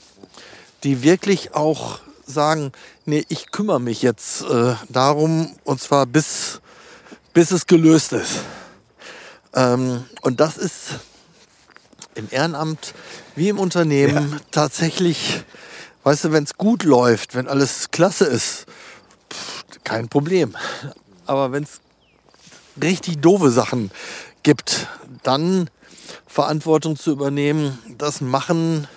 Die 0.82 1.04
wirklich 1.04 1.54
auch 1.54 2.00
sagen, 2.26 2.72
nee, 3.04 3.24
ich 3.28 3.52
kümmere 3.52 3.80
mich 3.80 4.02
jetzt 4.02 4.42
äh, 4.42 4.74
darum 4.88 5.54
und 5.62 5.80
zwar 5.80 6.06
bis, 6.06 6.60
bis 7.32 7.52
es 7.52 7.68
gelöst 7.68 8.12
ist. 8.12 8.40
Ähm, 9.54 10.04
und 10.22 10.40
das 10.40 10.56
ist 10.56 10.98
im 12.16 12.26
Ehrenamt 12.32 12.92
wie 13.36 13.50
im 13.50 13.60
Unternehmen 13.60 14.32
ja. 14.32 14.38
tatsächlich, 14.50 15.44
weißt 16.04 16.24
du, 16.24 16.32
wenn 16.32 16.44
es 16.44 16.56
gut 16.56 16.84
läuft, 16.84 17.34
wenn 17.34 17.48
alles 17.48 17.90
klasse 17.90 18.24
ist, 18.24 18.66
pff, 19.32 19.64
kein 19.84 20.08
Problem. 20.08 20.56
Aber 21.26 21.52
wenn 21.52 21.64
es 21.64 21.80
richtig 22.80 23.20
doofe 23.20 23.50
Sachen 23.50 23.90
gibt, 24.42 24.88
dann 25.22 25.70
Verantwortung 26.26 26.96
zu 26.96 27.10
übernehmen, 27.12 27.78
das 27.98 28.20
machen 28.20 28.88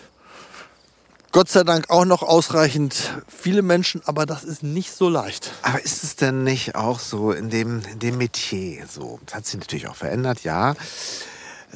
Gott 1.32 1.50
sei 1.50 1.64
Dank 1.64 1.90
auch 1.90 2.06
noch 2.06 2.24
ausreichend 2.24 2.96
viele 3.28 3.62
Menschen, 3.62 4.02
aber 4.06 4.26
das 4.26 4.46
ist 4.46 4.64
nicht 4.64 4.96
so 4.96 5.10
leicht. 5.10 5.52
Aber 5.64 5.84
ist 5.84 6.06
es 6.06 6.16
denn 6.16 6.46
nicht 6.46 6.76
auch 6.76 7.00
so 7.00 7.34
in 7.34 7.50
dem, 7.50 7.82
in 7.92 8.00
dem 8.00 8.18
Metier 8.18 8.88
so? 8.88 9.20
Das 9.26 9.36
hat 9.36 9.46
sich 9.46 9.60
natürlich 9.60 9.90
auch 9.90 9.98
verändert, 9.98 10.44
ja 10.44 10.76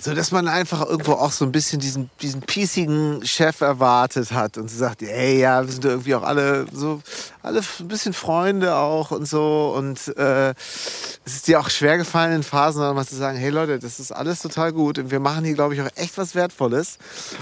so 0.02 0.14
dass 0.14 0.32
man 0.32 0.48
einfach 0.48 0.86
irgendwo 0.86 1.14
auch 1.14 1.32
so 1.32 1.46
ein 1.46 1.52
bisschen 1.52 1.80
diesen, 1.80 2.10
diesen 2.22 2.42
piesigen 2.42 3.26
Chef 3.26 3.62
erwartet 3.62 4.32
hat 4.32 4.58
und 4.58 4.70
sagt, 4.70 5.02
ey, 5.02 5.40
ja, 5.40 5.66
wir 5.66 5.72
sind 5.72 5.84
irgendwie 5.84 6.16
auch 6.16 6.24
alle 6.24 6.66
so, 6.72 7.02
alle 7.42 7.62
ein 7.80 7.88
bisschen 7.88 8.14
Freunde 8.14 8.76
auch 8.76 9.12
und 9.12 9.28
so 9.28 9.74
und 9.76 10.08
äh, 10.18 10.52
es 10.52 11.36
ist 11.36 11.48
dir 11.48 11.60
auch 11.60 11.70
schwer 11.70 11.98
gefallen 11.98 12.34
in 12.34 12.44
Phasen, 12.44 12.82
dann 12.82 12.96
mal 12.96 13.06
zu 13.06 13.16
sagen, 13.16 13.38
hey 13.38 13.50
Leute, 13.50 13.80
das 13.80 14.00
ist 14.00 14.12
alles 14.12 14.42
total 14.42 14.72
gut 14.72 14.98
und 15.00 15.12
wir 15.12 15.20
machen 15.20 15.44
hier, 15.44 15.56
glaube 15.56 15.76
ich, 15.76 15.82
auch 15.82 15.90
echt 15.96 16.18
was 16.18 16.34
Wertvolles 16.34 16.98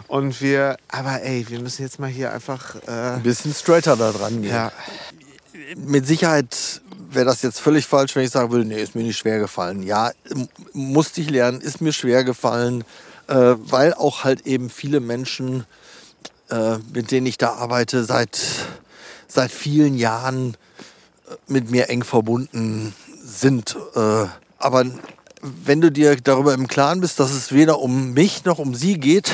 und 0.07 0.41
wir, 0.41 0.77
aber 0.87 1.21
ey, 1.21 1.45
wir 1.49 1.59
müssen 1.59 1.83
jetzt 1.83 1.99
mal 1.99 2.09
hier 2.09 2.33
einfach 2.33 2.75
äh, 2.87 3.15
ein 3.15 3.23
bisschen 3.23 3.53
straighter 3.53 3.95
da 3.95 4.11
dran 4.11 4.41
gehen. 4.41 4.51
Ja. 4.51 4.71
Mit 5.75 6.07
Sicherheit 6.07 6.81
wäre 7.17 7.25
das 7.25 7.41
jetzt 7.41 7.59
völlig 7.59 7.85
falsch, 7.85 8.15
wenn 8.15 8.23
ich 8.23 8.29
sagen 8.29 8.51
würde, 8.51 8.63
nee, 8.63 8.81
ist 8.81 8.95
mir 8.95 9.03
nicht 9.03 9.17
schwer 9.17 9.39
gefallen. 9.39 9.83
Ja, 9.83 10.11
musste 10.71 11.19
ich 11.19 11.29
lernen, 11.29 11.59
ist 11.59 11.81
mir 11.81 11.91
schwer 11.91 12.23
gefallen, 12.23 12.83
äh, 13.27 13.55
weil 13.57 13.93
auch 13.95 14.23
halt 14.23 14.45
eben 14.45 14.69
viele 14.69 14.99
Menschen, 14.99 15.65
äh, 16.49 16.77
mit 16.93 17.11
denen 17.11 17.25
ich 17.25 17.37
da 17.37 17.53
arbeite, 17.53 18.05
seit, 18.05 18.39
seit 19.27 19.51
vielen 19.51 19.97
Jahren 19.97 20.55
äh, 21.27 21.35
mit 21.47 21.71
mir 21.71 21.89
eng 21.89 22.03
verbunden 22.03 22.93
sind. 23.21 23.75
Äh, 23.95 24.25
aber 24.59 24.85
wenn 25.41 25.81
du 25.81 25.91
dir 25.91 26.15
darüber 26.17 26.53
im 26.53 26.67
Klaren 26.67 27.01
bist, 27.01 27.19
dass 27.19 27.31
es 27.31 27.51
weder 27.51 27.79
um 27.79 28.13
mich 28.13 28.45
noch 28.45 28.59
um 28.59 28.75
sie 28.75 28.99
geht, 28.99 29.33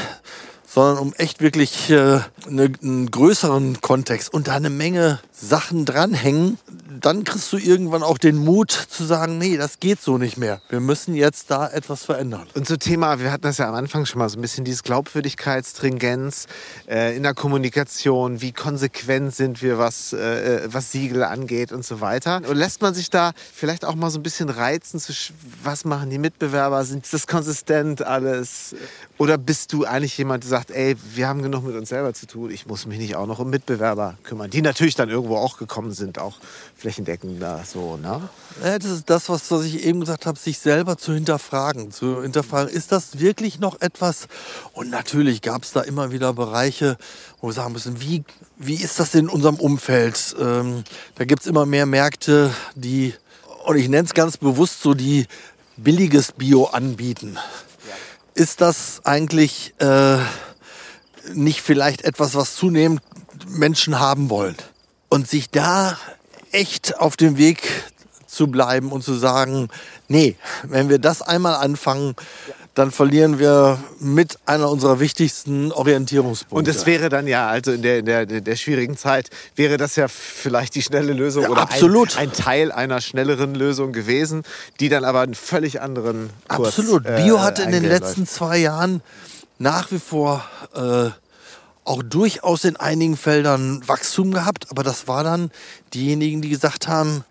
sondern 0.65 0.97
um 0.99 1.14
echt 1.18 1.41
wirklich 1.41 1.89
äh, 1.89 2.22
eine, 2.47 2.72
einen 2.81 3.11
größeren 3.11 3.81
Kontext 3.81 4.34
und 4.34 4.47
da 4.47 4.53
eine 4.53 4.69
Menge 4.69 5.19
Sachen 5.44 5.84
dranhängen, 5.86 6.57
dann 7.02 7.26
kriegst 7.26 7.52
du 7.52 7.57
irgendwann 7.57 8.02
auch 8.02 8.18
den 8.18 8.38
Mut 8.38 8.72
zu 8.72 9.03
sagen, 9.03 9.38
nee, 9.38 9.57
das 9.57 9.80
geht 9.80 10.02
so 10.02 10.18
nicht 10.18 10.38
mehr. 10.38 10.61
Wir 10.70 10.80
müssen 10.80 11.15
jetzt 11.15 11.52
da 11.52 11.68
etwas 11.68 12.06
verändern. 12.06 12.48
Und 12.56 12.65
so 12.65 12.78
Thema, 12.78 13.20
wir 13.20 13.32
hatten 13.32 13.44
das 13.44 13.57
ja 13.57 13.68
am 13.68 13.76
Anfang 13.76 14.06
schon 14.06 14.20
mal 14.20 14.30
so 14.30 14.38
ein 14.38 14.41
bisschen 14.41 14.64
dieses 14.64 14.84
Glaubwürdigkeitsstringenz 14.84 16.48
äh, 16.88 17.15
in 17.15 17.24
der 17.24 17.34
Kommunikation, 17.34 18.41
wie 18.41 18.53
konsequent 18.53 19.36
sind 19.36 19.61
wir, 19.61 19.78
was, 19.78 20.14
äh, 20.14 20.68
was 20.68 20.91
Siegel 20.91 21.24
angeht 21.24 21.74
und 21.74 21.86
so 21.86 21.99
weiter. 21.99 22.41
Und 22.48 22.56
lässt 22.56 22.82
man 22.82 22.94
sich 22.94 23.10
da 23.10 23.34
vielleicht 23.53 23.84
auch 23.84 23.95
mal 23.95 24.10
so 24.10 24.20
ein 24.20 24.24
bisschen 24.24 24.49
reizen, 24.49 24.99
zu, 24.99 25.11
was 25.61 25.84
machen 25.84 26.10
die 26.10 26.20
Mitbewerber, 26.20 26.86
sind 26.86 27.11
das 27.11 27.28
konsistent 27.28 28.02
alles? 28.02 28.76
Oder 29.18 29.38
bist 29.38 29.74
du 29.74 29.84
eigentlich 29.84 30.18
jemand, 30.18 30.44
der 30.44 30.49
sagt, 30.49 30.72
ey, 30.72 30.95
wir 31.14 31.28
haben 31.28 31.41
genug 31.41 31.65
mit 31.65 31.76
uns 31.76 31.90
selber 31.90 32.14
zu 32.14 32.28
tun, 32.28 32.49
ich 32.49 32.65
muss 32.65 32.86
mich 32.86 32.98
nicht 32.98 33.15
auch 33.15 33.28
noch 33.28 33.40
um 33.40 33.49
Mitbewerber 33.49 34.18
kümmern, 34.24 34.49
die 34.49 34.61
natürlich 34.61 34.95
dann 34.95 35.10
irgendwo 35.10 35.32
auch 35.38 35.57
gekommen 35.57 35.91
sind, 35.91 36.19
auch 36.19 36.38
flächendeckender 36.76 37.64
so, 37.65 37.97
ne? 37.97 38.30
Ja, 38.64 38.77
das 38.77 38.91
ist 38.91 39.10
das, 39.10 39.30
was, 39.30 39.49
was 39.51 39.64
ich 39.65 39.84
eben 39.84 39.99
gesagt 39.99 40.26
habe, 40.26 40.38
sich 40.38 40.60
selber 40.60 40.97
zu 40.97 41.14
hinterfragen. 41.14 41.91
Zu 41.91 42.22
hinterfragen, 42.22 42.73
ist 42.73 42.91
das 42.91 43.19
wirklich 43.19 43.60
noch 43.60 43.81
etwas? 43.81 44.27
Und 44.73 44.89
natürlich 44.89 45.41
gab 45.41 45.64
es 45.64 45.72
da 45.72 45.81
immer 45.81 46.11
wieder 46.11 46.34
Bereiche, 46.34 46.97
wo 47.41 47.47
wir 47.47 47.53
sagen 47.53 47.73
müssen, 47.73 48.01
wie, 48.01 48.23
wie 48.57 48.76
ist 48.76 48.99
das 48.99 49.15
in 49.15 49.30
unserem 49.30 49.55
Umfeld? 49.55 50.35
Ähm, 50.39 50.84
da 51.15 51.26
gibt 51.26 51.41
es 51.41 51.47
immer 51.47 51.65
mehr 51.65 51.85
Märkte, 51.85 52.53
die, 52.76 53.14
und 53.65 53.77
ich 53.77 53.89
nenne 53.89 54.05
es 54.05 54.14
ganz 54.14 54.38
bewusst 54.38 54.81
so, 54.81 54.93
die 54.93 55.27
billiges 55.77 56.31
Bio 56.31 56.65
anbieten. 56.65 57.38
Ist 58.35 58.61
das 58.61 59.01
eigentlich 59.03 59.73
äh, 59.80 60.18
nicht 61.34 61.61
vielleicht 61.61 62.03
etwas, 62.03 62.35
was 62.35 62.55
zunehmend 62.55 63.01
Menschen 63.47 63.99
haben 63.99 64.30
wollen? 64.30 64.55
Und 65.14 65.27
sich 65.27 65.52
da 65.52 65.95
echt 66.52 66.99
auf 66.99 67.18
dem 67.18 67.38
Weg 67.38 67.61
zu 68.26 68.48
bleiben 68.48 68.91
und 68.91 69.03
zu 69.03 69.14
sagen, 69.14 69.69
nee, 70.07 70.35
wenn 70.64 70.90
wir 70.90 70.98
das 70.98 71.22
einmal 71.22 71.53
anfangen, 71.53 72.15
dann 72.73 72.90
verlieren 72.90 73.38
wir 73.38 73.77
mit 73.99 74.40
einer 74.48 74.72
unserer 74.72 74.99
wichtigsten 74.99 75.72
Orientierungspunkte. 75.72 76.56
Und 76.56 76.68
es 76.68 76.88
wäre 76.88 77.10
dann 77.10 77.27
ja, 77.27 77.48
also 77.48 77.72
in 77.72 77.84
der, 77.84 77.99
in 77.99 78.06
der, 78.06 78.26
der 78.26 78.56
schwierigen 78.56 78.98
Zeit, 78.98 79.30
wäre 79.56 79.77
das 79.77 79.95
ja 79.95 80.07
vielleicht 80.07 80.73
die 80.73 80.81
schnelle 80.81 81.14
Lösung 81.14 81.44
ja, 81.44 81.49
oder 81.49 81.61
absolut. 81.61 82.18
Ein, 82.18 82.30
ein, 82.30 82.34
Teil 82.34 82.72
einer 82.72 82.99
schnelleren 82.99 83.53
Lösung 83.53 83.94
gewesen, 83.94 84.41
die 84.80 84.90
dann 84.90 85.06
aber 85.06 85.22
einen 85.22 85.35
völlig 85.35 85.80
anderen 85.80 86.31
Kurs 86.48 86.80
Absolut. 86.80 87.03
Bio 87.03 87.35
äh, 87.35 87.40
hat 87.40 87.60
in 87.60 87.72
den 87.72 87.84
letzten 87.84 88.26
zwei 88.26 88.57
Jahren 88.57 89.03
nach 89.60 89.91
wie 89.91 89.99
vor 89.99 90.44
äh, 90.73 91.11
auch 91.85 92.03
durchaus 92.03 92.64
in 92.64 92.76
einigen 92.77 93.18
Feldern 93.18 93.81
Wachstum 93.88 94.31
gehabt, 94.31 94.68
aber 94.69 94.84
das 94.84 95.07
war 95.07 95.23
dann 95.23 95.51
diejenigen, 95.93 96.41
die 96.41 96.49
gesagt 96.49 96.88
haben, 96.88 97.23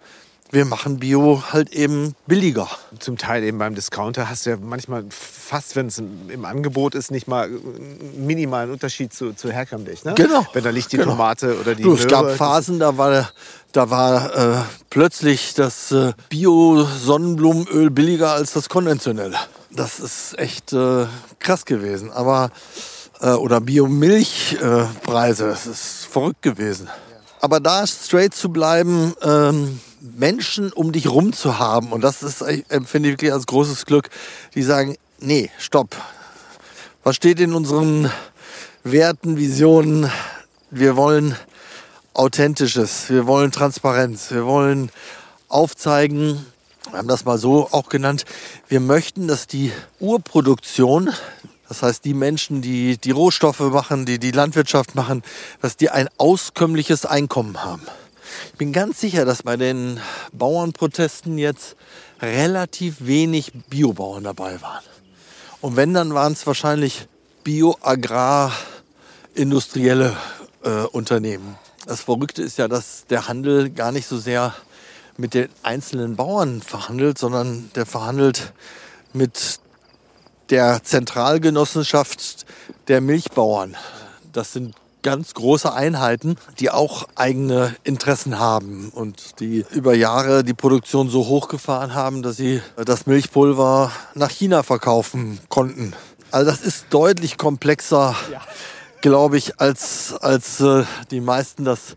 wir 0.53 0.67
machen 0.67 0.99
Bio 0.99 1.43
halt 1.51 1.73
eben 1.73 2.15
billiger. 2.27 2.69
Zum 2.99 3.17
Teil 3.17 3.43
eben 3.43 3.57
beim 3.57 3.75
Discounter 3.75 4.29
hast 4.29 4.45
du 4.45 4.51
ja 4.51 4.57
manchmal 4.61 5.05
fast, 5.09 5.77
wenn 5.77 5.87
es 5.87 5.99
im 5.99 6.45
Angebot 6.45 6.95
ist, 6.95 7.11
nicht 7.11 7.27
mal 7.27 7.47
einen 7.47 8.27
minimalen 8.27 8.71
Unterschied 8.71 9.15
zu, 9.15 9.33
zu 9.33 9.51
herkömmlich. 9.51 10.05
Ne? 10.05 10.13
Genau. 10.15 10.47
Wenn 10.53 10.63
da 10.63 10.69
liegt 10.69 10.93
die 10.93 10.99
genau. 10.99 11.13
Tomate 11.13 11.59
oder 11.59 11.75
die 11.75 11.83
du, 11.83 11.95
Es 11.95 12.07
gab 12.07 12.31
Phasen, 12.37 12.79
da 12.79 12.99
war, 12.99 13.31
da 13.73 13.89
war 13.89 14.37
äh, 14.37 14.63
plötzlich 14.91 15.55
das 15.55 15.91
äh, 15.91 16.13
Bio-Sonnenblumenöl 16.29 17.91
billiger 17.91 18.33
als 18.33 18.53
das 18.53 18.69
konventionelle. 18.69 19.39
Das 19.71 20.01
ist 20.01 20.39
echt 20.39 20.75
äh, 20.75 21.07
krass 21.39 21.65
gewesen. 21.65 22.11
Aber 22.11 22.51
äh, 23.23 23.31
oder 23.31 23.61
Biomilchpreise. 23.61 25.47
das 25.47 25.67
ist 25.67 26.07
verrückt 26.11 26.43
gewesen. 26.43 26.89
Aber 27.41 27.61
da 27.61 27.87
straight 27.87 28.35
zu 28.35 28.51
bleiben, 28.51 29.15
ähm, 29.23 29.81
Menschen 30.01 30.73
um 30.73 30.93
dich 30.93 31.09
rum 31.09 31.33
zu 31.33 31.59
haben, 31.59 31.93
und 31.93 32.03
das 32.03 32.23
ist, 32.23 32.43
empfinde 32.43 33.09
ich 33.09 33.15
wirklich 33.15 33.33
als 33.33 33.47
großes 33.47 33.87
Glück, 33.87 34.11
die 34.55 34.63
sagen, 34.63 34.97
nee, 35.21 35.51
stopp. 35.59 35.97
Was 37.05 37.17
steht 37.17 37.41
in 37.41 37.55
unseren 37.55 38.11
Werten, 38.85 39.37
Visionen? 39.37 40.11
Wir 40.71 40.97
wollen 40.97 41.37
Authentisches, 42.15 43.09
wir 43.09 43.27
wollen 43.27 43.53
Transparenz, 43.53 44.31
wir 44.31 44.45
wollen 44.45 44.91
aufzeigen, 45.49 46.45
wir 46.91 46.99
haben 46.99 47.09
das 47.09 47.25
mal 47.25 47.39
so 47.39 47.69
auch 47.71 47.89
genannt, 47.89 48.25
wir 48.69 48.81
möchten, 48.81 49.29
dass 49.29 49.47
die 49.47 49.73
Urproduktion 49.99 51.11
das 51.73 51.83
heißt, 51.83 52.05
die 52.05 52.13
Menschen, 52.13 52.61
die 52.61 52.99
die 52.99 53.13
Rohstoffe 53.13 53.61
machen, 53.61 54.05
die 54.05 54.19
die 54.19 54.33
Landwirtschaft 54.33 54.95
machen, 54.95 55.23
dass 55.63 55.79
die 55.79 55.89
ein 55.89 56.11
auskömmliches 56.19 57.07
Einkommen 57.07 57.65
haben. 57.65 57.87
Ich 58.53 58.59
bin 58.59 58.75
ganz 58.75 59.01
sicher, 59.01 59.25
dass 59.25 59.43
bei 59.43 59.57
den 59.57 59.99
Bauernprotesten 60.35 61.39
jetzt 61.39 61.77
relativ 62.21 63.07
wenig 63.07 63.53
Biobauern 63.71 64.25
dabei 64.25 64.61
waren. 64.61 64.85
Und 65.63 65.77
wenn, 65.77 65.95
dann 65.95 66.13
waren 66.13 66.35
es 66.35 66.47
wahrscheinlich 66.47 67.09
Bio-Agrar-industrielle 67.43 70.15
äh, 70.65 70.83
Unternehmen. 70.93 71.57
Das 71.87 72.03
Verrückte 72.03 72.43
ist 72.43 72.59
ja, 72.59 72.69
dass 72.69 73.07
der 73.07 73.29
Handel 73.29 73.71
gar 73.71 73.93
nicht 73.93 74.07
so 74.07 74.19
sehr 74.19 74.55
mit 75.17 75.33
den 75.33 75.49
einzelnen 75.63 76.17
Bauern 76.17 76.61
verhandelt, 76.61 77.17
sondern 77.17 77.71
der 77.75 77.87
verhandelt 77.87 78.53
mit 79.15 79.63
der 80.53 80.85
Zentralgenossenschaft 80.85 82.45
der 82.87 83.01
Milchbauern. 83.01 83.75
Das 84.35 84.53
sind 84.53 84.75
ganz 85.01 85.33
große 85.33 85.73
Einheiten, 85.73 86.37
die 86.61 86.71
auch 86.71 87.09
eigene 87.15 87.75
Interessen 87.85 88.39
haben 88.39 88.91
und 88.95 89.41
die 89.41 89.65
über 89.71 89.95
Jahre 89.95 90.45
die 90.45 90.53
Produktion 90.53 91.09
so 91.09 91.27
hochgefahren 91.27 91.95
haben, 91.95 92.23
dass 92.23 92.37
sie 92.37 92.61
das 92.77 93.07
Milchpulver 93.07 93.93
nach 94.15 94.31
China 94.31 94.63
verkaufen 94.63 95.41
konnten. 95.49 95.95
Also 96.31 96.51
das 96.51 96.61
ist 96.61 96.85
deutlich 96.91 97.39
komplexer, 97.39 98.15
ja. 98.31 98.43
glaube 99.01 99.39
ich, 99.39 99.59
als, 99.59 100.13
als 100.21 100.61
äh, 100.61 100.85
die 101.11 101.23
meisten 101.23 101.65
das 101.65 101.97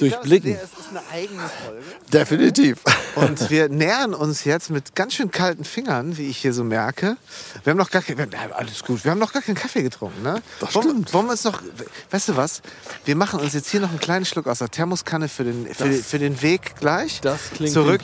durchblicken. 0.00 0.54
Es 0.54 0.78
ist 0.78 0.90
eine 0.90 1.02
eigene 1.12 1.42
Folge. 1.64 1.82
Definitiv. 2.12 2.78
Und 3.14 3.50
wir 3.50 3.68
nähern 3.68 4.14
uns 4.14 4.44
jetzt 4.44 4.70
mit 4.70 4.94
ganz 4.94 5.14
schön 5.14 5.30
kalten 5.30 5.64
Fingern, 5.64 6.16
wie 6.16 6.28
ich 6.28 6.38
hier 6.38 6.52
so 6.52 6.64
merke. 6.64 7.16
Wir 7.62 7.70
haben 7.70 7.78
noch 7.78 7.90
gar 7.90 8.02
kein, 8.02 8.16
alles 8.52 8.82
gut. 8.82 9.04
Wir 9.04 9.10
haben 9.10 9.18
noch 9.18 9.32
gar 9.32 9.42
keinen 9.42 9.56
Kaffee 9.56 9.82
getrunken, 9.82 10.22
ne? 10.22 10.42
Das 10.60 10.74
wollen, 10.74 10.90
stimmt. 10.90 11.14
Wollen 11.14 11.26
wir 11.26 11.32
uns 11.32 11.44
noch, 11.44 11.62
weißt 12.10 12.28
du 12.28 12.36
was? 12.36 12.62
Wir 13.04 13.16
machen 13.16 13.40
uns 13.40 13.54
jetzt 13.54 13.70
hier 13.70 13.80
noch 13.80 13.90
einen 13.90 14.00
kleinen 14.00 14.24
Schluck 14.24 14.46
aus 14.46 14.58
der 14.58 14.70
Thermoskanne 14.70 15.28
für 15.28 15.44
den, 15.44 15.66
für, 15.72 15.84
den, 15.84 16.02
für 16.02 16.18
den 16.18 16.42
Weg 16.42 16.76
gleich. 16.78 17.20
Das 17.20 17.50
klingt 17.54 17.72
zurück. 17.72 18.02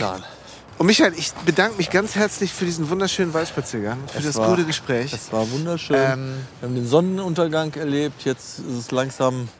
Und 0.78 0.86
Michael, 0.86 1.12
ich 1.14 1.32
bedanke 1.44 1.76
mich 1.76 1.90
ganz 1.90 2.14
herzlich 2.14 2.54
für 2.54 2.64
diesen 2.64 2.88
wunderschönen 2.88 3.34
Waldspaziergang, 3.34 3.98
für 4.08 4.18
es 4.18 4.24
das 4.24 4.36
war, 4.36 4.48
gute 4.48 4.64
Gespräch. 4.64 5.12
Es 5.12 5.30
war 5.30 5.50
wunderschön. 5.50 5.94
Ähm, 5.94 6.36
wir 6.60 6.68
haben 6.68 6.74
den 6.74 6.88
Sonnenuntergang 6.88 7.74
erlebt. 7.74 8.24
Jetzt 8.24 8.60
ist 8.60 8.78
es 8.78 8.90
langsam 8.90 9.50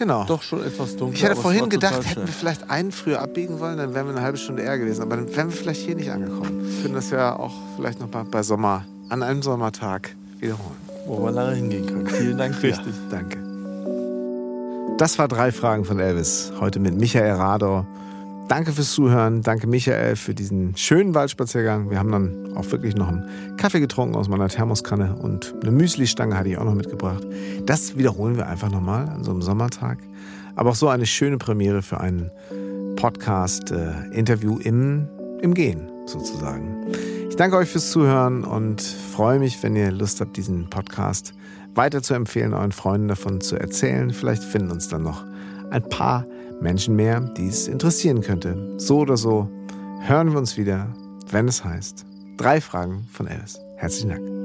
Genau. 0.00 0.24
Doch 0.24 0.40
schon 0.40 0.64
etwas 0.64 0.96
dunkel. 0.96 1.14
Ich 1.14 1.22
hätte 1.22 1.36
vorhin 1.36 1.68
gedacht, 1.68 2.08
hätten 2.08 2.26
wir 2.26 2.32
vielleicht 2.32 2.70
einen 2.70 2.90
früher 2.90 3.20
abbiegen 3.20 3.60
wollen, 3.60 3.76
dann 3.76 3.92
wären 3.92 4.06
wir 4.06 4.14
eine 4.14 4.22
halbe 4.22 4.38
Stunde 4.38 4.62
eher 4.62 4.78
gewesen. 4.78 5.02
Aber 5.02 5.16
dann 5.16 5.36
wären 5.36 5.50
wir 5.50 5.56
vielleicht 5.56 5.82
hier 5.82 5.94
nicht 5.94 6.10
angekommen. 6.10 6.66
Ich 6.66 6.76
finde 6.76 6.96
das 6.96 7.10
ja 7.10 7.36
auch 7.36 7.52
vielleicht 7.76 8.00
noch 8.00 8.10
mal 8.10 8.24
bei 8.24 8.42
Sommer, 8.42 8.86
an 9.10 9.22
einem 9.22 9.42
Sommertag 9.42 10.16
wiederholen. 10.38 10.78
Wo 11.06 11.22
wir 11.22 11.32
lange 11.32 11.56
hingehen 11.56 11.86
können. 11.86 12.06
Vielen 12.06 12.38
Dank. 12.38 12.62
Richtig. 12.62 12.94
Danke. 13.10 13.36
Das 14.96 15.18
war 15.18 15.28
drei 15.28 15.52
Fragen 15.52 15.84
von 15.84 16.00
Elvis. 16.00 16.50
Heute 16.58 16.80
mit 16.80 16.94
Michael 16.98 17.32
Rador. 17.32 17.86
Danke 18.50 18.72
fürs 18.72 18.90
Zuhören. 18.90 19.42
Danke, 19.42 19.68
Michael, 19.68 20.16
für 20.16 20.34
diesen 20.34 20.76
schönen 20.76 21.14
Waldspaziergang. 21.14 21.88
Wir 21.88 22.00
haben 22.00 22.10
dann 22.10 22.56
auch 22.56 22.68
wirklich 22.72 22.96
noch 22.96 23.06
einen 23.06 23.56
Kaffee 23.56 23.78
getrunken 23.78 24.16
aus 24.16 24.28
meiner 24.28 24.48
Thermoskanne 24.48 25.14
und 25.14 25.54
eine 25.62 25.70
Müsli-Stange 25.70 26.36
hatte 26.36 26.48
ich 26.48 26.58
auch 26.58 26.64
noch 26.64 26.74
mitgebracht. 26.74 27.24
Das 27.66 27.96
wiederholen 27.96 28.36
wir 28.36 28.48
einfach 28.48 28.68
nochmal 28.68 29.08
an 29.08 29.22
so 29.22 29.30
einem 29.30 29.40
Sommertag. 29.40 29.98
Aber 30.56 30.70
auch 30.70 30.74
so 30.74 30.88
eine 30.88 31.06
schöne 31.06 31.38
Premiere 31.38 31.80
für 31.80 32.00
ein 32.00 32.32
Podcast-Interview 32.96 34.58
äh, 34.58 34.66
im, 34.66 35.08
im 35.42 35.54
Gehen 35.54 35.88
sozusagen. 36.06 36.86
Ich 37.28 37.36
danke 37.36 37.56
euch 37.56 37.68
fürs 37.68 37.92
Zuhören 37.92 38.42
und 38.42 38.82
freue 38.82 39.38
mich, 39.38 39.62
wenn 39.62 39.76
ihr 39.76 39.92
Lust 39.92 40.20
habt, 40.20 40.36
diesen 40.36 40.68
Podcast 40.68 41.34
weiter 41.76 42.02
zu 42.02 42.14
empfehlen, 42.14 42.52
euren 42.52 42.72
Freunden 42.72 43.06
davon 43.06 43.40
zu 43.40 43.54
erzählen. 43.54 44.10
Vielleicht 44.10 44.42
finden 44.42 44.72
uns 44.72 44.88
dann 44.88 45.04
noch 45.04 45.24
ein 45.70 45.88
paar 45.88 46.26
Menschen 46.60 46.96
mehr, 46.96 47.20
die 47.20 47.48
es 47.48 47.68
interessieren 47.68 48.20
könnte. 48.20 48.74
So 48.78 48.98
oder 48.98 49.16
so 49.16 49.48
hören 50.00 50.32
wir 50.32 50.38
uns 50.38 50.56
wieder, 50.56 50.94
wenn 51.30 51.48
es 51.48 51.64
heißt 51.64 52.06
drei 52.36 52.60
Fragen 52.60 53.06
von 53.12 53.28
Alice. 53.28 53.58
Herzlichen 53.76 54.08
Dank. 54.10 54.39